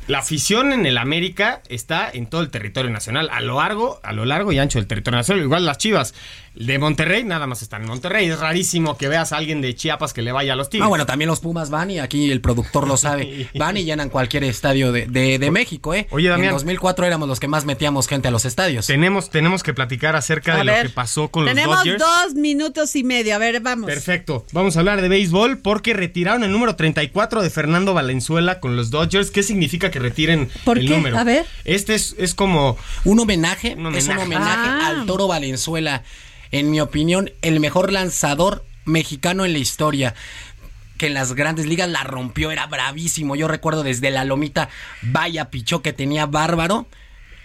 la 0.07 0.19
afición 0.19 0.73
en 0.73 0.85
el 0.85 0.97
América 0.97 1.61
está 1.69 2.09
en 2.11 2.25
todo 2.25 2.41
el 2.41 2.49
territorio 2.49 2.89
nacional, 2.91 3.29
a 3.31 3.39
lo 3.39 3.57
largo, 3.61 3.99
a 4.03 4.11
lo 4.13 4.25
largo 4.25 4.51
y 4.51 4.59
ancho 4.59 4.79
del 4.79 4.87
territorio 4.87 5.17
nacional. 5.17 5.43
Igual 5.43 5.65
las 5.65 5.77
chivas 5.77 6.13
de 6.53 6.77
Monterrey 6.79 7.23
nada 7.23 7.47
más 7.47 7.61
están 7.61 7.83
en 7.83 7.87
Monterrey. 7.87 8.27
Es 8.29 8.39
rarísimo 8.39 8.97
que 8.97 9.07
veas 9.07 9.31
a 9.31 9.37
alguien 9.37 9.61
de 9.61 9.73
Chiapas 9.75 10.13
que 10.13 10.21
le 10.21 10.31
vaya 10.31 10.53
a 10.53 10.55
los 10.55 10.69
Tigres. 10.69 10.85
Ah, 10.85 10.89
bueno, 10.89 11.05
también 11.05 11.29
los 11.29 11.39
Pumas 11.39 11.69
van 11.69 11.91
y 11.91 11.99
aquí 11.99 12.29
el 12.31 12.41
productor 12.41 12.87
lo 12.87 12.97
sabe. 12.97 13.47
Van 13.55 13.77
y 13.77 13.83
llenan 13.83 14.09
cualquier 14.09 14.43
estadio 14.43 14.91
de, 14.91 15.05
de- 15.07 15.39
de 15.39 15.51
México, 15.51 15.93
¿eh? 15.93 16.07
Oye, 16.11 16.29
Damián. 16.29 16.49
En 16.49 16.55
2004 16.55 17.05
éramos 17.05 17.27
los 17.29 17.39
que 17.39 17.47
más 17.47 17.65
metíamos 17.65 18.07
gente 18.07 18.27
a 18.27 18.31
los 18.31 18.45
estadios. 18.45 18.87
Tenemos, 18.87 19.29
tenemos 19.29 19.63
que 19.63 19.73
platicar 19.73 20.15
acerca 20.15 20.55
A 20.55 20.57
de 20.57 20.63
lo 20.65 20.73
que 20.81 20.89
pasó 20.89 21.29
con 21.29 21.45
los 21.45 21.53
Tenemos 21.53 21.77
Dodgers. 21.77 21.99
dos 21.99 22.33
minutos 22.35 22.95
y 22.95 23.03
medio. 23.03 23.35
A 23.35 23.37
ver, 23.37 23.59
vamos. 23.61 23.85
Perfecto. 23.87 24.45
Vamos 24.51 24.75
a 24.75 24.79
hablar 24.79 25.01
de 25.01 25.07
béisbol 25.09 25.59
porque 25.59 25.93
retiraron 25.93 26.43
el 26.43 26.51
número 26.51 26.75
34 26.75 27.41
de 27.41 27.49
Fernando 27.49 27.93
Valenzuela 27.93 28.59
con 28.59 28.75
los 28.75 28.89
Dodgers. 28.91 29.31
¿Qué 29.31 29.43
significa 29.43 29.89
que 29.91 29.99
retiren 29.99 30.49
¿Por 30.65 30.77
el 30.79 30.87
qué? 30.87 30.95
número? 30.95 31.17
A 31.17 31.23
ver. 31.23 31.45
Este 31.65 31.95
es, 31.95 32.15
es 32.17 32.33
como 32.35 32.77
Un 33.05 33.19
homenaje, 33.19 33.75
Un 33.77 33.95
es 33.95 34.05
un 34.07 34.17
homenaje. 34.17 34.23
homenaje 34.25 34.69
Ah. 34.83 34.87
al 35.01 35.05
Toro 35.05 35.27
Valenzuela. 35.27 36.03
En 36.51 36.71
mi 36.71 36.81
opinión, 36.81 37.31
el 37.41 37.59
mejor 37.59 37.91
lanzador 37.91 38.65
mexicano 38.85 39.45
en 39.45 39.53
la 39.53 39.59
historia. 39.59 40.15
Que 40.97 41.07
en 41.07 41.13
las 41.13 41.33
grandes 41.33 41.65
ligas 41.65 41.89
la 41.89 42.03
rompió, 42.03 42.51
era 42.51 42.67
bravísimo. 42.67 43.35
Yo 43.35 43.47
recuerdo 43.47 43.83
desde 43.83 44.11
la 44.11 44.25
lomita, 44.25 44.69
vaya 45.01 45.49
pichó 45.49 45.81
que 45.81 45.93
tenía 45.93 46.25
bárbaro. 46.25 46.87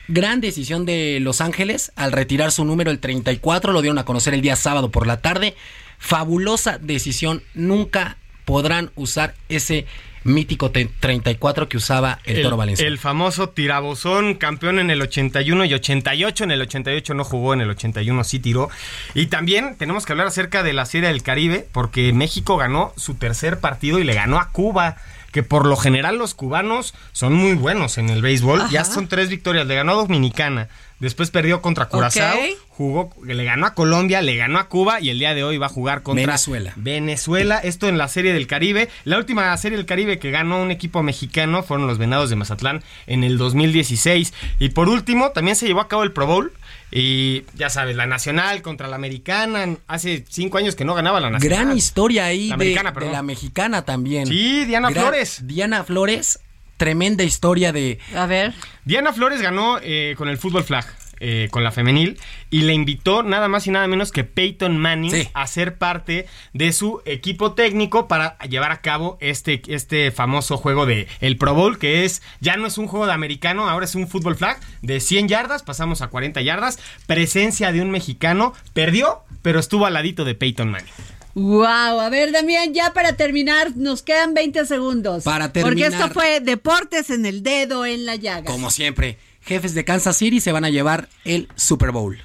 Gran 0.09 0.41
decisión 0.41 0.87
de 0.87 1.19
Los 1.21 1.41
Ángeles 1.41 1.91
al 1.97 2.13
retirar 2.13 2.53
su 2.53 2.65
número, 2.65 2.91
el 2.91 3.01
34, 3.01 3.73
lo 3.73 3.81
dieron 3.81 3.99
a 3.99 4.05
conocer 4.05 4.35
el 4.35 4.41
día 4.41 4.55
sábado 4.55 4.91
por 4.91 5.07
la 5.07 5.21
tarde. 5.21 5.57
Fabulosa 5.99 6.79
decisión, 6.79 7.43
nunca 7.55 8.17
podrán 8.45 8.93
usar 8.95 9.35
ese 9.49 9.87
mítico 10.27 10.71
te- 10.71 10.91
34 11.01 11.69
que 11.69 11.77
usaba 11.77 12.19
el, 12.25 12.43
Toro 12.43 12.57
Valenzuela. 12.57 12.89
el 12.91 12.99
famoso 12.99 13.49
tirabozón, 13.49 14.35
campeón 14.35 14.79
en 14.79 14.91
el 14.91 15.01
81 15.03 15.65
y 15.65 15.75
88. 15.75 16.45
En 16.45 16.51
el 16.51 16.61
88 16.63 17.15
no 17.15 17.25
jugó, 17.25 17.55
en 17.55 17.61
el 17.63 17.71
81 17.71 18.25
sí 18.25 18.39
tiró. 18.39 18.69
Y 19.15 19.27
también 19.27 19.77
tenemos 19.79 20.05
que 20.07 20.13
hablar 20.13 20.27
acerca 20.27 20.63
de 20.63 20.73
la 20.73 20.87
Serie 20.87 21.09
del 21.09 21.23
Caribe, 21.23 21.67
porque 21.73 22.13
México 22.13 22.57
ganó 22.57 22.93
su 22.97 23.15
tercer 23.15 23.61
partido 23.61 23.99
y 23.99 24.05
le 24.05 24.15
ganó 24.15 24.39
a 24.39 24.51
Cuba. 24.51 24.97
Que 25.33 25.43
por 25.43 25.67
lo 25.67 25.77
general 25.77 26.17
los 26.17 26.35
cubanos 26.35 26.95
son 27.13 27.35
muy 27.35 27.53
buenos 27.55 27.99
en 27.99 28.09
el 28.09 28.23
béisbol. 28.23 28.71
Ya 28.71 28.85
son 28.87 29.07
tres 29.07 29.29
victorias. 29.29 29.67
Le 29.67 29.75
ganó 29.75 29.93
a 29.93 29.97
Dominicana. 29.97 30.69
Después 30.99 31.31
perdió 31.31 31.61
contra 31.61 31.87
Curazao. 31.87 32.39
Jugó, 32.69 33.11
le 33.25 33.45
ganó 33.45 33.67
a 33.67 33.75
Colombia, 33.75 34.23
le 34.23 34.37
ganó 34.37 34.59
a 34.59 34.69
Cuba 34.69 35.01
y 35.01 35.11
el 35.11 35.19
día 35.19 35.35
de 35.35 35.45
hoy 35.45 35.59
va 35.59 35.67
a 35.67 35.71
jugar 35.71 36.03
contra 36.03 36.27
Venezuela. 36.27 36.73
Venezuela, 36.77 37.59
esto 37.59 37.89
en 37.89 37.99
la 37.99 38.09
Serie 38.09 38.33
del 38.33 38.47
Caribe. 38.47 38.89
La 39.05 39.19
última 39.19 39.55
Serie 39.57 39.77
del 39.77 39.87
Caribe 39.87 40.19
que 40.19 40.31
ganó 40.31 40.61
un 40.61 40.71
equipo 40.71 41.03
mexicano 41.03 41.63
fueron 41.63 41.87
los 41.87 41.99
Venados 41.99 42.31
de 42.31 42.37
Mazatlán 42.37 42.83
en 43.07 43.25
el 43.25 43.37
2016. 43.39 44.33
Y 44.59 44.71
por 44.71 44.89
último, 44.89 45.31
también 45.31 45.57
se 45.57 45.67
llevó 45.67 45.81
a 45.81 45.89
cabo 45.89 46.03
el 46.03 46.13
Pro 46.13 46.27
Bowl. 46.27 46.53
Y 46.91 47.45
ya 47.55 47.69
sabes, 47.69 47.97
la 47.97 48.07
Nacional 48.07 48.63
contra 48.63 48.89
la 48.89 48.97
Americana. 48.97 49.77
Hace 49.89 50.25
cinco 50.29 50.57
años 50.59 50.77
que 50.77 50.85
no 50.85 50.95
ganaba 50.95 51.21
la 51.21 51.31
Nacional. 51.31 51.59
Gran 51.59 51.77
historia 51.77 52.27
ahí 52.27 52.49
La 52.49 52.57
de, 52.57 52.65
americana, 52.75 52.93
de 52.93 53.11
la 53.11 53.23
mexicana 53.23 53.85
también. 53.85 54.27
Sí, 54.27 54.65
Diana 54.65 54.91
Flores. 54.91 55.41
Diana 55.47 55.85
Flores 55.85 56.41
tremenda 56.77 57.25
historia 57.25 57.73
de... 57.73 57.99
A 58.15 58.27
ver. 58.27 58.53
Diana 58.85 59.13
Flores 59.13 59.41
ganó 59.43 59.79
eh, 59.83 60.15
con 60.17 60.29
el 60.29 60.39
fútbol 60.39 60.65
flag. 60.65 60.85
eh, 61.19 61.49
con 61.51 61.65
la 61.65 61.73
femenil 61.73 62.19
y 62.51 62.61
le 62.61 62.75
invitó 62.75 63.23
nada 63.23 63.49
más 63.49 63.67
y 63.67 63.71
nada 63.71 63.87
menos 63.87 64.13
que 64.13 64.23
Peyton 64.23 64.77
Manning 64.77 65.11
Sí. 65.11 65.29
a 65.33 65.47
ser 65.47 65.79
parte 65.79 66.27
de 66.53 66.75
su 66.75 67.01
equipo 67.07 67.55
técnico 67.55 68.07
para 68.07 68.37
llevar 68.41 68.71
a 68.71 68.83
cabo 68.83 69.17
este, 69.23 69.63
este 69.69 70.11
famoso 70.11 70.59
juego 70.59 70.85
de 70.85 71.09
el 71.23 71.39
Pro 71.39 71.55
Bowl 71.55 71.79
que 71.79 72.05
es 72.05 72.21
ya 72.41 72.59
no 72.59 72.67
es 72.67 72.77
un 72.77 72.87
juego 72.87 73.07
de 73.07 73.15
americano 73.15 73.67
ahora 73.67 73.87
es 73.87 73.95
un 73.95 74.09
fútbol 74.09 74.37
flag 74.37 74.61
de 74.83 75.01
100 75.01 75.29
yardas 75.29 75.63
pasamos 75.63 76.03
a 76.03 76.09
40 76.09 76.43
yardas 76.43 76.79
presencia 77.07 77.73
de 77.73 77.81
un 77.81 77.91
mexicano 77.91 78.53
perdió 78.75 79.21
pero 79.41 79.59
estuvo 79.59 79.87
al 79.87 79.95
ladito 79.95 80.23
de 80.27 80.35
Peyton 80.35 80.71
Manning 80.71 80.93
Wow, 81.37 82.01
a 82.01 82.09
ver 82.09 82.33
Damián, 82.33 82.73
ya 82.73 82.95
para 82.95 83.13
terminar, 83.13 83.77
nos 83.77 84.01
quedan 84.01 84.33
20 84.33 84.65
segundos. 84.65 85.23
Para 85.23 85.53
Porque 85.53 85.61
terminar. 85.65 85.93
esto 85.93 86.09
fue 86.09 86.41
Deportes 86.41 87.11
en 87.11 87.27
el 87.27 87.43
dedo 87.43 87.85
en 87.85 88.07
la 88.07 88.17
llaga. 88.17 88.51
Como 88.51 88.71
siempre, 88.71 89.19
jefes 89.43 89.75
de 89.75 89.85
Kansas 89.85 90.17
City 90.17 90.41
se 90.41 90.51
van 90.51 90.65
a 90.65 90.71
llevar 90.71 91.11
el 91.27 91.47
Super 91.55 91.91
Bowl. 91.91 92.17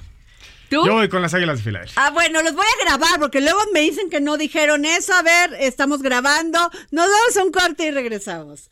¿Tú? 0.70 0.86
yo 0.86 0.94
voy 0.94 1.10
con 1.10 1.20
las 1.20 1.34
Águilas 1.34 1.58
de 1.58 1.64
Filadelfia 1.64 2.02
Ah, 2.02 2.08
bueno, 2.12 2.40
los 2.40 2.54
voy 2.54 2.64
a 2.64 2.84
grabar 2.86 3.20
porque 3.20 3.42
luego 3.42 3.58
me 3.74 3.80
dicen 3.80 4.08
que 4.08 4.22
no 4.22 4.38
dijeron 4.38 4.86
eso. 4.86 5.12
A 5.12 5.20
ver, 5.20 5.58
estamos 5.60 6.00
grabando. 6.00 6.58
Nos 6.90 7.06
vamos 7.06 7.36
a 7.38 7.44
un 7.44 7.52
corte 7.52 7.88
y 7.88 7.90
regresamos. 7.90 8.70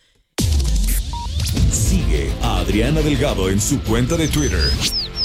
Sigue 1.70 2.32
a 2.40 2.60
Adriana 2.60 3.02
Delgado 3.02 3.50
en 3.50 3.60
su 3.60 3.78
cuenta 3.82 4.16
de 4.16 4.28
Twitter. 4.28 4.70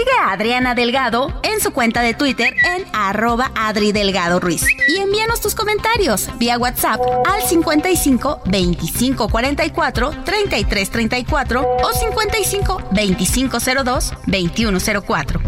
Sigue 0.00 0.12
a 0.18 0.32
Adriana 0.32 0.74
Delgado 0.74 1.28
en 1.42 1.60
su 1.60 1.72
cuenta 1.72 2.00
de 2.00 2.14
Twitter 2.14 2.56
en 2.64 2.86
arroba 2.94 3.52
Adri 3.54 3.92
Delgado 3.92 4.40
Ruiz. 4.40 4.64
Y 4.88 4.96
envíanos 4.96 5.42
tus 5.42 5.54
comentarios 5.54 6.30
vía 6.38 6.56
WhatsApp 6.56 6.98
al 7.26 7.42
55 7.42 8.40
25 8.46 9.28
44 9.28 10.10
33 10.24 10.90
34 10.90 11.76
o 11.82 11.92
55 11.92 12.82
25 12.92 13.58
02 13.84 14.14
21 14.26 14.78
04. 15.06 15.40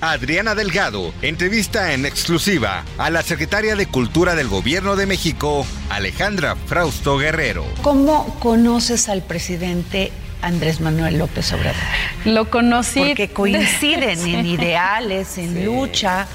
Adriana 0.00 0.54
Delgado 0.54 1.12
entrevista 1.20 1.92
en 1.92 2.06
exclusiva 2.06 2.84
a 2.96 3.10
la 3.10 3.22
secretaria 3.22 3.76
de 3.76 3.86
Cultura 3.86 4.34
del 4.34 4.48
Gobierno 4.48 4.96
de 4.96 5.04
México, 5.04 5.66
Alejandra 5.90 6.56
Frausto 6.56 7.18
Guerrero. 7.18 7.66
¿Cómo 7.82 8.38
conoces 8.40 9.10
al 9.10 9.22
presidente 9.22 10.10
Andrés 10.42 10.80
Manuel 10.80 11.18
López 11.18 11.52
Obrador? 11.52 11.76
Lo 12.24 12.50
conocí. 12.50 13.00
Porque 13.00 13.28
coinciden 13.28 14.18
en 14.26 14.46
ideales, 14.46 15.38
en 15.38 15.64
lucha 15.64 16.26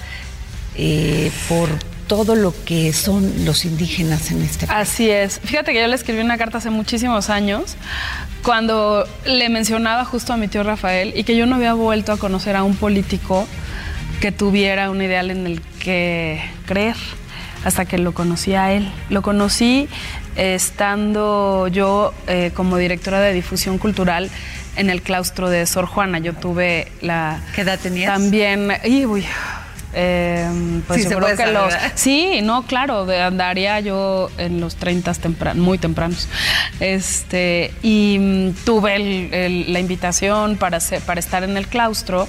eh, 0.76 1.32
por 1.48 1.70
todo 2.08 2.36
lo 2.36 2.54
que 2.66 2.94
son 2.94 3.46
los 3.46 3.66
indígenas 3.66 4.32
en 4.32 4.42
este 4.44 4.68
país. 4.68 4.90
Así 4.90 5.10
es. 5.10 5.40
Fíjate 5.44 5.74
que 5.74 5.82
yo 5.82 5.88
le 5.88 5.96
escribí 5.96 6.22
una 6.22 6.38
carta 6.38 6.60
hace 6.60 6.70
muchísimos 6.70 7.30
años 7.30 7.76
cuando 8.44 9.08
le 9.26 9.50
mencionaba 9.50 10.06
justo 10.06 10.34
a 10.34 10.38
mi 10.38 10.48
tío 10.48 10.64
Rafael 10.64 11.14
y 11.16 11.24
que 11.24 11.36
yo 11.36 11.46
no 11.46 11.56
había 11.56 11.74
vuelto 11.74 12.12
a 12.12 12.18
conocer 12.18 12.56
a 12.56 12.64
un 12.64 12.76
político 12.76 13.48
que 14.22 14.32
tuviera 14.32 14.90
un 14.92 15.02
ideal 15.02 15.32
en 15.32 15.48
el 15.48 15.62
que 15.80 16.42
creer 16.66 16.96
hasta 17.64 17.86
que 17.86 17.98
lo 17.98 18.14
conocí 18.14 18.54
a 18.54 18.72
él. 18.72 18.88
Lo 19.10 19.24
conocí 19.24 19.90
estando 20.36 21.68
yo 21.68 22.14
eh, 22.28 22.52
como 22.54 22.78
directora 22.78 23.20
de 23.22 23.34
difusión 23.34 23.78
cultural 23.78 24.30
en 24.76 24.90
el 24.90 25.02
claustro 25.02 25.50
de 25.50 25.66
Sor 25.66 25.86
Juana. 25.86 26.20
Yo 26.20 26.34
tuve 26.34 26.92
la... 27.02 27.42
¿Qué 27.56 27.62
edad 27.62 27.80
tenías? 27.82 28.12
También... 28.12 28.72
y, 28.84 29.06
uy, 29.06 29.26
eh, 29.94 30.50
pues 30.88 30.98
Sí, 31.00 31.04
yo 31.06 31.10
se 31.12 31.16
creo 31.16 31.30
que 31.30 31.38
saber, 31.38 31.54
los... 31.54 31.74
¿verdad? 31.74 31.92
Sí, 31.96 32.40
no, 32.44 32.64
claro, 32.64 33.06
de- 33.06 33.22
andaría 33.22 33.80
yo 33.80 34.30
en 34.38 34.60
los 34.60 34.76
30 34.76 35.14
tempran, 35.14 35.60
muy 35.60 35.78
tempranos. 35.78 36.28
Este, 36.82 37.74
y 37.82 38.18
mm, 38.20 38.50
tuve 38.66 38.96
el- 38.98 39.34
el- 39.34 39.74
la 39.74 39.80
invitación 39.80 40.58
para, 40.58 40.80
ser- 40.82 41.02
para 41.02 41.20
estar 41.22 41.44
en 41.44 41.56
el 41.56 41.68
claustro. 41.68 42.28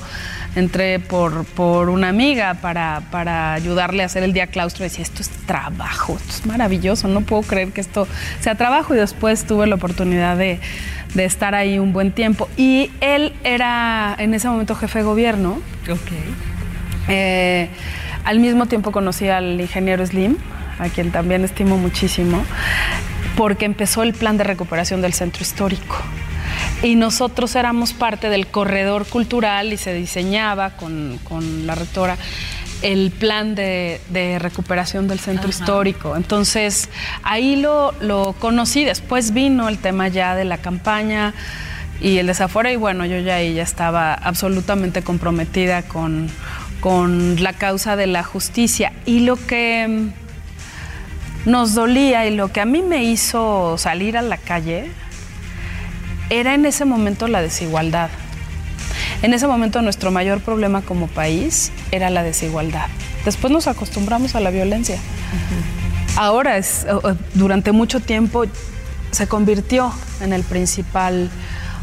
Entré 0.57 0.99
por, 0.99 1.45
por 1.45 1.91
una 1.91 2.09
amiga 2.09 2.55
para, 2.55 3.03
para 3.13 3.53
ayudarle 3.53 4.03
a 4.03 4.07
hacer 4.07 4.23
el 4.23 4.33
día 4.33 4.49
claustro. 4.49 4.83
Decía, 4.83 5.03
esto 5.03 5.23
es 5.23 5.29
trabajo, 5.29 6.17
esto 6.17 6.31
es 6.31 6.47
maravilloso, 6.47 7.09
no 7.09 7.21
puedo 7.21 7.43
creer 7.43 7.73
que 7.73 7.83
esto 7.83 8.09
sea 8.41 8.55
trabajo. 8.55 8.95
Y 8.95 8.97
después 8.97 9.45
tuve 9.45 9.67
la 9.67 9.75
oportunidad 9.75 10.37
de, 10.37 10.59
de 11.15 11.25
estar 11.25 11.55
ahí 11.55 11.79
un 11.79 11.93
buen 11.93 12.11
tiempo. 12.11 12.49
Y 12.57 12.91
él 13.01 13.35
era 13.45 14.17
en 14.19 14.35
ese 14.35 14.49
momento 14.49 14.75
jefe 14.75 15.01
de 15.01 15.05
gobierno. 15.05 15.61
Eh, 17.09 17.69
al 18.25 18.41
mismo 18.41 18.67
tiempo 18.67 18.93
conocí 18.93 19.29
al 19.29 19.61
ingeniero 19.61 20.05
Slim, 20.05 20.37
a 20.79 20.89
quien 20.89 21.13
también 21.13 21.45
estimo 21.45 21.77
muchísimo, 21.77 22.43
porque 23.37 23.67
empezó 23.67 24.03
el 24.03 24.15
plan 24.15 24.37
de 24.37 24.45
recuperación 24.45 25.03
del 25.03 25.13
centro 25.13 25.43
histórico. 25.43 25.97
Y 26.83 26.95
nosotros 26.95 27.55
éramos 27.57 27.93
parte 27.93 28.29
del 28.29 28.47
corredor 28.47 29.07
cultural 29.07 29.73
y 29.73 29.77
se 29.77 29.95
diseñaba 29.95 30.71
con, 30.77 31.19
con 31.25 31.67
la 31.67 31.75
rectora 31.75 32.17
el 32.83 33.11
plan 33.11 33.55
de, 33.55 34.01
de 34.11 34.39
recuperación 34.39 35.09
del 35.09 35.19
centro 35.19 35.49
histórico. 35.49 36.17
Entonces, 36.17 36.91
ahí 37.23 37.57
lo, 37.57 37.93
lo 38.01 38.35
conocí. 38.39 38.85
Después 38.85 39.33
vino 39.33 39.69
el 39.69 39.79
tema 39.79 40.09
ya 40.09 40.37
de 40.37 40.45
la 40.45 40.59
campaña 40.59 41.33
y 42.01 42.19
el 42.19 42.27
desafuero. 42.27 42.71
Y 42.71 42.77
bueno, 42.77 43.07
yo 43.07 43.19
ya 43.19 43.37
ahí 43.37 43.55
ya 43.55 43.63
estaba 43.63 44.15
absolutamente 44.15 45.03
comprometida 45.03 45.83
con, 45.83 46.29
con 46.81 47.43
la 47.43 47.55
causa 47.55 47.97
de 47.97 48.07
la 48.07 48.23
justicia. 48.23 48.93
Y 49.07 49.21
lo 49.21 49.37
que 49.37 50.11
nos 51.47 51.75
dolía 51.75 52.27
y 52.27 52.35
lo 52.35 52.53
que 52.53 52.61
a 52.61 52.67
mí 52.67 52.83
me 52.83 53.05
hizo 53.05 53.79
salir 53.79 54.19
a 54.19 54.23
la 54.23 54.37
calle 54.37 54.91
era 56.31 56.55
en 56.55 56.67
ese 56.67 56.85
momento 56.85 57.29
la 57.29 57.43
desigualdad. 57.43 58.11
En 59.23 59.33
ese 59.35 59.47
momento 59.47 59.83
nuestro 59.83 60.11
mayor 60.11 60.41
problema 60.41 60.83
como 60.83 61.07
país 61.07 61.73
era 61.91 62.11
la 62.11 62.23
desigualdad. 62.23 62.89
Después 63.25 63.53
nos 63.53 63.67
acostumbramos 63.67 64.35
a 64.35 64.41
la 64.41 64.51
violencia. 64.51 64.99
Ahora, 66.17 66.57
es, 66.57 66.87
durante 67.35 67.73
mucho 67.73 68.01
tiempo, 68.01 68.45
se 69.11 69.27
convirtió 69.27 69.93
en 70.21 70.33
el 70.33 70.43
principal 70.43 71.31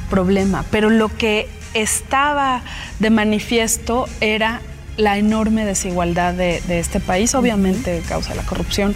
problema, 0.10 0.66
pero 0.72 0.90
lo 0.90 1.10
que 1.10 1.50
estaba 1.74 2.62
de 3.00 3.10
manifiesto 3.10 4.08
era 4.22 4.62
la 4.98 5.18
enorme 5.18 5.66
desigualdad 5.66 6.34
de, 6.34 6.62
de 6.68 6.80
este 6.80 7.00
país, 7.00 7.34
obviamente 7.36 8.02
causa 8.08 8.36
la 8.36 8.44
corrupción. 8.44 8.96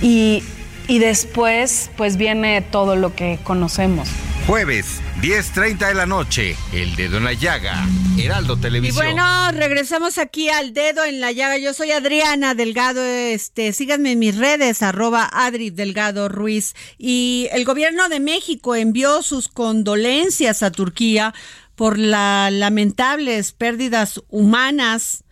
Y, 0.00 0.42
y 0.88 0.98
después, 0.98 1.90
pues 1.96 2.16
viene 2.16 2.60
todo 2.60 2.96
lo 2.96 3.14
que 3.14 3.38
conocemos. 3.44 4.08
Jueves, 4.46 5.00
10.30 5.22 5.88
de 5.88 5.94
la 5.94 6.04
noche, 6.04 6.54
El 6.74 6.94
Dedo 6.96 7.16
en 7.16 7.24
la 7.24 7.32
Llaga, 7.32 7.88
Heraldo 8.18 8.56
Y 8.58 8.60
Televisión. 8.60 8.96
bueno, 9.06 9.52
regresamos 9.52 10.18
aquí 10.18 10.50
al 10.50 10.74
dedo 10.74 11.02
en 11.02 11.20
la 11.20 11.32
llaga. 11.32 11.56
Yo 11.56 11.72
soy 11.72 11.92
Adriana 11.92 12.54
Delgado. 12.54 13.02
Este, 13.02 13.72
síganme 13.72 14.12
en 14.12 14.18
mis 14.18 14.36
redes, 14.36 14.82
arroba 14.82 15.30
Adri 15.32 15.70
Delgado 15.70 16.28
Ruiz. 16.28 16.74
Y 16.98 17.48
el 17.52 17.64
gobierno 17.64 18.10
de 18.10 18.20
México 18.20 18.74
envió 18.74 19.22
sus 19.22 19.48
condolencias 19.48 20.62
a 20.62 20.70
Turquía 20.70 21.32
por 21.74 21.98
las 21.98 22.52
lamentables 22.52 23.52
pérdidas 23.52 24.20
humanas 24.28 25.23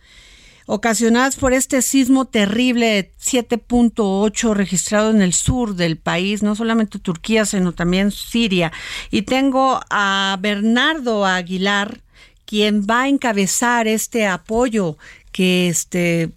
ocasionadas 0.65 1.35
por 1.35 1.53
este 1.53 1.81
sismo 1.81 2.25
terrible 2.25 3.11
7.8 3.19 4.53
registrado 4.53 5.11
en 5.11 5.21
el 5.21 5.33
sur 5.33 5.75
del 5.75 5.97
país, 5.97 6.43
no 6.43 6.55
solamente 6.55 6.99
Turquía, 6.99 7.45
sino 7.45 7.73
también 7.73 8.11
Siria. 8.11 8.71
Y 9.11 9.23
tengo 9.23 9.79
a 9.89 10.37
Bernardo 10.39 11.25
Aguilar, 11.25 11.99
quien 12.45 12.83
va 12.83 13.03
a 13.03 13.07
encabezar 13.07 13.87
este 13.87 14.27
apoyo 14.27 14.97
que 15.31 15.67
este 15.67 16.31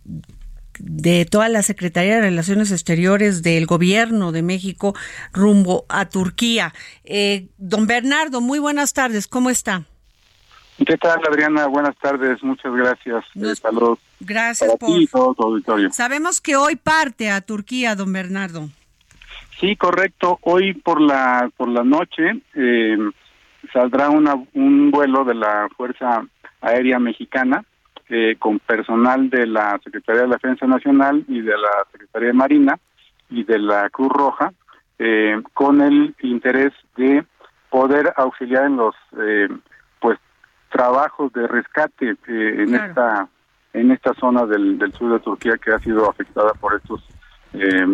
de 0.78 1.24
toda 1.24 1.48
la 1.48 1.62
Secretaría 1.62 2.16
de 2.16 2.20
Relaciones 2.20 2.70
Exteriores 2.70 3.42
del 3.42 3.64
Gobierno 3.64 4.30
de 4.30 4.42
México 4.42 4.94
rumbo 5.32 5.86
a 5.88 6.06
Turquía. 6.10 6.74
Eh, 7.04 7.46
don 7.56 7.86
Bernardo, 7.86 8.42
muy 8.42 8.58
buenas 8.58 8.92
tardes, 8.92 9.26
¿cómo 9.26 9.48
está? 9.48 9.84
¿Qué 10.76 10.98
tal, 10.98 11.18
Adriana? 11.26 11.66
Buenas 11.66 11.96
tardes, 11.96 12.42
muchas 12.42 12.74
gracias. 12.74 13.24
Eh, 13.36 13.56
saludos 13.56 13.98
Gracias 14.20 14.68
para 14.70 14.78
por... 14.78 14.88
ti 14.88 15.02
y 15.02 15.06
todo 15.06 15.34
tu 15.34 15.42
auditorio. 15.42 15.90
Sabemos 15.92 16.40
que 16.40 16.56
hoy 16.56 16.76
parte 16.76 17.30
a 17.30 17.40
Turquía, 17.40 17.94
don 17.94 18.12
Bernardo. 18.12 18.68
Sí, 19.60 19.76
correcto. 19.76 20.38
Hoy 20.42 20.74
por 20.74 21.00
la 21.00 21.50
por 21.56 21.68
la 21.68 21.82
noche 21.84 22.42
eh, 22.54 22.98
saldrá 23.72 24.10
una, 24.10 24.34
un 24.54 24.90
vuelo 24.90 25.24
de 25.24 25.34
la 25.34 25.68
Fuerza 25.76 26.26
Aérea 26.60 26.98
Mexicana 26.98 27.64
eh, 28.08 28.36
con 28.38 28.58
personal 28.58 29.28
de 29.30 29.46
la 29.46 29.80
Secretaría 29.82 30.22
de 30.22 30.28
la 30.28 30.34
Defensa 30.36 30.66
Nacional 30.66 31.24
y 31.28 31.40
de 31.40 31.56
la 31.56 31.70
Secretaría 31.92 32.28
de 32.28 32.34
Marina 32.34 32.78
y 33.30 33.44
de 33.44 33.58
la 33.58 33.88
Cruz 33.90 34.10
Roja 34.12 34.52
eh, 34.98 35.40
con 35.52 35.80
el 35.80 36.14
interés 36.22 36.72
de 36.96 37.24
poder 37.70 38.12
auxiliar 38.16 38.64
en 38.66 38.76
los 38.76 38.94
eh, 39.18 39.48
pues 40.00 40.18
trabajos 40.70 41.32
de 41.32 41.46
rescate 41.48 42.10
eh, 42.10 42.16
en 42.58 42.68
Claro. 42.68 42.86
esta 42.88 43.28
en 43.76 43.90
esta 43.90 44.14
zona 44.14 44.46
del, 44.46 44.78
del 44.78 44.92
sur 44.94 45.12
de 45.12 45.20
Turquía 45.20 45.58
que 45.62 45.70
ha 45.72 45.78
sido 45.80 46.08
afectada 46.08 46.52
por 46.54 46.74
estos 46.74 47.02
eh, 47.52 47.86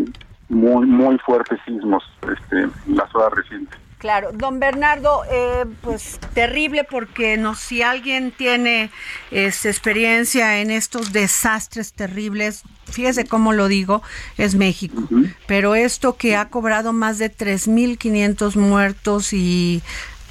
muy 0.48 0.86
muy 0.86 1.18
fuertes 1.18 1.58
sismos 1.64 2.04
este, 2.22 2.60
en 2.60 2.96
las 2.96 3.12
horas 3.14 3.32
recientes. 3.34 3.78
Claro, 3.98 4.30
don 4.32 4.58
Bernardo, 4.58 5.22
eh, 5.30 5.64
pues 5.80 6.18
terrible 6.34 6.82
porque 6.82 7.36
no, 7.36 7.54
si 7.54 7.82
alguien 7.82 8.32
tiene 8.32 8.90
este, 9.30 9.68
experiencia 9.68 10.60
en 10.60 10.72
estos 10.72 11.12
desastres 11.12 11.92
terribles, 11.92 12.64
fíjese 12.90 13.26
cómo 13.26 13.52
lo 13.52 13.68
digo, 13.68 14.02
es 14.38 14.56
México. 14.56 15.04
Pero 15.46 15.76
esto 15.76 16.16
que 16.16 16.34
ha 16.34 16.48
cobrado 16.48 16.92
más 16.92 17.18
de 17.18 17.30
3.500 17.30 18.56
muertos 18.56 19.32
y 19.32 19.82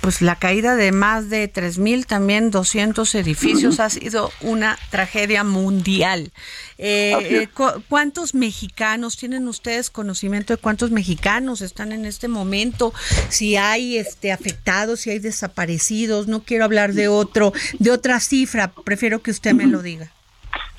pues 0.02 0.22
la 0.22 0.36
caída 0.36 0.76
de 0.76 0.92
más 0.92 1.30
de 1.30 1.48
3.000, 1.52 2.06
también 2.06 2.50
200 2.52 3.14
edificios, 3.16 3.80
ha 3.80 3.90
sido 3.90 4.32
una 4.42 4.78
tragedia 4.90 5.44
mundial. 5.44 6.32
Eh, 6.80 7.48
cu- 7.54 7.84
¿Cuántos 7.88 8.34
mexicanos 8.34 9.16
tienen 9.18 9.48
ustedes 9.48 9.92
conocimiento 9.92 10.54
de 10.54 10.58
cuántos 10.58 10.90
mexicanos 10.90 11.62
están 11.62 11.92
en 11.92 12.06
este 12.06 12.28
momento? 12.28 12.94
Si 13.30 13.56
hay 13.58 13.98
este 13.98 14.32
afectados, 14.32 15.02
si 15.02 15.12
hay 15.12 15.20
desaparecidos, 15.20 16.28
no 16.28 16.42
quiero 16.44 16.66
hablar 16.66 16.94
de 16.94 17.08
otro, 17.08 17.54
de 17.78 17.92
otra 17.92 18.20
cifra, 18.20 18.72
prefiero 18.84 19.22
que 19.22 19.30
usted 19.32 19.54
me 19.54 19.68
lo 19.68 19.82
diga. 19.84 20.12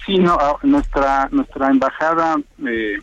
Sí, 0.05 0.19
no, 0.19 0.37
ah, 0.41 0.59
nuestra 0.65 1.29
nuestra 1.31 1.69
embajada 1.71 2.37
eh, 2.67 2.97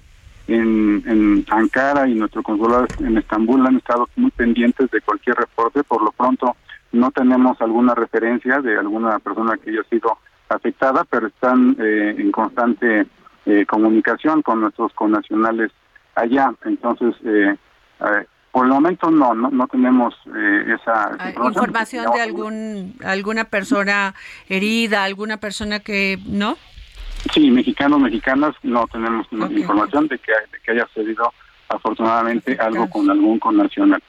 en, 0.54 1.04
en 1.06 1.46
Ankara 1.50 2.08
y 2.08 2.16
nuestro 2.16 2.44
consulado 2.44 2.88
en 3.00 3.18
Estambul 3.18 3.66
han 3.66 3.78
estado 3.78 4.08
muy 4.16 4.32
pendientes 4.32 4.90
de 4.92 5.02
cualquier 5.02 5.36
reporte. 5.36 5.84
Por 5.84 6.04
lo 6.04 6.12
pronto 6.12 6.56
no 6.92 7.12
tenemos 7.12 7.60
alguna 7.62 7.94
referencia 7.96 8.62
de 8.62 8.78
alguna 8.78 9.20
persona 9.20 9.58
que 9.58 9.70
haya 9.72 9.84
sido 9.90 10.18
afectada, 10.50 11.04
pero 11.06 11.28
están 11.28 11.76
eh, 11.80 12.16
en 12.18 12.32
constante 12.32 13.06
eh, 13.46 13.66
comunicación 13.66 14.42
con 14.42 14.62
nuestros 14.62 14.94
connacionales 14.94 15.72
allá. 16.16 16.54
Entonces, 16.66 17.16
eh, 17.24 17.56
eh, 18.02 18.26
por 18.52 18.66
el 18.66 18.72
momento 18.72 19.12
no, 19.12 19.34
no, 19.36 19.50
no 19.52 19.68
tenemos 19.68 20.16
eh, 20.36 20.76
esa 20.76 21.12
Ah, 21.20 21.32
Información 21.44 22.12
de 22.14 22.22
algún 22.22 22.96
alguna 23.06 23.46
persona 23.46 24.16
herida, 24.48 25.04
alguna 25.04 25.38
persona 25.38 25.80
que 25.80 26.18
no. 26.26 26.58
Sí, 27.34 27.52
mexicanos, 27.52 28.00
mexicanas, 28.00 28.56
no 28.64 28.88
tenemos 28.88 29.28
información 29.32 30.08
de 30.08 30.18
que, 30.20 30.32
de 30.32 30.60
que 30.64 30.72
haya 30.72 30.86
sucedido 30.88 31.32
afortunadamente 31.68 32.58
algo 32.60 32.90
con 32.90 33.10
algún 33.10 33.40
connacional. 33.40 34.02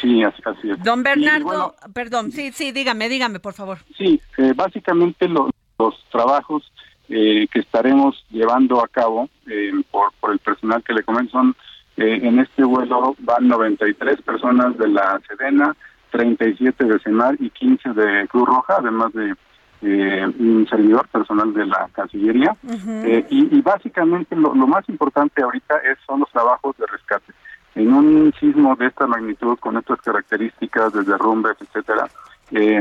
Sí, 0.00 0.22
así, 0.22 0.42
así 0.44 0.70
es. 0.70 0.82
Don 0.82 1.02
Bernardo, 1.02 1.44
bueno, 1.44 1.74
perdón, 1.94 2.32
sí, 2.32 2.52
sí, 2.52 2.72
dígame, 2.72 3.08
dígame, 3.08 3.40
por 3.40 3.54
favor. 3.54 3.78
sí, 3.96 4.20
eh, 4.38 4.52
básicamente 4.54 5.28
lo- 5.28 5.50
los 5.78 5.94
trabajos 6.10 6.70
eh, 7.08 7.46
que 7.52 7.60
estaremos 7.60 8.24
llevando 8.30 8.82
a 8.82 8.88
cabo 8.88 9.28
eh, 9.46 9.72
por, 9.90 10.12
por 10.20 10.32
el 10.32 10.38
personal 10.38 10.82
que 10.82 10.94
le 10.94 11.02
comento 11.02 11.32
son, 11.32 11.54
eh, 11.96 12.20
en 12.22 12.38
este 12.38 12.64
vuelo 12.64 13.14
van 13.20 13.46
93 13.48 14.22
personas 14.22 14.76
de 14.78 14.88
la 14.88 15.20
Sedena, 15.28 15.76
37 16.10 16.84
de 16.84 16.98
CEMAR 17.00 17.36
y 17.40 17.50
15 17.50 17.90
de 17.90 18.26
Cruz 18.28 18.46
Roja, 18.48 18.76
además 18.78 19.12
de 19.12 19.34
eh, 19.84 20.26
un 20.38 20.66
servidor 20.68 21.06
personal 21.08 21.52
de 21.52 21.66
la 21.66 21.88
Cancillería. 21.92 22.56
Eh, 22.64 23.26
y, 23.28 23.56
y 23.56 23.60
básicamente 23.60 24.34
lo, 24.34 24.54
lo 24.54 24.66
más 24.66 24.88
importante 24.88 25.42
ahorita 25.42 25.76
es, 25.78 25.98
son 26.06 26.20
los 26.20 26.30
trabajos 26.30 26.76
de 26.78 26.86
rescate. 26.86 27.32
En 27.74 27.92
un 27.92 28.32
sismo 28.40 28.76
de 28.76 28.86
esta 28.86 29.06
magnitud, 29.06 29.58
con 29.58 29.76
estas 29.76 30.00
características 30.00 30.92
de 30.92 31.02
derrumbes, 31.02 31.56
etcétera, 31.60 32.08
eh, 32.52 32.80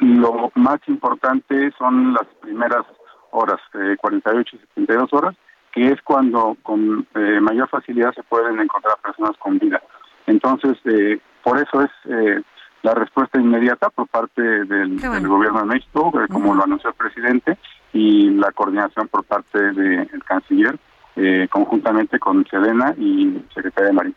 lo 0.00 0.52
más 0.54 0.80
importante 0.86 1.72
son 1.78 2.12
las 2.12 2.26
primeras 2.40 2.84
horas, 3.30 3.60
eh, 3.74 3.96
48 4.00 4.56
y 4.56 4.58
72 4.74 5.12
horas, 5.12 5.34
que 5.72 5.88
es 5.88 6.00
cuando 6.02 6.56
con 6.62 7.06
eh, 7.14 7.40
mayor 7.40 7.68
facilidad 7.68 8.12
se 8.14 8.22
pueden 8.22 8.60
encontrar 8.60 8.96
personas 9.02 9.36
con 9.38 9.58
vida. 9.58 9.82
Entonces, 10.26 10.76
eh, 10.84 11.18
por 11.42 11.58
eso 11.58 11.82
es 11.82 11.90
eh, 12.08 12.42
la 12.84 12.94
respuesta 12.94 13.40
inmediata 13.40 13.88
por 13.88 14.06
parte 14.08 14.42
del, 14.42 15.00
Qué 15.00 15.08
bueno. 15.08 15.14
del 15.14 15.28
gobierno 15.28 15.60
de 15.60 15.66
México, 15.66 16.12
eh, 16.20 16.28
como 16.30 16.54
lo 16.54 16.64
anunció 16.64 16.90
el 16.90 16.96
presidente, 16.96 17.56
y 17.94 18.28
la 18.30 18.52
coordinación 18.52 19.08
por 19.08 19.24
parte 19.24 19.58
del 19.72 20.22
canciller, 20.24 20.78
eh, 21.16 21.48
conjuntamente 21.50 22.18
con 22.18 22.46
Sedena 22.46 22.94
y 22.98 23.42
Secretaría 23.54 23.88
de 23.88 23.92
Marina. 23.94 24.16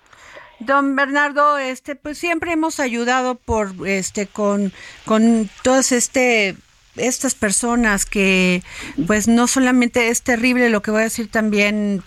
Don 0.60 0.96
Bernardo, 0.96 1.58
este, 1.58 1.96
pues 1.96 2.18
siempre 2.18 2.52
hemos 2.52 2.80
ayudado 2.82 3.36
por, 3.36 3.70
este, 3.86 4.28
con, 4.28 4.74
con 5.06 5.50
todas 5.64 5.94
este, 5.94 6.58
estas 6.98 7.36
personas 7.36 8.06
que, 8.06 8.64
pues 9.06 9.30
no 9.30 9.48
solamente 9.48 10.10
es 10.10 10.24
terrible 10.24 10.70
lo 10.70 10.82
que 10.82 10.92
voy 10.92 11.02
a 11.02 11.04
decir 11.04 11.32
también, 11.32 12.04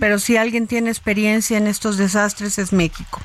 pero 0.00 0.18
si 0.18 0.36
alguien 0.36 0.66
tiene 0.66 0.90
experiencia 0.90 1.56
en 1.58 1.66
estos 1.66 1.96
desastres 1.96 2.58
es 2.58 2.72
México. 2.72 3.20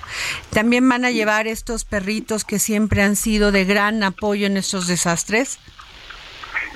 También 0.51 0.87
van 0.87 1.05
a 1.05 1.11
llevar 1.11 1.47
estos 1.47 1.85
perritos 1.85 2.43
que 2.45 2.59
siempre 2.59 3.01
han 3.03 3.15
sido 3.15 3.51
de 3.51 3.65
gran 3.65 4.03
apoyo 4.03 4.47
en 4.47 4.57
estos 4.57 4.87
desastres. 4.87 5.59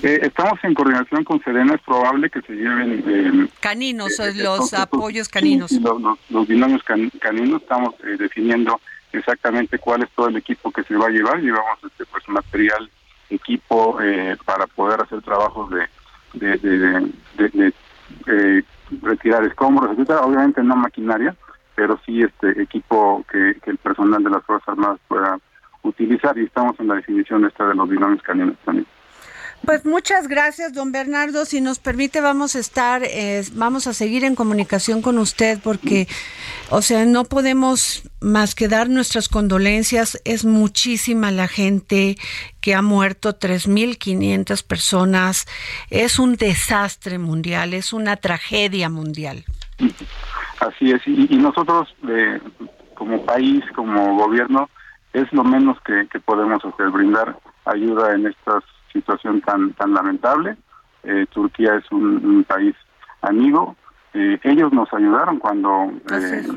Eh, 0.04 0.20
estamos 0.24 0.58
en 0.64 0.74
coordinación 0.74 1.24
con 1.24 1.44
Sedena, 1.44 1.76
es 1.76 1.82
probable 1.82 2.30
que 2.30 2.42
se 2.42 2.54
lleven... 2.54 3.04
eh, 3.08 3.48
Caninos, 3.60 4.20
eh, 4.20 4.34
los 4.36 4.66
estos- 4.66 4.74
apoyos 4.80 5.30
caninos. 5.30 5.72
Los, 5.74 6.02
los- 6.02 6.18
los 6.30 6.48
binomios 6.48 6.82
can- 6.84 7.12
caninos, 7.22 7.62
estamos 7.62 7.94
eh, 8.04 8.18
definiendo 8.18 8.82
exactamente 9.14 9.78
cuál 9.78 10.02
es 10.04 10.10
todo 10.16 10.28
el 10.30 10.38
equipo 10.38 10.72
que 10.72 10.84
se 10.84 10.96
va 10.96 11.06
a 11.08 11.10
llevar. 11.10 11.40
Llevamos 11.40 11.78
este 11.86 12.06
pues 12.06 12.28
material, 12.30 12.90
equipo 13.30 14.00
eh, 14.02 14.36
para 14.44 14.66
poder 14.66 15.02
hacer 15.02 15.22
trabajos 15.22 15.70
de, 15.70 15.88
de, 16.34 16.58
de, 16.58 16.78
de- 16.80 17.50
de- 17.50 17.74
de, 18.26 18.64
retirar 19.02 19.44
escombros, 19.46 19.92
etcétera. 19.92 20.22
Obviamente 20.22 20.64
no 20.64 20.76
maquinaria, 20.76 21.36
pero 21.76 22.00
sí 22.06 22.22
este 22.22 22.62
equipo 22.62 23.26
que, 23.32 23.56
que 23.64 23.72
el 23.72 23.78
personal 23.78 24.24
de 24.24 24.30
las 24.30 24.44
Fuerzas 24.44 24.70
Armadas 24.70 25.00
pueda 25.08 25.40
utilizar 25.84 26.38
y 26.38 26.44
estamos 26.44 26.80
en 26.80 26.88
la 26.88 26.96
definición 26.96 27.46
esta 27.46 27.68
de 27.68 27.76
los 27.76 27.90
binomios 27.90 28.22
caninos 28.22 28.56
también. 28.64 28.86
Pues 29.66 29.86
muchas 29.86 30.28
gracias, 30.28 30.74
don 30.74 30.92
Bernardo. 30.92 31.46
Si 31.46 31.62
nos 31.62 31.78
permite, 31.78 32.20
vamos 32.20 32.56
a 32.56 32.60
estar, 32.60 33.04
eh, 33.04 33.44
vamos 33.54 33.86
a 33.86 33.94
seguir 33.94 34.24
en 34.24 34.36
comunicación 34.36 35.04
con 35.04 35.20
usted 35.20 35.60
porque, 35.64 36.08
o 36.72 36.82
sea, 36.82 37.06
no 37.06 37.26
podemos 37.26 38.04
más 38.22 38.56
que 38.56 38.68
dar 38.68 38.90
nuestras 38.90 39.30
condolencias. 39.30 40.20
Es 40.26 40.46
muchísima 40.46 41.30
la 41.30 41.48
gente 41.48 42.16
que 42.60 42.74
ha 42.74 42.82
muerto, 42.82 43.38
3.500 43.38 44.66
personas. 44.66 45.46
Es 45.92 46.18
un 46.18 46.36
desastre 46.38 47.20
mundial, 47.20 47.76
es 47.76 47.94
una 47.94 48.16
tragedia 48.16 48.90
mundial. 48.90 49.46
Así 50.60 50.92
es, 50.92 51.02
y, 51.08 51.38
nosotros 51.38 51.88
eh, 52.08 52.40
como 52.96 53.24
país, 53.26 53.64
como 53.76 54.16
gobierno, 54.16 54.70
es 55.14 55.32
lo 55.34 55.44
menos 55.44 55.78
que, 55.82 56.08
que 56.12 56.20
podemos 56.20 56.64
hacer, 56.66 56.90
brindar 56.90 57.38
ayuda 57.66 58.14
en 58.14 58.28
estas 58.28 58.64
situación 58.92 59.42
tan 59.42 59.74
tan 59.74 59.94
lamentable. 59.94 60.58
Eh, 61.04 61.26
Turquía 61.32 61.76
es 61.76 61.92
un, 61.92 62.44
país 62.48 62.76
amigo. 63.22 63.76
Eh, 64.14 64.40
ellos 64.44 64.72
nos 64.74 64.92
ayudaron 64.94 65.40
cuando 65.40 65.92
eh, 66.12 66.48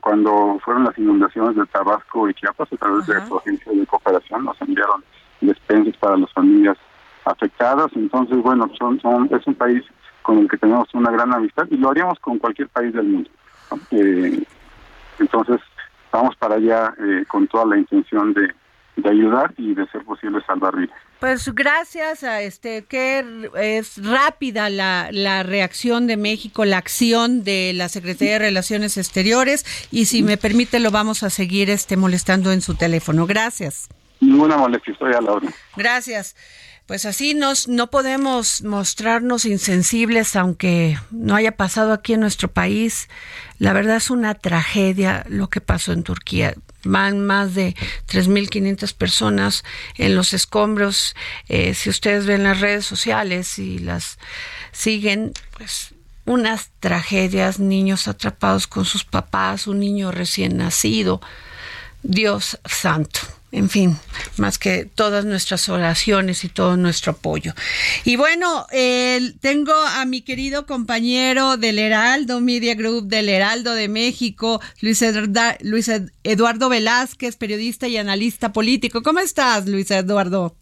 cuando 0.00 0.58
fueron 0.64 0.84
las 0.84 0.96
inundaciones 0.96 1.56
de 1.56 1.66
Tabasco 1.66 2.28
y 2.28 2.34
Chiapas 2.34 2.72
a 2.72 2.76
través 2.76 3.06
de 3.06 3.26
su 3.26 3.36
agencia 3.36 3.72
de 3.72 3.86
cooperación 3.86 4.44
nos 4.44 4.58
enviaron 4.62 5.04
despensas 5.40 5.96
para 5.98 6.16
las 6.16 6.32
familias 6.32 6.78
afectadas. 7.26 7.90
Entonces, 7.94 8.38
bueno, 8.38 8.70
son, 8.78 8.98
son 9.00 9.28
es 9.30 9.46
un 9.46 9.54
país 9.54 9.82
con 10.22 10.38
el 10.38 10.48
que 10.48 10.56
tenemos 10.56 10.88
una 10.94 11.10
gran 11.10 11.34
amistad 11.34 11.66
y 11.70 11.76
lo 11.76 11.90
haríamos 11.90 12.18
con 12.20 12.38
cualquier 12.38 12.68
país 12.68 12.94
del 12.94 13.06
mundo. 13.06 13.30
entonces, 15.18 15.60
vamos 16.10 16.34
para 16.36 16.54
allá 16.54 16.94
con 17.28 17.46
toda 17.48 17.66
la 17.66 17.76
intención 17.76 18.32
de, 18.32 18.54
de 18.96 19.10
ayudar 19.10 19.52
y 19.56 19.74
de 19.74 19.86
ser 19.88 20.04
posible 20.04 20.40
salvar 20.46 20.76
vidas. 20.76 20.96
Pues 21.20 21.52
gracias 21.54 22.22
a 22.22 22.42
este 22.42 22.84
que 22.84 23.50
es 23.56 24.04
rápida 24.04 24.68
la, 24.68 25.08
la 25.10 25.42
reacción 25.42 26.06
de 26.06 26.16
México, 26.16 26.64
la 26.64 26.78
acción 26.78 27.44
de 27.44 27.72
la 27.74 27.88
Secretaría 27.88 28.34
de 28.34 28.38
Relaciones 28.40 28.96
Exteriores 28.96 29.64
y 29.90 30.04
si 30.04 30.22
me 30.22 30.36
permite 30.36 30.80
lo 30.80 30.90
vamos 30.90 31.22
a 31.22 31.30
seguir 31.30 31.70
este 31.70 31.96
molestando 31.96 32.52
en 32.52 32.60
su 32.60 32.74
teléfono. 32.74 33.26
Gracias. 33.26 33.88
Ninguna 34.20 34.56
molestia, 34.56 34.92
estoy 34.92 35.12
a 35.12 35.20
la 35.20 35.32
orden. 35.32 35.50
Gracias. 35.76 36.36
Pues 36.86 37.06
así 37.06 37.32
nos 37.32 37.66
no 37.66 37.88
podemos 37.88 38.62
mostrarnos 38.62 39.46
insensibles 39.46 40.36
aunque 40.36 40.98
no 41.10 41.34
haya 41.34 41.56
pasado 41.56 41.94
aquí 41.94 42.12
en 42.12 42.20
nuestro 42.20 42.48
país. 42.48 43.08
La 43.58 43.72
verdad 43.72 43.96
es 43.96 44.10
una 44.10 44.34
tragedia 44.34 45.24
lo 45.28 45.48
que 45.48 45.62
pasó 45.62 45.92
en 45.92 46.02
Turquía 46.02 46.54
van 46.84 47.24
más 47.24 47.54
de 47.54 47.74
3.500 48.08 48.94
personas 48.94 49.64
en 49.96 50.14
los 50.14 50.32
escombros. 50.32 51.14
Eh, 51.48 51.74
si 51.74 51.90
ustedes 51.90 52.26
ven 52.26 52.44
las 52.44 52.60
redes 52.60 52.86
sociales 52.86 53.58
y 53.58 53.78
las 53.78 54.18
siguen, 54.72 55.32
pues 55.56 55.94
unas 56.26 56.70
tragedias, 56.80 57.58
niños 57.58 58.08
atrapados 58.08 58.66
con 58.66 58.84
sus 58.84 59.04
papás, 59.04 59.66
un 59.66 59.80
niño 59.80 60.10
recién 60.10 60.56
nacido. 60.56 61.20
Dios 62.02 62.58
santo 62.64 63.20
en 63.54 63.70
fin, 63.70 63.96
más 64.36 64.58
que 64.58 64.84
todas 64.84 65.24
nuestras 65.24 65.68
oraciones 65.68 66.42
y 66.44 66.48
todo 66.48 66.76
nuestro 66.76 67.12
apoyo. 67.12 67.54
Y 68.04 68.16
bueno, 68.16 68.66
tengo 69.40 69.72
a 69.72 70.04
mi 70.04 70.22
querido 70.22 70.66
compañero 70.66 71.56
del 71.56 71.78
Heraldo 71.78 72.40
Media 72.40 72.74
Group, 72.74 73.06
del 73.06 73.28
Heraldo 73.28 73.74
de 73.74 73.88
México, 73.88 74.60
Luis, 74.80 75.04
Luis 75.60 75.90
Eduardo 76.24 76.68
Velázquez, 76.68 77.36
periodista 77.36 77.86
y 77.86 77.96
analista 77.96 78.52
político. 78.52 79.02
¿Cómo 79.02 79.20
estás, 79.20 79.68
Luis 79.68 79.90
Eduardo? 79.92 80.54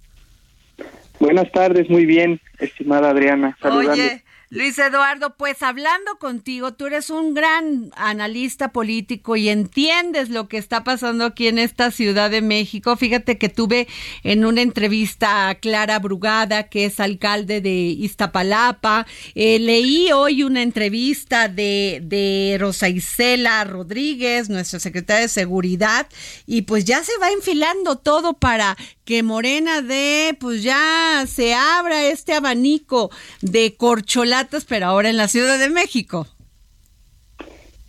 Buenas 1.18 1.50
tardes, 1.52 1.88
muy 1.88 2.04
bien, 2.04 2.40
estimada 2.58 3.10
Adriana. 3.10 3.56
Oye, 3.62 4.22
Luis 4.54 4.78
Eduardo, 4.78 5.34
pues 5.38 5.62
hablando 5.62 6.18
contigo, 6.18 6.74
tú 6.74 6.84
eres 6.84 7.08
un 7.08 7.32
gran 7.32 7.90
analista 7.96 8.70
político 8.70 9.34
y 9.34 9.48
entiendes 9.48 10.28
lo 10.28 10.46
que 10.46 10.58
está 10.58 10.84
pasando 10.84 11.24
aquí 11.24 11.46
en 11.46 11.58
esta 11.58 11.90
Ciudad 11.90 12.30
de 12.30 12.42
México. 12.42 12.94
Fíjate 12.98 13.38
que 13.38 13.48
tuve 13.48 13.88
en 14.24 14.44
una 14.44 14.60
entrevista 14.60 15.48
a 15.48 15.54
Clara 15.54 15.98
Brugada, 16.00 16.64
que 16.64 16.84
es 16.84 17.00
alcalde 17.00 17.62
de 17.62 17.70
Iztapalapa. 17.70 19.06
Eh, 19.34 19.58
leí 19.58 20.12
hoy 20.12 20.42
una 20.42 20.60
entrevista 20.60 21.48
de, 21.48 22.00
de 22.02 22.58
Rosa 22.60 22.90
Isela 22.90 23.64
Rodríguez, 23.64 24.50
nuestra 24.50 24.80
secretaria 24.80 25.22
de 25.22 25.28
Seguridad, 25.28 26.08
y 26.44 26.62
pues 26.62 26.84
ya 26.84 27.02
se 27.02 27.16
va 27.22 27.30
enfilando 27.30 27.96
todo 27.96 28.34
para 28.34 28.76
que 29.04 29.22
Morena 29.22 29.82
de, 29.82 30.36
pues 30.40 30.62
ya 30.62 31.24
se 31.26 31.54
abra 31.54 32.04
este 32.04 32.34
abanico 32.34 33.10
de 33.40 33.74
corcholatas, 33.76 34.64
pero 34.64 34.86
ahora 34.86 35.10
en 35.10 35.16
la 35.16 35.28
Ciudad 35.28 35.58
de 35.58 35.70
México. 35.70 36.26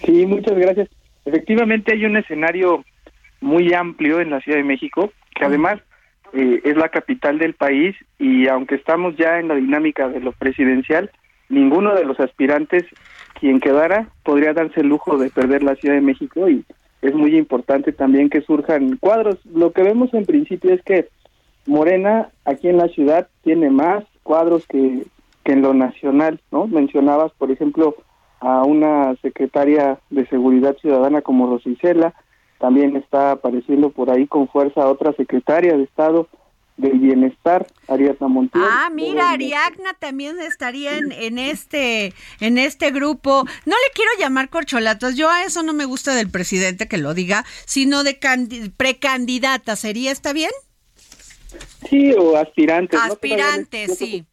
Sí, 0.05 0.26
muchas 0.26 0.57
gracias. 0.57 0.89
Efectivamente 1.26 1.93
hay 1.93 2.05
un 2.05 2.18
escenario 2.18 2.84
muy 3.41 3.74
amplio 3.74 4.20
en 4.20 4.30
la 4.30 4.41
Ciudad 4.41 4.57
de 4.57 4.64
México, 4.64 5.11
que 5.36 5.45
además 5.45 5.80
eh, 6.34 6.61
es 6.64 6.76
la 6.76 6.89
capital 6.89 7.38
del 7.38 7.53
país 7.53 7.95
y 8.18 8.47
aunque 8.47 8.76
estamos 8.76 9.16
ya 9.18 9.39
en 9.39 9.47
la 9.47 9.55
dinámica 9.55 10.09
de 10.09 10.20
lo 10.20 10.32
presidencial, 10.32 11.11
ninguno 11.49 11.93
de 11.93 12.05
los 12.05 12.20
aspirantes, 12.20 12.84
quien 13.39 13.59
quedara, 13.59 14.09
podría 14.24 14.53
darse 14.53 14.82
el 14.82 14.88
lujo 14.88 15.18
de 15.18 15.30
perder 15.30 15.64
la 15.64 15.76
Ciudad 15.76 15.95
de 15.95 16.01
México 16.01 16.49
y 16.49 16.66
es 17.04 17.14
muy 17.14 17.36
importante 17.36 17.91
también 17.91 18.30
que 18.30 18.41
surjan 18.41 18.97
cuadros. 18.97 19.38
Lo 19.45 19.72
que 19.72 19.84
vemos 19.84 20.14
en 20.14 20.26
principio 20.26 20.74
es 20.74 20.82
que 20.84 21.10
Morena 21.66 22.30
aquí 22.45 22.70
en 22.70 22.78
la 22.78 22.88
ciudad 22.88 23.28
tiene 23.43 23.70
más 23.70 24.06
cuadros 24.24 24.66
que, 24.68 25.06
que 25.43 25.51
en 25.51 25.62
lo 25.62 25.74
nacional, 25.74 26.39
¿no? 26.51 26.66
Mencionabas, 26.68 27.34
por 27.34 27.51
ejemplo, 27.51 27.95
a 28.39 28.64
una 28.64 29.16
secretaria 29.22 29.99
de 30.10 30.26
Seguridad 30.28 30.78
Ciudadana 30.78 31.22
como 31.22 31.47
Rosicela, 31.47 32.14
también 32.60 32.95
está 32.95 33.32
apareciendo 33.32 33.89
por 33.89 34.10
ahí 34.10 34.26
con 34.26 34.47
fuerza 34.47 34.88
otra 34.88 35.12
secretaria 35.14 35.76
de 35.76 35.84
Estado 35.84 36.28
del 36.78 37.00
bienestar, 37.00 37.68
Ariadna 37.88 38.28
Montiel. 38.28 38.64
Ah, 38.68 38.90
mira, 38.92 39.30
Ariadna 39.30 39.94
también 40.00 40.40
estaría 40.40 40.98
en, 40.98 41.12
en, 41.12 41.38
este 41.38 42.14
en 42.40 42.58
este 42.58 42.92
grupo. 42.92 43.46
No 43.66 43.76
le 43.76 43.94
quiero 43.94 44.12
llamar 44.20 44.50
corcholatas, 44.50 45.16
yo 45.16 45.30
a 45.30 45.44
eso 45.44 45.64
no 45.64 45.74
me 45.74 45.86
gusta 45.86 46.16
del 46.16 46.30
presidente 46.30 46.88
que 46.88 46.98
lo 46.98 47.14
diga, 47.14 47.46
sino 47.66 48.04
de 48.04 48.20
precandidata, 48.76 49.76
¿sería 49.76 50.12
está 50.12 50.34
bien? 50.34 50.52
Sí, 51.90 52.14
o 52.14 52.36
aspirantes. 52.36 53.00
Aspirantes, 53.00 53.98
sí 53.98 54.26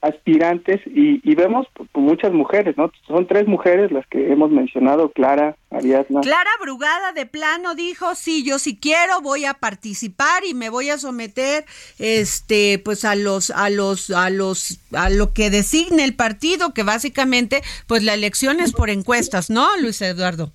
aspirantes 0.00 0.80
y, 0.86 1.20
y 1.28 1.34
vemos 1.34 1.66
muchas 1.94 2.32
mujeres, 2.32 2.76
¿no? 2.76 2.92
Son 3.06 3.26
tres 3.26 3.46
mujeres 3.46 3.90
las 3.90 4.06
que 4.06 4.32
hemos 4.32 4.50
mencionado, 4.50 5.10
Clara, 5.10 5.56
Ariadna. 5.70 6.20
Clara 6.20 6.50
Brugada 6.60 7.12
de 7.12 7.26
plano 7.26 7.74
dijo, 7.74 8.14
sí, 8.14 8.44
yo 8.44 8.58
si 8.58 8.76
quiero 8.76 9.20
voy 9.22 9.44
a 9.44 9.54
participar 9.54 10.44
y 10.48 10.54
me 10.54 10.68
voy 10.68 10.90
a 10.90 10.98
someter 10.98 11.64
este 11.98 12.80
pues 12.84 13.04
a 13.04 13.16
los 13.16 13.50
a 13.50 13.70
los 13.70 14.10
a 14.10 14.30
los 14.30 14.80
a 14.92 15.10
lo 15.10 15.32
que 15.32 15.50
designe 15.50 16.04
el 16.04 16.14
partido, 16.14 16.72
que 16.74 16.82
básicamente 16.82 17.62
pues 17.86 18.02
la 18.02 18.14
elección 18.14 18.60
es 18.60 18.72
por 18.72 18.90
encuestas, 18.90 19.50
¿no, 19.50 19.66
Luis 19.80 20.00
Eduardo? 20.02 20.52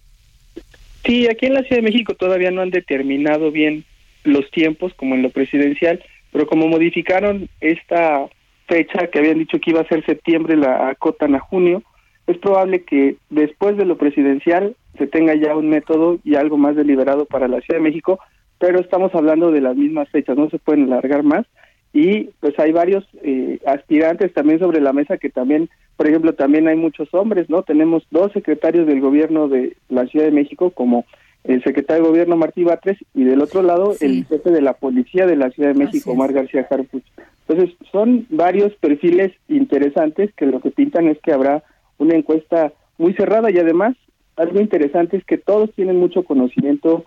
Sí, 1.05 1.27
aquí 1.27 1.47
en 1.47 1.55
la 1.55 1.61
Ciudad 1.61 1.77
de 1.77 1.89
México 1.89 2.13
todavía 2.13 2.51
no 2.51 2.61
han 2.61 2.69
determinado 2.69 3.51
bien 3.51 3.85
los 4.23 4.49
tiempos 4.51 4.93
como 4.93 5.15
en 5.15 5.23
lo 5.23 5.31
presidencial, 5.31 6.03
pero 6.31 6.45
como 6.45 6.67
modificaron 6.67 7.49
esta 7.59 8.27
fecha 8.71 9.07
que 9.07 9.19
habían 9.19 9.37
dicho 9.37 9.59
que 9.59 9.71
iba 9.71 9.81
a 9.81 9.87
ser 9.87 10.05
septiembre, 10.05 10.55
la 10.55 10.87
acotan 10.87 11.35
a 11.35 11.39
junio, 11.39 11.83
es 12.25 12.37
probable 12.37 12.83
que 12.83 13.17
después 13.29 13.75
de 13.75 13.83
lo 13.83 13.97
presidencial 13.97 14.77
se 14.97 15.07
tenga 15.07 15.35
ya 15.35 15.57
un 15.57 15.69
método 15.69 16.19
y 16.23 16.35
algo 16.35 16.57
más 16.57 16.77
deliberado 16.77 17.25
para 17.25 17.49
la 17.49 17.59
Ciudad 17.59 17.79
de 17.79 17.89
México, 17.89 18.19
pero 18.59 18.79
estamos 18.79 19.13
hablando 19.13 19.51
de 19.51 19.59
las 19.59 19.75
mismas 19.75 20.07
fechas, 20.09 20.37
no 20.37 20.49
se 20.49 20.57
pueden 20.57 20.85
alargar 20.85 21.21
más 21.23 21.45
y 21.91 22.29
pues 22.39 22.57
hay 22.59 22.71
varios 22.71 23.03
eh, 23.23 23.59
aspirantes 23.65 24.33
también 24.33 24.59
sobre 24.59 24.79
la 24.79 24.93
mesa 24.93 25.17
que 25.17 25.29
también, 25.29 25.69
por 25.97 26.07
ejemplo, 26.07 26.33
también 26.33 26.69
hay 26.69 26.77
muchos 26.77 27.13
hombres, 27.13 27.49
¿no? 27.49 27.63
Tenemos 27.63 28.03
dos 28.09 28.31
secretarios 28.31 28.87
del 28.87 29.01
gobierno 29.01 29.49
de 29.49 29.75
la 29.89 30.05
Ciudad 30.05 30.25
de 30.25 30.31
México 30.31 30.69
como 30.69 31.03
el 31.43 31.61
secretario 31.63 32.03
de 32.03 32.09
gobierno 32.09 32.37
Martí 32.37 32.63
Batres 32.63 32.97
y 33.13 33.25
del 33.25 33.41
otro 33.41 33.63
lado 33.63 33.95
el 33.99 34.25
jefe 34.25 34.51
de 34.51 34.61
la 34.61 34.73
policía 34.73 35.25
de 35.25 35.35
la 35.35 35.49
Ciudad 35.49 35.73
de 35.73 35.79
México, 35.83 36.11
Omar 36.11 36.31
García 36.31 36.65
Harfuch. 36.69 37.03
Entonces, 37.51 37.75
son 37.91 38.27
varios 38.29 38.73
perfiles 38.75 39.33
interesantes 39.49 40.33
que 40.37 40.45
lo 40.45 40.61
que 40.61 40.71
pintan 40.71 41.09
es 41.09 41.19
que 41.19 41.33
habrá 41.33 41.63
una 41.97 42.15
encuesta 42.15 42.71
muy 42.97 43.13
cerrada 43.13 43.51
y 43.51 43.57
además 43.57 43.97
algo 44.37 44.61
interesante 44.61 45.17
es 45.17 45.25
que 45.25 45.37
todos 45.37 45.69
tienen 45.73 45.97
mucho 45.97 46.23
conocimiento 46.23 47.03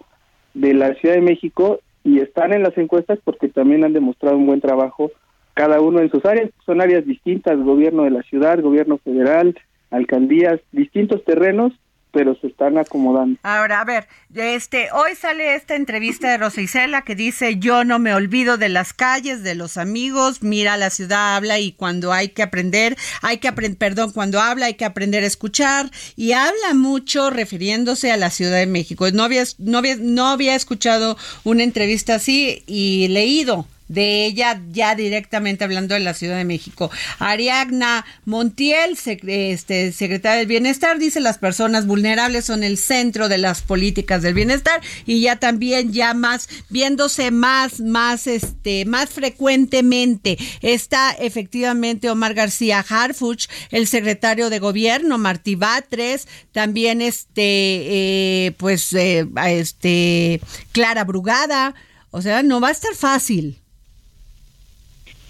de 0.53 0.75
la 0.75 0.95
Ciudad 0.97 1.15
de 1.15 1.23
México 1.23 1.81
y 2.05 2.21
están 2.21 2.53
en 2.53 2.63
las 2.63 2.77
encuestas 2.77 3.19
porque 3.25 3.49
también 3.49 3.85
han 3.85 3.95
demostrado 3.95 4.37
un 4.37 4.47
buen 4.47 4.61
trabajo 4.61 5.11
cada 5.55 5.81
uno 5.81 6.01
en 6.01 6.11
sus 6.11 6.23
áreas, 6.27 6.51
son 6.67 6.83
áreas 6.83 7.07
distintas, 7.07 7.59
gobierno 7.59 8.03
de 8.03 8.11
la 8.11 8.23
ciudad, 8.25 8.61
gobierno 8.61 8.99
federal, 8.99 9.57
alcaldías, 9.91 10.61
distintos 10.73 11.25
terrenos 11.25 11.73
pero 12.15 12.37
se 12.37 12.47
están 12.47 12.79
acomodando. 12.79 13.39
Ahora, 13.43 13.81
a 13.81 13.85
ver, 13.85 14.07
este, 14.35 14.89
hoy 14.93 15.17
sale 15.17 15.57
esta 15.57 15.75
entrevista 15.75 16.31
de 16.31 16.39
Rosa 16.39 16.61
Isela 16.63 17.03
que 17.03 17.17
dice, 17.17 17.57
yo 17.59 17.85
no 17.85 17.99
me 17.99 18.15
olvido 18.15 18.57
de 18.57 18.69
las 18.69 18.93
calles, 18.93 19.43
de 19.43 19.57
los 19.57 19.77
amigos, 19.77 20.43
mira, 20.43 20.77
la 20.77 20.91
ciudad 20.91 21.37
habla 21.37 21.59
y 21.59 21.73
cuando 21.73 22.13
hay 22.13 22.29
que 22.29 22.45
aprender, 22.45 22.97
hay 23.21 23.39
que 23.39 23.49
aprender, 23.49 23.77
perdón, 23.79 24.13
cuando 24.13 24.41
habla 24.41 24.67
hay 24.67 24.75
que 24.75 24.85
aprender 24.85 25.25
a 25.25 25.27
escuchar 25.27 25.91
y 26.15 26.33
habla 26.33 26.73
mucho 26.75 27.31
refiriéndose 27.31 28.13
a 28.13 28.17
la 28.17 28.31
Ciudad 28.31 28.59
de 28.59 28.67
México. 28.67 29.11
No 29.13 29.25
había, 29.25 29.43
no 29.59 29.79
había, 29.79 29.97
no 29.97 30.29
había 30.29 30.55
escuchado 30.55 31.17
una 31.43 31.65
entrevista 31.65 32.15
así 32.15 32.63
y 32.67 33.09
leído 33.09 33.67
de 33.89 34.25
ella 34.25 34.61
ya 34.71 34.95
directamente 34.95 35.65
hablando 35.65 35.95
de 35.95 36.01
la 36.01 36.15
Ciudad 36.15 36.37
de 36.37 36.45
México. 36.45 36.91
Ariagna 37.19 38.05
Montiel, 38.25 38.97
este, 39.27 39.93
secretaria 39.93 40.39
del 40.39 40.47
Bienestar, 40.47 40.99
dice 40.99 41.21
las 41.21 41.39
personas 41.39 41.87
vulnerables 41.87 42.45
son 42.45 42.65
el 42.65 42.79
centro 42.79 43.29
de 43.29 43.39
las 43.39 43.63
políticas 43.63 44.23
del 44.23 44.35
bienestar 44.35 44.81
y 45.07 45.21
ya 45.21 45.37
también 45.37 45.93
ya 45.93 46.15
más 46.15 46.49
viéndose 46.69 47.31
más 47.31 47.81
más 47.81 48.27
este 48.27 48.85
más 48.85 49.11
frecuentemente 49.11 50.39
está 50.63 51.13
efectivamente 51.13 52.11
Omar 52.11 52.35
García 52.35 52.85
Harfuch, 52.87 53.47
el 53.71 53.87
secretario 53.87 54.51
de 54.51 54.59
gobierno 54.59 55.19
Martí 55.19 55.55
Batres, 55.55 56.27
también 56.53 57.03
este 57.03 57.35
eh, 57.37 58.53
pues 58.57 58.93
eh, 58.93 59.27
este 59.47 60.41
Clara 60.73 61.05
Brugada, 61.05 61.75
o 62.11 62.23
sea, 62.23 62.43
no 62.43 62.61
va 62.61 62.69
a 62.69 62.73
estar 62.73 62.95
fácil. 62.95 63.64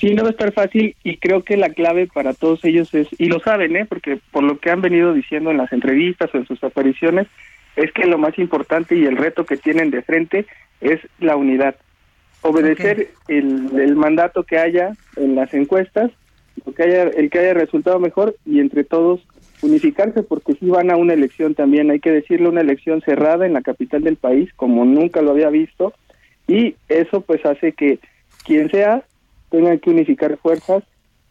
Sí, 0.05 0.13
no 0.13 0.23
va 0.23 0.29
a 0.29 0.33
estar 0.33 0.53
fácil 0.53 0.95
y 1.03 1.17
creo 1.17 1.43
que 1.45 1.57
la 1.57 1.71
clave 1.71 2.07
para 2.07 2.35
todos 2.35 2.63
ellos 2.67 2.93
es, 2.93 3.09
y 3.17 3.25
lo 3.25 3.41
saben, 3.41 3.75
¿eh? 3.75 3.87
porque 3.87 4.19
por 4.33 4.43
lo 4.43 4.59
que 4.59 4.69
han 4.71 4.83
venido 4.83 5.15
diciendo 5.15 5.51
en 5.51 5.57
las 5.57 5.73
entrevistas 5.73 6.29
o 6.35 6.37
en 6.37 6.47
sus 6.47 6.63
apariciones, 6.63 7.27
es 7.75 7.91
que 7.91 8.05
lo 8.05 8.19
más 8.19 8.39
importante 8.39 8.97
y 8.97 9.07
el 9.07 9.17
reto 9.17 9.47
que 9.47 9.57
tienen 9.57 9.91
de 9.91 10.03
frente 10.03 10.45
es 10.83 11.01
la 11.21 11.37
unidad. 11.37 11.77
Obedecer 12.43 13.13
el, 13.29 13.71
el, 13.81 13.97
mandato 13.97 14.43
que 14.43 14.59
haya 14.59 14.93
en 15.17 15.37
las 15.37 15.55
encuestas, 15.55 16.11
lo 16.67 16.75
que 16.75 16.83
haya, 16.83 17.05
el 17.05 17.31
que 17.31 17.39
haya 17.39 17.55
resultado 17.55 17.99
mejor 17.99 18.37
y 18.45 18.61
entre 18.61 18.85
todos 18.85 19.27
unificarse 19.63 20.23
porque 20.23 20.53
si 20.53 20.67
van 20.67 20.91
a 20.91 20.97
una 20.97 21.15
elección 21.15 21.55
también, 21.55 21.91
hay 21.91 22.01
que 22.01 22.13
decirle 22.13 22.51
una 22.51 22.61
elección 22.61 23.01
cerrada 23.01 23.47
en 23.47 23.55
la 23.55 23.63
capital 23.63 24.03
del 24.03 24.17
país 24.17 24.53
como 24.55 24.85
nunca 24.85 25.23
lo 25.23 25.31
había 25.31 25.49
visto 25.49 25.95
y 26.47 26.77
eso 26.91 27.23
pues 27.23 27.43
hace 27.47 27.73
que 27.73 28.01
quien 28.45 28.71
sea 28.71 29.03
tengan 29.55 29.79
que 29.79 29.91
unificar 29.91 30.37
fuerzas 30.39 30.83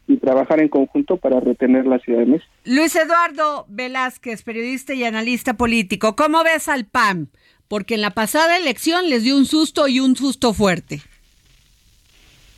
y 0.08 0.16
trabajar 0.16 0.62
en 0.62 0.70
conjunto 0.70 1.18
para 1.18 1.42
retener 1.42 1.86
la 1.86 2.00
Ciudad 2.00 2.20
de 2.20 2.26
México. 2.28 2.52
Luis 2.64 2.96
Eduardo 2.96 3.66
Velázquez, 3.68 4.44
periodista 4.44 4.94
y 4.94 5.04
analista 5.04 5.56
político, 5.56 6.16
¿cómo 6.16 6.42
ves 6.42 6.70
al 6.70 6.86
PAN? 6.86 7.28
Porque 7.68 7.96
en 7.96 8.02
la 8.02 8.12
pasada 8.12 8.58
elección 8.58 9.10
les 9.10 9.24
dio 9.24 9.36
un 9.36 9.46
susto 9.46 9.90
y 9.90 10.00
un 10.00 10.16
susto 10.16 10.54
fuerte. 10.54 11.02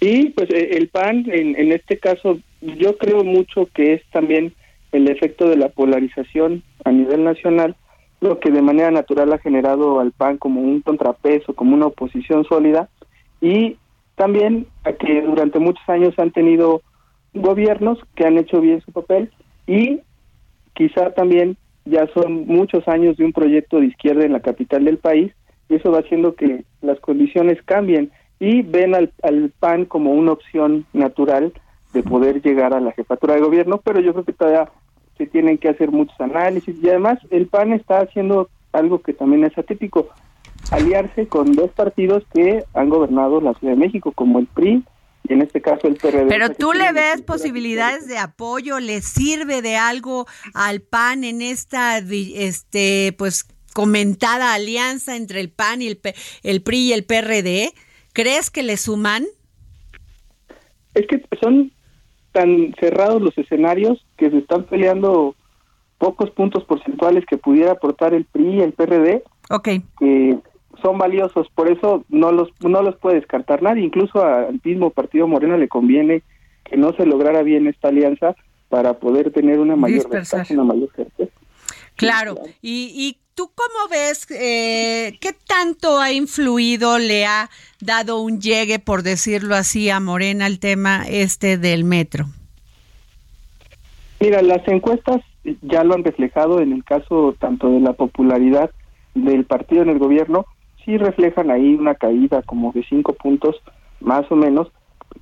Sí, 0.02 0.34
pues 0.36 0.52
eh, 0.52 0.70
el 0.74 0.90
PAN, 0.90 1.26
en, 1.32 1.56
en 1.56 1.72
este 1.72 1.98
caso, 1.98 2.40
yo 2.62 2.98
creo 3.00 3.24
mucho 3.24 3.68
que 3.74 3.94
es 3.94 4.04
también 4.12 4.54
el 4.92 5.10
efecto 5.10 5.50
de 5.50 5.58
la 5.58 5.70
polarización 5.70 6.62
a 6.84 6.92
nivel 6.92 7.24
nacional, 7.24 7.76
lo 8.22 8.40
que 8.40 8.52
de 8.52 8.62
manera 8.62 8.92
natural 8.92 9.34
ha 9.34 9.40
generado 9.40 10.00
al 10.00 10.12
PAN 10.12 10.38
como 10.38 10.62
un 10.62 10.82
contrapeso, 10.82 11.56
como 11.56 11.74
una 11.74 11.88
oposición 11.88 12.46
sólida, 12.46 12.88
y 13.42 13.78
también 14.16 14.68
a 14.84 14.94
que 14.94 15.22
durante 15.22 15.60
muchos 15.60 15.88
años 15.88 16.18
han 16.18 16.32
tenido 16.32 16.82
gobiernos 17.34 18.00
que 18.16 18.26
han 18.26 18.38
hecho 18.38 18.62
bien 18.62 18.82
su 18.82 18.92
papel 18.92 19.32
y 19.68 20.00
quizá 20.74 21.12
también 21.12 21.58
ya 21.86 22.08
son 22.14 22.48
muchos 22.48 22.88
años 22.88 23.18
de 23.18 23.26
un 23.26 23.34
proyecto 23.34 23.80
de 23.80 23.88
izquierda 23.88 24.26
en 24.26 24.34
la 24.34 24.40
capital 24.40 24.86
del 24.86 24.98
país 24.98 25.34
y 25.70 25.76
eso 25.76 25.92
va 25.92 26.00
haciendo 26.00 26.36
que 26.36 26.64
las 26.82 27.00
condiciones 27.00 27.62
cambien 27.64 28.12
y 28.40 28.62
ven 28.62 28.96
al, 28.96 29.12
al 29.24 29.52
PAN 29.60 29.86
como 29.86 30.12
una 30.12 30.32
opción 30.34 30.86
natural 30.94 31.54
de 31.94 32.04
poder 32.04 32.42
llegar 32.42 32.74
a 32.74 32.82
la 32.82 32.92
jefatura 32.92 33.36
de 33.36 33.42
gobierno, 33.42 33.80
pero 33.84 34.02
yo 34.02 34.14
creo 34.14 34.26
que 34.26 34.34
todavía 34.34 34.70
se 35.18 35.26
tienen 35.28 35.58
que 35.58 35.70
hacer 35.70 35.92
muchos 35.92 36.20
análisis 36.20 36.76
y 36.82 36.90
además 36.90 37.20
el 37.30 37.48
PAN 37.48 37.74
está 37.74 38.00
haciendo 38.00 38.50
algo 38.74 39.00
que 39.00 39.14
también 39.14 39.46
es 39.46 39.58
atípico, 39.58 40.10
aliarse 40.72 41.28
con 41.28 41.54
dos 41.54 41.72
partidos 41.72 42.24
que 42.34 42.64
han 42.74 42.90
gobernado 42.90 43.42
la 43.42 43.54
Ciudad 43.56 43.74
de 43.74 43.80
México, 43.80 44.12
como 44.12 44.40
el 44.40 44.48
PRI 44.48 44.84
y 45.28 45.34
en 45.34 45.42
este 45.42 45.62
caso 45.62 45.88
el 45.88 45.96
PRD. 45.96 46.28
Pero 46.28 46.50
tú 46.52 46.74
le 46.74 46.92
ves 46.92 47.22
posibilidades 47.22 48.08
de 48.08 48.18
apoyo, 48.18 48.80
le 48.80 49.02
sirve 49.02 49.62
de 49.62 49.76
algo 49.78 50.26
al 50.54 50.82
PAN 50.82 51.24
en 51.24 51.42
esta, 51.42 51.98
este, 51.98 53.16
pues 53.18 53.48
comentada 53.74 54.54
alianza 54.54 55.16
entre 55.16 55.42
el 55.42 55.50
PAN 55.50 55.82
y 55.82 55.88
el, 55.88 56.00
el 56.44 56.62
PRI 56.62 56.78
y 56.78 56.94
el 56.94 57.06
PRD. 57.06 57.74
¿Crees 58.14 58.50
que 58.50 58.64
le 58.64 58.78
suman? 58.78 59.26
Es 60.94 61.06
que 61.08 61.22
son 61.42 61.72
tan 62.32 62.74
cerrados 62.80 63.22
los 63.22 63.38
escenarios 63.38 64.06
que 64.18 64.30
se 64.30 64.38
están 64.38 64.66
peleando 64.66 65.36
pocos 65.98 66.30
puntos 66.32 66.64
porcentuales 66.66 67.26
que 67.26 67.38
pudiera 67.38 67.74
aportar 67.74 68.14
el 68.14 68.26
PRI 68.26 68.56
y 68.56 68.62
el 68.62 68.74
PRD. 68.74 69.24
Ok. 69.50 69.70
Que 70.00 70.38
son 70.86 71.00
valiosos, 71.00 71.48
por 71.56 71.68
eso 71.68 72.06
no 72.10 72.32
los 72.32 72.50
no 72.62 72.84
los 72.84 72.96
puede 72.98 73.16
descartar 73.16 73.64
nadie, 73.64 73.84
incluso 73.84 74.24
al 74.24 74.62
mismo 74.64 74.92
partido 74.92 75.28
Moreno 75.28 75.58
le 75.58 75.68
conviene 75.68 76.22
que 76.64 76.78
no 76.78 76.94
se 76.94 77.08
lograra 77.08 77.42
bien 77.42 77.66
esta 77.66 77.88
alianza 77.88 78.36
para 78.70 79.00
poder 79.00 79.32
tener 79.32 79.60
una 79.60 79.76
mayor 79.76 80.08
ventaja, 80.08 80.54
una 80.54 80.64
mayor 80.64 80.90
certeza. 80.96 81.32
Claro. 81.96 82.36
¿Y, 82.62 82.92
¿Y 82.96 83.18
tú 83.34 83.50
cómo 83.56 83.90
ves 83.90 84.28
eh, 84.30 85.18
qué 85.20 85.32
tanto 85.48 86.00
ha 86.00 86.12
influido, 86.12 87.00
le 87.00 87.26
ha 87.26 87.50
dado 87.82 88.22
un 88.22 88.40
llegue, 88.40 88.78
por 88.78 89.02
decirlo 89.02 89.56
así, 89.56 89.90
a 89.90 90.00
Morena 90.00 90.46
el 90.46 90.60
tema 90.60 91.04
este 91.10 91.58
del 91.58 91.84
metro? 91.84 92.26
Mira, 94.20 94.44
las 94.44 94.68
encuestas 94.68 95.22
ya 95.64 95.84
lo 95.84 95.96
han 95.96 96.04
reflejado 96.04 96.62
en 96.62 96.74
el 96.74 96.84
caso 96.84 97.36
tanto 97.40 97.72
de 97.72 97.80
la 97.80 97.94
popularidad 97.94 98.70
del 99.16 99.46
partido 99.46 99.82
en 99.82 99.90
el 99.90 99.98
gobierno 99.98 100.46
sí 100.86 100.98
reflejan 100.98 101.52
ahí 101.52 101.74
una 101.74 101.96
caída 101.96 102.42
como 102.44 102.72
de 102.72 102.84
cinco 102.84 103.14
puntos 103.14 103.62
más 104.00 104.32
o 104.32 104.36
menos, 104.36 104.72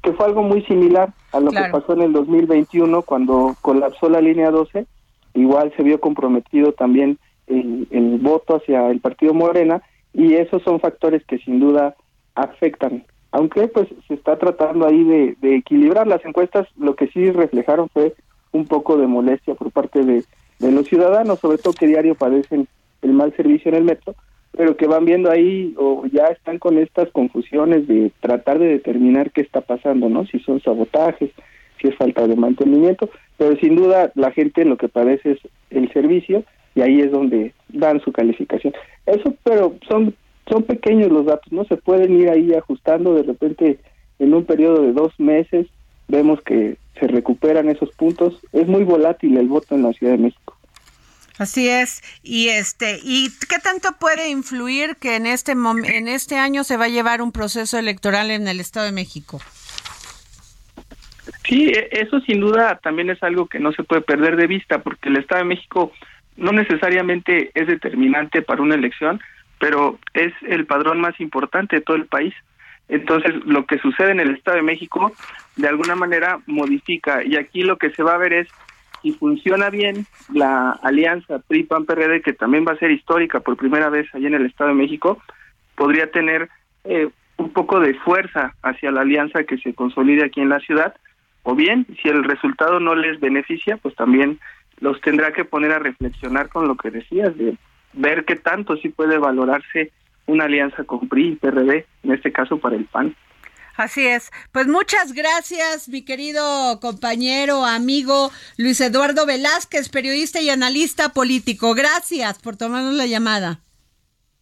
que 0.01 0.13
fue 0.13 0.25
algo 0.25 0.43
muy 0.43 0.61
similar 0.63 1.13
a 1.31 1.39
lo 1.39 1.51
que 1.51 1.63
pasó 1.71 1.93
en 1.93 2.01
el 2.01 2.13
2021 2.13 3.01
cuando 3.03 3.55
colapsó 3.61 4.09
la 4.09 4.21
línea 4.21 4.51
12, 4.51 4.85
igual 5.33 5.71
se 5.75 5.83
vio 5.83 5.99
comprometido 5.99 6.73
también 6.73 7.17
el, 7.47 7.87
el 7.91 8.17
voto 8.19 8.57
hacia 8.57 8.89
el 8.89 8.99
partido 8.99 9.33
Morena 9.33 9.81
y 10.13 10.33
esos 10.33 10.61
son 10.63 10.79
factores 10.79 11.23
que 11.25 11.39
sin 11.39 11.59
duda 11.59 11.95
afectan. 12.35 13.03
Aunque 13.31 13.67
pues 13.67 13.87
se 14.07 14.13
está 14.13 14.37
tratando 14.37 14.85
ahí 14.85 15.03
de, 15.03 15.35
de 15.41 15.55
equilibrar. 15.55 16.05
Las 16.05 16.23
encuestas, 16.23 16.67
lo 16.77 16.95
que 16.95 17.07
sí 17.07 17.31
reflejaron 17.31 17.89
fue 17.89 18.13
un 18.51 18.67
poco 18.67 18.95
de 18.97 19.07
molestia 19.07 19.55
por 19.55 19.71
parte 19.71 20.03
de, 20.03 20.23
de 20.59 20.71
los 20.71 20.87
ciudadanos, 20.87 21.39
sobre 21.39 21.57
todo 21.57 21.73
que 21.73 21.87
diario 21.87 22.13
padecen 22.13 22.67
el 23.01 23.13
mal 23.13 23.35
servicio 23.35 23.69
en 23.69 23.77
el 23.77 23.83
metro, 23.83 24.15
pero 24.55 24.77
que 24.77 24.87
van 24.87 25.05
viendo 25.05 25.31
ahí 25.31 25.73
o 25.77 26.05
ya 26.11 26.25
están 26.27 26.59
con 26.59 26.77
estas 26.77 27.09
confusiones 27.11 27.87
de 27.87 28.11
tratar 28.21 28.59
de 28.59 28.67
determinar 28.67 29.31
qué 29.31 29.41
está 29.41 29.61
pasando, 29.61 30.09
¿no? 30.09 30.25
Si 30.27 30.39
son 30.39 30.61
sabotajes, 30.61 31.31
si 31.81 31.87
es 31.87 31.95
falta 31.95 32.27
de 32.27 32.35
mantenimiento, 32.35 33.09
pero 33.37 33.55
sin 33.57 33.75
duda 33.75 34.11
la 34.15 34.31
gente 34.31 34.65
lo 34.65 34.77
que 34.77 34.89
padece 34.89 35.31
es 35.31 35.39
el 35.71 35.91
servicio 35.91 36.43
y 36.75 36.81
ahí 36.81 37.01
es 37.01 37.11
donde 37.11 37.53
dan 37.69 37.99
su 38.01 38.11
calificación. 38.11 38.73
Eso, 39.05 39.33
pero 39.43 39.75
son 39.87 40.15
son 40.49 40.63
pequeños 40.63 41.09
los 41.09 41.25
datos, 41.25 41.51
no 41.53 41.63
se 41.65 41.77
pueden 41.77 42.19
ir 42.19 42.29
ahí 42.29 42.53
ajustando 42.53 43.13
de 43.13 43.23
repente 43.23 43.79
en 44.19 44.33
un 44.33 44.43
periodo 44.43 44.81
de 44.81 44.91
dos 44.91 45.17
meses 45.19 45.67
vemos 46.07 46.41
que 46.41 46.77
se 46.99 47.07
recuperan 47.07 47.69
esos 47.69 47.91
puntos. 47.91 48.39
Es 48.51 48.67
muy 48.67 48.83
volátil 48.83 49.37
el 49.37 49.47
voto 49.47 49.75
en 49.75 49.83
la 49.83 49.93
Ciudad 49.93 50.13
de 50.13 50.19
México. 50.19 50.52
Así 51.39 51.67
es. 51.67 52.01
Y 52.21 52.49
este, 52.49 52.99
¿y 53.03 53.29
qué 53.49 53.57
tanto 53.59 53.89
puede 53.99 54.29
influir 54.29 54.97
que 54.97 55.15
en 55.15 55.25
este 55.25 55.53
en 55.53 56.07
este 56.07 56.37
año 56.37 56.63
se 56.63 56.77
va 56.77 56.85
a 56.85 56.89
llevar 56.89 57.21
un 57.21 57.31
proceso 57.31 57.77
electoral 57.77 58.29
en 58.29 58.47
el 58.47 58.59
Estado 58.59 58.85
de 58.85 58.91
México? 58.91 59.39
Sí, 61.47 61.69
e, 61.69 61.89
eso 61.91 62.19
sin 62.21 62.39
duda 62.39 62.79
también 62.83 63.09
es 63.09 63.21
algo 63.23 63.47
que 63.47 63.59
no 63.59 63.71
se 63.71 63.83
puede 63.83 64.01
perder 64.01 64.35
de 64.35 64.47
vista, 64.47 64.79
porque 64.79 65.09
el 65.09 65.17
Estado 65.17 65.41
de 65.41 65.49
México 65.49 65.91
no 66.35 66.51
necesariamente 66.51 67.51
es 67.53 67.67
determinante 67.67 68.41
para 68.41 68.61
una 68.61 68.75
elección, 68.75 69.19
pero 69.59 69.99
es 70.13 70.33
el 70.47 70.65
padrón 70.65 70.99
más 70.99 71.19
importante 71.19 71.77
de 71.77 71.81
todo 71.81 71.97
el 71.97 72.05
país. 72.05 72.33
Entonces, 72.89 73.33
lo 73.45 73.65
que 73.65 73.79
sucede 73.79 74.11
en 74.11 74.19
el 74.19 74.35
Estado 74.35 74.57
de 74.57 74.63
México, 74.63 75.13
de 75.55 75.67
alguna 75.67 75.95
manera, 75.95 76.39
modifica. 76.45 77.23
Y 77.23 77.37
aquí 77.37 77.63
lo 77.63 77.77
que 77.77 77.91
se 77.91 78.03
va 78.03 78.15
a 78.15 78.17
ver 78.17 78.33
es 78.33 78.47
si 79.03 79.11
funciona 79.11 79.69
bien 79.69 80.07
la 80.33 80.71
alianza 80.81 81.39
PRI-PAN-PRD, 81.39 82.21
que 82.21 82.33
también 82.33 82.65
va 82.67 82.71
a 82.71 82.77
ser 82.77 82.89
histórica 82.89 83.41
por 83.41 83.57
primera 83.57 83.89
vez 83.89 84.07
allí 84.13 84.25
en 84.25 84.33
el 84.33 84.45
Estado 84.45 84.69
de 84.69 84.77
México, 84.77 85.21
podría 85.75 86.09
tener 86.09 86.49
eh, 86.85 87.09
un 87.37 87.49
poco 87.51 87.79
de 87.79 87.93
fuerza 87.95 88.55
hacia 88.63 88.91
la 88.91 89.01
alianza 89.01 89.43
que 89.43 89.57
se 89.57 89.73
consolide 89.73 90.25
aquí 90.25 90.41
en 90.41 90.49
la 90.49 90.59
ciudad, 90.59 90.95
o 91.43 91.53
bien, 91.53 91.85
si 92.01 92.07
el 92.07 92.23
resultado 92.23 92.79
no 92.79 92.95
les 92.95 93.19
beneficia, 93.19 93.77
pues 93.77 93.93
también 93.95 94.39
los 94.79 94.99
tendrá 95.01 95.33
que 95.33 95.43
poner 95.43 95.71
a 95.73 95.79
reflexionar 95.79 96.47
con 96.47 96.67
lo 96.67 96.77
que 96.77 96.89
decías, 96.89 97.37
de 97.37 97.57
ver 97.91 98.23
qué 98.23 98.37
tanto 98.37 98.77
sí 98.77 98.89
puede 98.89 99.17
valorarse 99.17 99.91
una 100.25 100.45
alianza 100.45 100.85
con 100.85 101.09
PRI 101.09 101.29
y 101.29 101.35
PRD, 101.35 101.85
en 102.03 102.11
este 102.13 102.31
caso 102.31 102.57
para 102.57 102.77
el 102.77 102.85
PAN. 102.85 103.13
Así 103.75 104.05
es. 104.05 104.31
Pues 104.51 104.67
muchas 104.67 105.13
gracias, 105.13 105.89
mi 105.89 106.03
querido 106.03 106.79
compañero, 106.79 107.65
amigo 107.65 108.31
Luis 108.57 108.79
Eduardo 108.81 109.25
Velázquez, 109.25 109.89
periodista 109.89 110.41
y 110.41 110.49
analista 110.49 111.09
político. 111.09 111.73
Gracias 111.73 112.39
por 112.39 112.55
tomarnos 112.55 112.93
la 112.93 113.07
llamada. 113.07 113.61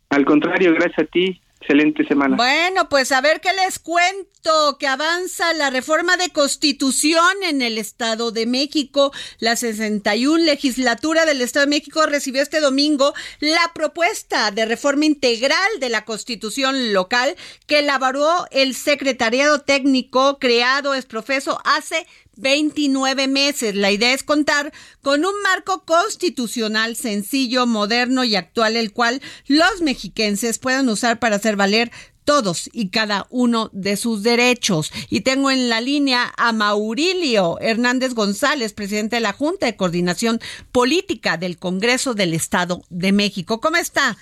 Al 0.09 0.25
contrario, 0.25 0.73
gracias 0.73 1.07
a 1.07 1.09
ti. 1.09 1.41
Excelente 1.61 2.03
semana. 2.07 2.35
Bueno, 2.37 2.89
pues 2.89 3.11
a 3.11 3.21
ver 3.21 3.39
qué 3.39 3.49
les 3.53 3.77
cuento, 3.77 4.77
que 4.79 4.87
avanza 4.87 5.53
la 5.53 5.69
reforma 5.69 6.17
de 6.17 6.29
constitución 6.29 7.21
en 7.43 7.61
el 7.61 7.77
Estado 7.77 8.31
de 8.31 8.47
México. 8.47 9.11
La 9.37 9.55
61 9.55 10.43
legislatura 10.43 11.23
del 11.25 11.39
Estado 11.39 11.67
de 11.67 11.69
México 11.69 12.07
recibió 12.07 12.41
este 12.41 12.61
domingo 12.61 13.13
la 13.39 13.71
propuesta 13.75 14.49
de 14.49 14.65
reforma 14.65 15.05
integral 15.05 15.69
de 15.79 15.89
la 15.89 16.03
constitución 16.03 16.93
local 16.93 17.35
que 17.67 17.79
elaboró 17.79 18.47
el 18.49 18.73
secretariado 18.73 19.61
técnico 19.61 20.39
creado 20.39 20.95
es 20.95 21.05
profeso 21.05 21.59
hace 21.63 22.07
29 22.41 23.27
meses. 23.27 23.75
La 23.75 23.91
idea 23.91 24.13
es 24.13 24.23
contar 24.23 24.71
con 25.01 25.23
un 25.23 25.41
marco 25.43 25.85
constitucional 25.85 26.95
sencillo, 26.95 27.65
moderno 27.65 28.23
y 28.23 28.35
actual, 28.35 28.75
el 28.75 28.91
cual 28.91 29.21
los 29.47 29.81
mexiquenses 29.81 30.59
puedan 30.59 30.89
usar 30.89 31.19
para 31.19 31.37
hacer 31.37 31.55
valer 31.55 31.91
todos 32.25 32.69
y 32.73 32.89
cada 32.89 33.25
uno 33.29 33.69
de 33.73 33.97
sus 33.97 34.23
derechos. 34.23 34.91
Y 35.09 35.21
tengo 35.21 35.51
en 35.51 35.69
la 35.69 35.81
línea 35.81 36.31
a 36.37 36.51
Maurilio 36.51 37.59
Hernández 37.59 38.13
González, 38.13 38.73
presidente 38.73 39.17
de 39.17 39.21
la 39.21 39.33
Junta 39.33 39.65
de 39.65 39.75
Coordinación 39.75 40.39
Política 40.71 41.37
del 41.37 41.57
Congreso 41.57 42.13
del 42.13 42.33
Estado 42.33 42.81
de 42.89 43.11
México. 43.11 43.59
¿Cómo 43.59 43.77
está? 43.77 44.17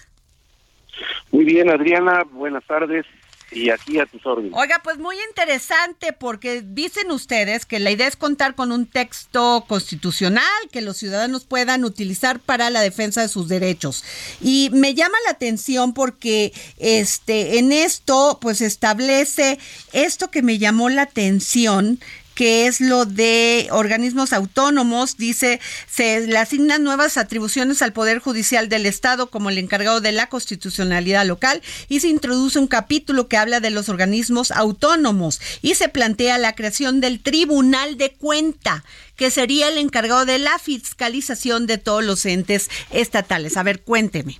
Muy 1.31 1.45
bien, 1.45 1.69
Adriana, 1.69 2.23
buenas 2.31 2.65
tardes 2.65 3.05
y 3.51 3.69
aquí 3.69 3.99
a 3.99 4.05
tus 4.05 4.25
órdenes. 4.25 4.51
Oiga, 4.55 4.81
pues 4.83 4.97
muy 4.97 5.17
interesante 5.29 6.13
porque 6.13 6.61
dicen 6.61 7.11
ustedes 7.11 7.65
que 7.65 7.79
la 7.79 7.91
idea 7.91 8.07
es 8.07 8.15
contar 8.15 8.55
con 8.55 8.71
un 8.71 8.85
texto 8.85 9.65
constitucional 9.67 10.43
que 10.71 10.81
los 10.81 10.97
ciudadanos 10.97 11.45
puedan 11.45 11.83
utilizar 11.83 12.39
para 12.39 12.69
la 12.69 12.81
defensa 12.81 13.21
de 13.21 13.27
sus 13.27 13.47
derechos. 13.47 14.03
Y 14.41 14.69
me 14.73 14.93
llama 14.93 15.17
la 15.25 15.31
atención 15.31 15.93
porque 15.93 16.53
este 16.77 17.59
en 17.59 17.71
esto 17.71 18.37
pues 18.41 18.61
establece 18.61 19.59
esto 19.93 20.29
que 20.29 20.41
me 20.41 20.57
llamó 20.57 20.89
la 20.89 21.03
atención 21.03 21.99
que 22.39 22.67
es 22.67 22.79
lo 22.79 23.03
de 23.03 23.67
organismos 23.69 24.31
autónomos. 24.31 25.17
Dice, 25.17 25.59
se 25.87 26.25
le 26.25 26.37
asignan 26.37 26.85
nuevas 26.85 27.17
atribuciones 27.17 27.81
al 27.81 27.91
Poder 27.91 28.19
Judicial 28.19 28.69
del 28.69 28.85
Estado 28.85 29.29
como 29.29 29.49
el 29.49 29.57
encargado 29.57 29.99
de 29.99 30.13
la 30.13 30.27
constitucionalidad 30.27 31.25
local 31.25 31.61
y 31.89 31.99
se 31.99 32.07
introduce 32.07 32.57
un 32.57 32.67
capítulo 32.67 33.27
que 33.27 33.35
habla 33.35 33.59
de 33.59 33.71
los 33.71 33.89
organismos 33.89 34.51
autónomos 34.51 35.41
y 35.61 35.73
se 35.75 35.89
plantea 35.89 36.37
la 36.37 36.55
creación 36.55 37.01
del 37.01 37.19
Tribunal 37.19 37.97
de 37.97 38.13
Cuenta 38.13 38.85
que 39.17 39.31
sería 39.31 39.67
el 39.67 39.77
encargado 39.77 40.23
de 40.23 40.39
la 40.39 40.57
fiscalización 40.59 41.67
de 41.67 41.77
todos 41.77 42.05
los 42.05 42.25
entes 42.25 42.69
estatales. 42.93 43.57
A 43.57 43.63
ver, 43.63 43.81
cuénteme. 43.81 44.37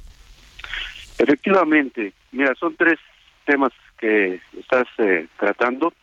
Efectivamente, 1.17 2.13
mira, 2.31 2.55
son 2.55 2.77
tres 2.77 2.97
temas 3.43 3.73
que 3.99 4.39
estás 4.57 4.87
eh, 4.99 5.27
tratando 5.37 5.93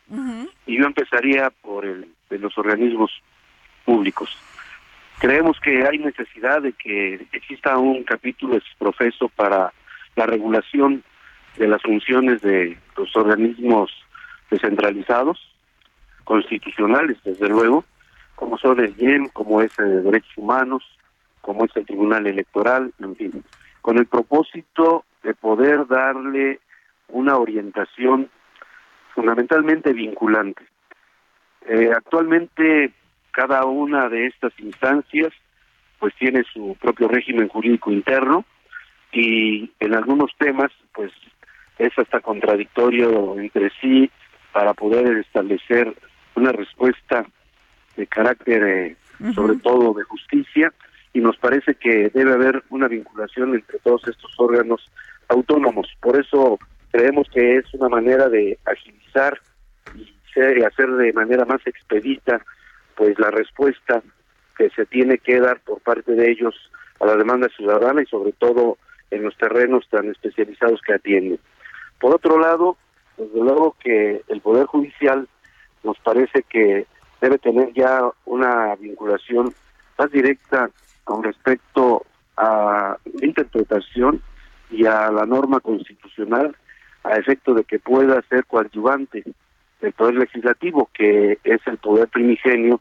y 0.66 0.78
yo 0.78 0.86
empezaría 0.86 1.51
de 2.37 2.43
los 2.43 2.57
organismos 2.59 3.11
públicos. 3.84 4.37
Creemos 5.18 5.59
que 5.61 5.87
hay 5.87 5.99
necesidad 5.99 6.62
de 6.62 6.72
que 6.72 7.26
exista 7.32 7.78
un 7.78 8.05
capítulo 8.05 8.59
profeso 8.78 9.28
para 9.30 9.72
la 10.14 10.26
regulación 10.26 11.03
de 11.57 11.68
las 11.68 11.80
funciones 11.82 12.43
de 12.43 12.76
los 12.97 13.16
organismos 13.16 13.91
descentralizados, 14.51 15.39
constitucionales, 16.24 17.16
desde 17.24 17.49
luego, 17.49 17.84
como 18.34 18.59
son 18.59 18.80
el 18.80 18.95
IEM, 18.99 19.28
como 19.28 19.62
es 19.62 19.76
el 19.78 19.89
de 19.89 20.03
Derechos 20.03 20.37
Humanos, 20.37 20.84
como 21.41 21.64
es 21.64 21.74
el 21.76 21.87
Tribunal 21.87 22.26
Electoral, 22.26 22.93
en 22.99 23.16
fin, 23.16 23.45
con 23.80 23.97
el 23.99 24.07
propósito 24.07 25.05
de 25.22 25.34
poder 25.34 25.87
darle 25.87 26.61
una 27.09 27.37
orientación 27.39 28.28
fundamentalmente 29.14 29.93
vinculante. 29.93 30.62
Eh, 31.68 31.90
actualmente 31.94 32.92
cada 33.32 33.64
una 33.64 34.08
de 34.08 34.26
estas 34.26 34.52
instancias 34.58 35.32
pues 35.98 36.14
tiene 36.14 36.44
su 36.52 36.76
propio 36.80 37.08
régimen 37.08 37.48
jurídico 37.48 37.90
interno 37.90 38.44
y 39.12 39.70
en 39.80 39.94
algunos 39.94 40.30
temas 40.38 40.70
pues 40.94 41.12
es 41.78 41.92
hasta 41.98 42.20
contradictorio 42.20 43.38
entre 43.38 43.70
sí 43.80 44.10
para 44.52 44.74
poder 44.74 45.18
establecer 45.18 45.94
una 46.34 46.52
respuesta 46.52 47.26
de 47.96 48.06
carácter 48.06 48.62
eh, 48.62 48.96
sobre 49.34 49.56
todo 49.56 49.92
de 49.94 50.04
justicia 50.04 50.72
y 51.12 51.20
nos 51.20 51.36
parece 51.38 51.74
que 51.74 52.10
debe 52.10 52.32
haber 52.32 52.62
una 52.70 52.88
vinculación 52.88 53.54
entre 53.54 53.78
todos 53.78 54.06
estos 54.06 54.34
órganos 54.38 54.84
autónomos. 55.28 55.88
Por 56.00 56.20
eso 56.20 56.58
creemos 56.90 57.26
que 57.32 57.56
es 57.56 57.64
una 57.74 57.88
manera 57.88 58.28
de 58.28 58.58
agilizar 58.66 59.40
y 59.94 60.15
hacer 60.66 60.91
de 60.91 61.12
manera 61.12 61.45
más 61.45 61.61
expedita 61.66 62.45
pues 62.95 63.18
la 63.18 63.30
respuesta 63.30 64.03
que 64.57 64.70
se 64.70 64.87
tiene 64.87 65.18
que 65.18 65.41
dar 65.41 65.61
por 65.61 65.80
parte 65.80 66.12
de 66.12 66.30
ellos 66.30 66.55
a 67.01 67.07
la 67.07 67.16
demanda 67.16 67.49
ciudadana 67.57 68.03
y 68.03 68.07
sobre 68.07 68.32
todo 68.32 68.78
en 69.11 69.22
los 69.22 69.37
terrenos 69.37 69.87
tan 69.91 70.11
especializados 70.11 70.80
que 70.80 70.95
atienden. 70.95 71.39
Por 72.01 72.14
otro 72.14 72.39
lado, 72.39 72.76
desde 73.16 73.41
luego 73.41 73.76
que 73.80 74.22
el 74.28 74.41
Poder 74.41 74.66
Judicial 74.66 75.28
nos 75.84 75.99
parece 75.99 76.43
que 76.43 76.87
debe 77.20 77.39
tener 77.39 77.72
ya 77.72 78.01
una 78.24 78.74
vinculación 78.76 79.55
más 79.99 80.11
directa 80.11 80.70
con 81.05 81.22
respecto 81.22 82.05
a 82.37 82.99
la 83.05 83.26
interpretación 83.26 84.20
y 84.70 84.84
a 84.87 85.11
la 85.11 85.24
norma 85.24 85.61
constitucional 85.61 86.57
a 87.05 87.16
efecto 87.16 87.55
de 87.55 87.64
que 87.64 87.78
pueda 87.78 88.20
ser 88.28 88.45
coadyuvante 88.47 89.22
del 89.81 89.93
Poder 89.93 90.14
Legislativo, 90.14 90.91
que 90.93 91.39
es 91.45 91.61
el 91.66 91.79
poder 91.79 92.09
primigenio 92.09 92.81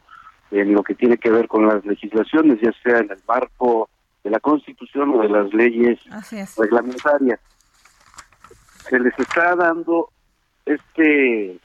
en 0.50 0.72
lo 0.72 0.82
que 0.82 0.94
tiene 0.94 1.18
que 1.18 1.30
ver 1.30 1.48
con 1.48 1.66
las 1.66 1.84
legislaciones, 1.84 2.60
ya 2.60 2.72
sea 2.82 2.98
en 2.98 3.10
el 3.10 3.18
marco 3.26 3.90
de 4.22 4.30
la 4.30 4.40
Constitución 4.40 5.10
o 5.10 5.22
de 5.22 5.28
las 5.28 5.52
leyes 5.52 5.98
reglamentarias. 6.56 7.40
Se 8.88 8.98
les 8.98 9.18
está 9.18 9.54
dando 9.56 10.10
este, 10.64 11.58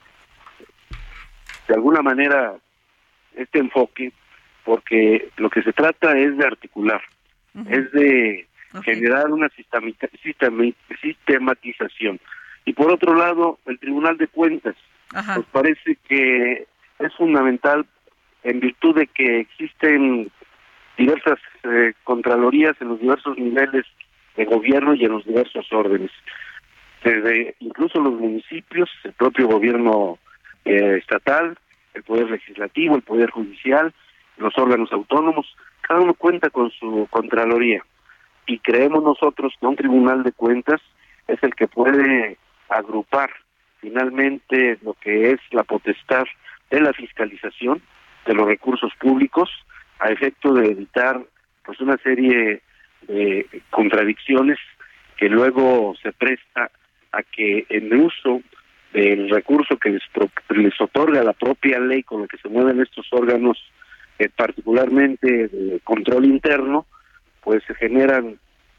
de 1.68 1.74
alguna 1.74 2.02
manera, 2.02 2.56
este 3.36 3.60
enfoque, 3.60 4.12
porque 4.66 5.30
lo 5.38 5.50
que 5.50 5.64
se 5.64 5.74
trata 5.74 6.18
es 6.18 6.38
de 6.38 6.46
articular, 6.46 7.02
es 7.68 7.92
de 7.92 8.48
generar 8.84 9.32
una 9.32 9.50
sistematización. 9.50 12.20
Y 12.66 12.74
por 12.74 12.92
otro 12.92 13.16
lado, 13.16 13.60
el 13.66 13.80
Tribunal 13.80 14.18
de 14.18 14.28
Cuentas. 14.28 14.76
Nos 15.14 15.46
parece 15.48 15.98
que 16.08 16.68
es 17.00 17.16
fundamental 17.16 17.86
en 18.44 18.60
virtud 18.60 18.96
de 18.96 19.08
que 19.08 19.42
existen 19.42 20.32
diversas 20.98 21.40
eh, 21.64 21.94
contralorías 22.04 22.76
en 22.80 22.90
los 22.90 23.00
diversos 23.00 23.38
niveles 23.38 23.86
de 24.36 24.46
gobierno 24.46 24.94
y 24.94 25.06
en 25.06 25.12
los 25.12 25.26
diversos 25.26 25.72
órdenes. 25.72 26.12
Desde 27.04 27.56
incluso 27.60 28.00
los 28.00 28.14
municipios, 28.14 28.90
el 29.04 29.14
propio 29.14 29.48
gobierno 29.48 30.20
eh, 30.66 30.98
estatal, 30.98 31.58
el 31.94 32.04
poder 32.04 32.30
legislativo, 32.30 32.96
el 32.96 33.02
poder 33.02 33.32
judicial, 33.32 33.94
los 34.38 34.58
órganos 34.58 34.92
autónomos, 34.92 35.46
cada 35.82 36.00
uno 36.00 36.14
cuenta 36.14 36.50
con 36.50 36.72
su 36.72 37.08
contraloría. 37.10 37.84
Y 38.46 38.60
creemos 38.60 39.04
nosotros 39.04 39.54
que 39.60 39.66
un 39.66 39.76
tribunal 39.76 40.24
de 40.24 40.32
cuentas 40.32 40.82
es 41.28 41.42
el 41.44 41.54
que 41.56 41.68
puede 41.68 42.38
agrupar 42.70 43.32
finalmente 43.82 44.78
lo 44.84 44.94
que 44.94 45.32
es 45.32 45.40
la 45.52 45.64
potestad 45.64 46.24
de 46.70 46.80
la 46.80 46.94
fiscalización 46.94 47.82
de 48.26 48.34
los 48.34 48.48
recursos 48.48 48.94
públicos 49.00 49.50
a 50.00 50.10
efecto 50.10 50.54
de 50.54 50.68
evitar 50.68 51.22
pues 51.66 51.80
una 51.82 51.98
serie 51.98 52.62
de 53.08 53.46
contradicciones 53.70 54.58
que 55.18 55.30
luego 55.30 55.96
se 56.02 56.12
presta 56.14 56.72
a 57.12 57.24
que 57.24 57.66
en 57.70 57.92
el 57.92 58.00
uso 58.02 58.42
del 58.94 59.30
recurso 59.30 59.78
que 59.78 59.90
les, 59.90 60.04
les 60.50 60.80
otorga 60.80 61.24
la 61.24 61.34
propia 61.34 61.80
ley 61.80 62.04
con 62.04 62.22
la 62.22 62.28
que 62.28 62.38
se 62.38 62.50
mueven 62.50 62.82
estos 62.82 63.08
órganos, 63.12 63.58
eh, 64.20 64.30
particularmente 64.30 65.48
de 65.48 65.80
control 65.84 66.26
interno, 66.26 66.86
pues 67.44 67.64
se 67.66 67.74
generan 67.76 68.38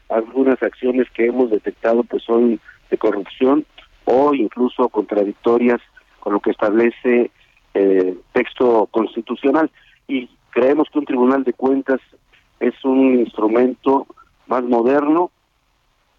algunas 0.09 0.61
acciones 0.61 1.07
que 1.13 1.25
hemos 1.25 1.51
detectado 1.51 2.03
pues 2.03 2.23
son 2.23 2.59
de 2.89 2.97
corrupción 2.97 3.65
o 4.05 4.33
incluso 4.33 4.89
contradictorias 4.89 5.81
con 6.19 6.33
lo 6.33 6.39
que 6.39 6.51
establece 6.51 7.31
el 7.73 8.07
eh, 8.07 8.17
texto 8.33 8.87
constitucional. 8.91 9.69
Y 10.07 10.29
creemos 10.51 10.87
que 10.91 10.99
un 10.99 11.05
tribunal 11.05 11.43
de 11.43 11.53
cuentas 11.53 11.99
es 12.59 12.73
un 12.83 13.19
instrumento 13.19 14.07
más 14.47 14.63
moderno, 14.63 15.31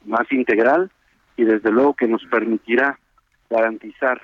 más 0.04 0.30
integral 0.30 0.90
y 1.36 1.44
desde 1.44 1.70
luego 1.70 1.94
que 1.94 2.06
nos 2.06 2.24
permitirá 2.26 2.98
garantizar 3.48 4.20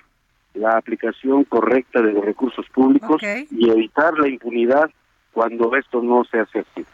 la 0.54 0.76
aplicación 0.76 1.44
correcta 1.44 2.02
de 2.02 2.12
los 2.12 2.24
recursos 2.24 2.66
públicos 2.70 3.22
y 3.22 3.70
evitar 3.70 4.18
la 4.18 4.28
impunidad 4.28 4.90
cuando 5.32 5.74
esto 5.76 6.02
no 6.02 6.24
se 6.24 6.40
hace 6.40 6.60
así. 6.60 6.84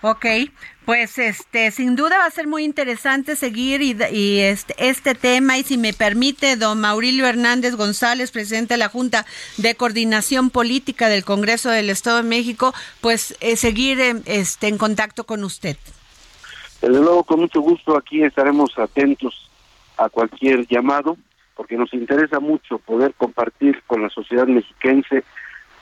Ok, 0.00 0.26
pues 0.84 1.18
este, 1.18 1.72
sin 1.72 1.96
duda 1.96 2.18
va 2.18 2.26
a 2.26 2.30
ser 2.30 2.46
muy 2.46 2.62
interesante 2.62 3.34
seguir 3.34 3.82
y, 3.82 4.38
este, 4.38 4.74
este 4.78 5.16
tema 5.16 5.58
y 5.58 5.64
si 5.64 5.76
me 5.76 5.92
permite, 5.92 6.54
don 6.54 6.80
Maurilio 6.80 7.26
Hernández 7.26 7.74
González, 7.74 8.30
presidente 8.30 8.74
de 8.74 8.78
la 8.78 8.88
Junta 8.88 9.26
de 9.56 9.74
Coordinación 9.74 10.50
Política 10.50 11.08
del 11.08 11.24
Congreso 11.24 11.70
del 11.70 11.90
Estado 11.90 12.18
de 12.18 12.28
México, 12.28 12.72
pues 13.00 13.36
eh, 13.40 13.56
seguir 13.56 13.98
eh, 13.98 14.14
este, 14.26 14.68
en 14.68 14.78
contacto 14.78 15.24
con 15.24 15.42
usted. 15.42 15.76
Desde 16.80 17.00
luego, 17.00 17.24
con 17.24 17.40
mucho 17.40 17.60
gusto 17.60 17.96
aquí 17.96 18.22
estaremos 18.22 18.78
atentos 18.78 19.50
a 19.96 20.08
cualquier 20.08 20.64
llamado, 20.68 21.16
porque 21.56 21.76
nos 21.76 21.92
interesa 21.92 22.38
mucho 22.38 22.78
poder 22.78 23.14
compartir 23.14 23.82
con 23.88 24.00
la 24.00 24.10
sociedad 24.10 24.46
mexiquense 24.46 25.24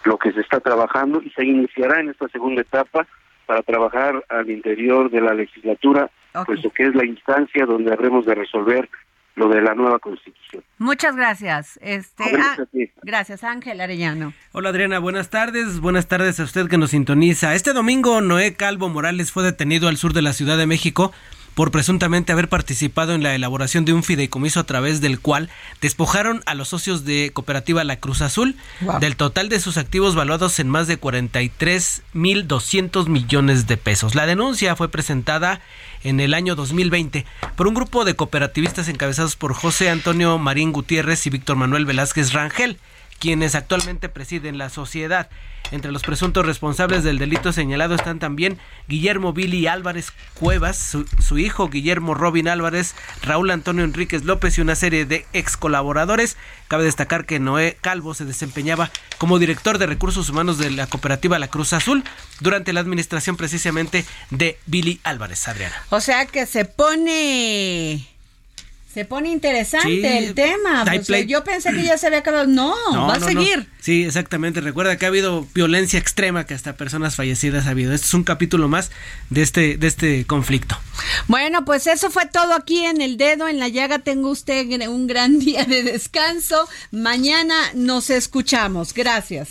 lo 0.05 0.17
que 0.17 0.33
se 0.33 0.41
está 0.41 0.59
trabajando 0.61 1.21
y 1.21 1.29
se 1.31 1.45
iniciará 1.45 2.01
en 2.01 2.09
esta 2.09 2.29
segunda 2.29 2.62
etapa 2.62 3.07
para 3.47 3.62
trabajar 3.62 4.24
al 4.28 4.51
interior 4.51 5.11
de 5.11 5.20
la 5.20 5.34
legislatura, 5.34 6.11
puesto 6.44 6.70
que 6.70 6.84
es 6.84 6.94
la 6.94 7.07
instancia 7.07 7.64
donde 7.64 7.92
habremos 7.92 8.26
de 8.26 8.34
resolver 8.34 8.88
lo 9.36 9.49
de 9.49 9.61
la 9.61 9.74
nueva 9.74 9.99
constitución. 9.99 10.64
Muchas 10.78 11.14
gracias. 11.14 11.78
Este, 11.82 12.24
ah, 12.38 12.57
gracias, 13.03 13.44
Ángel 13.44 13.80
Arellano. 13.80 14.32
Hola 14.53 14.70
Adriana, 14.70 14.99
buenas 14.99 15.28
tardes. 15.30 15.80
Buenas 15.80 16.09
tardes 16.09 16.40
a 16.40 16.44
usted 16.44 16.68
que 16.68 16.78
nos 16.78 16.90
sintoniza. 16.90 17.55
Este 17.55 17.72
domingo 17.72 18.20
Noé 18.22 18.55
Calvo 18.55 18.88
Morales 18.88 19.32
fue 19.32 19.44
detenido 19.44 19.88
al 19.88 19.99
sur 19.99 20.14
de 20.14 20.22
la 20.22 20.32
Ciudad 20.32 20.57
de 20.57 20.66
México 20.66 21.12
por 21.57 21.70
presuntamente 21.70 22.32
haber 22.32 22.50
participado 22.50 23.14
en 23.14 23.22
la 23.22 23.34
elaboración 23.34 23.86
de 23.86 23.94
un 23.94 24.02
fideicomiso 24.02 24.61
a 24.61 24.64
través 24.64 25.00
del 25.00 25.20
cual 25.20 25.48
despojaron 25.80 26.42
a 26.44 26.54
los 26.54 26.68
socios 26.68 27.07
de 27.07 27.30
Cooperativa 27.32 27.82
La 27.82 27.98
Cruz 27.98 28.20
Azul. 28.20 28.57
Del 29.00 29.16
total 29.16 29.48
de 29.48 29.59
sus 29.59 29.78
activos 29.78 30.14
valuados 30.14 30.59
en 30.59 30.68
más 30.68 30.86
de 30.86 31.00
43.200 31.00 33.09
millones 33.09 33.66
de 33.66 33.78
pesos. 33.78 34.14
La 34.14 34.26
denuncia 34.26 34.76
fue 34.76 34.90
presentada 34.90 35.62
en 36.04 36.20
el 36.20 36.34
año 36.34 36.57
2020 36.57 37.24
por 37.57 37.66
un 37.66 37.72
grupo 37.72 38.04
de 38.04 38.14
cooperativistas 38.14 38.88
encabezados 38.88 39.34
por 39.34 39.54
José 39.54 39.88
Antonio 39.88 40.36
Marín 40.36 40.72
Gutiérrez 40.72 41.26
y 41.26 41.30
Víctor 41.30 41.57
Manuel 41.57 41.86
Velázquez 41.86 42.34
Rangel 42.34 42.76
quienes 43.19 43.55
actualmente 43.55 44.09
presiden 44.09 44.59
la 44.59 44.69
sociedad. 44.69 45.29
Entre 45.73 45.91
los 45.91 46.03
presuntos 46.03 46.47
responsables 46.47 47.03
del 47.03 47.19
delito 47.19 47.53
señalado 47.53 47.97
están 47.97 48.21
también 48.21 48.59
Guillermo 48.87 49.33
Billy 49.33 49.67
Álvarez 49.67 50.12
Cuevas, 50.35 50.77
su, 50.77 51.39
hijo 51.39 51.69
Guillermo 51.69 52.14
Robin 52.14 52.47
Álvarez, 52.47 52.95
Raúl 53.23 53.51
Antonio 53.51 53.85
Enríquez 53.85 54.25
López 54.25 54.57
y 54.57 54.61
una 54.61 54.77
serie 54.77 55.07
de 55.07 55.27
ex 55.33 55.57
colaboradores. 55.57 56.37
Cabe 56.69 56.85
destacar 56.85 57.27
que 57.27 57.41
Noé 57.41 57.77
Calvo 57.81 58.14
se 58.14 58.25
desempeñaba 58.25 58.91
como 59.19 59.39
director 59.39 59.79
de 59.79 59.87
recursos 59.87 60.29
humanos 60.29 60.59
de 60.59 60.71
la 60.71 60.87
cooperativa 60.87 61.39
La 61.39 61.49
Cruz 61.49 61.73
Azul 61.73 62.05
durante 62.41 62.73
la 62.73 62.81
administración 62.81 63.37
precisamente 63.37 64.05
de 64.31 64.59
Billy 64.67 65.01
Álvarez, 65.03 65.49
Adriana. 65.49 65.75
O 65.91 66.01
sea 66.01 66.27
que 66.27 66.47
se 66.47 66.64
pone 66.64 68.07
se 68.97 69.05
pone 69.05 69.30
interesante 69.30 70.16
el 70.16 70.32
tema. 70.32 70.82
Pues, 70.86 71.26
yo 71.26 71.44
pensé 71.44 71.70
que 71.70 71.82
ya 71.82 71.99
se 71.99 72.07
había 72.07 72.20
acabado. 72.20 72.47
No, 72.47 72.74
va 72.94 73.12
a 73.12 73.20
seguir. 73.20 73.68
Sí, 73.78 74.05
exactamente. 74.05 74.62
Recuerda 74.62 74.97
que 74.97 75.05
ha 75.05 75.09
habido 75.09 75.47
violencia 75.53 75.99
extrema, 75.99 76.47
que 76.47 76.55
hasta 76.55 76.78
personas 76.78 77.14
fallecidas 77.14 77.66
ha 77.66 77.70
habido. 77.72 77.92
Este 77.92 78.07
es 78.07 78.14
un 78.14 78.24
capítulo 78.24 78.68
más 78.68 78.90
de 79.28 79.42
este, 79.42 79.76
de 79.76 79.86
este 79.86 80.24
conflicto. 80.24 80.78
Bueno, 81.28 81.66
pues 81.66 81.86
eso 81.88 82.11
fue 82.11 82.24
todo 82.24 82.55
aquí 82.55 82.86
en 82.86 83.03
el 83.03 83.18
dedo, 83.18 83.49
en 83.49 83.59
la 83.59 83.68
llaga. 83.68 83.99
Tengo 83.99 84.30
usted 84.30 84.64
un 84.88 85.07
gran 85.07 85.38
día 85.40 85.66
de 85.66 85.82
descanso. 85.82 86.66
Mañana 86.90 87.55
nos 87.74 88.09
escuchamos. 88.09 88.94
Gracias. 88.94 89.51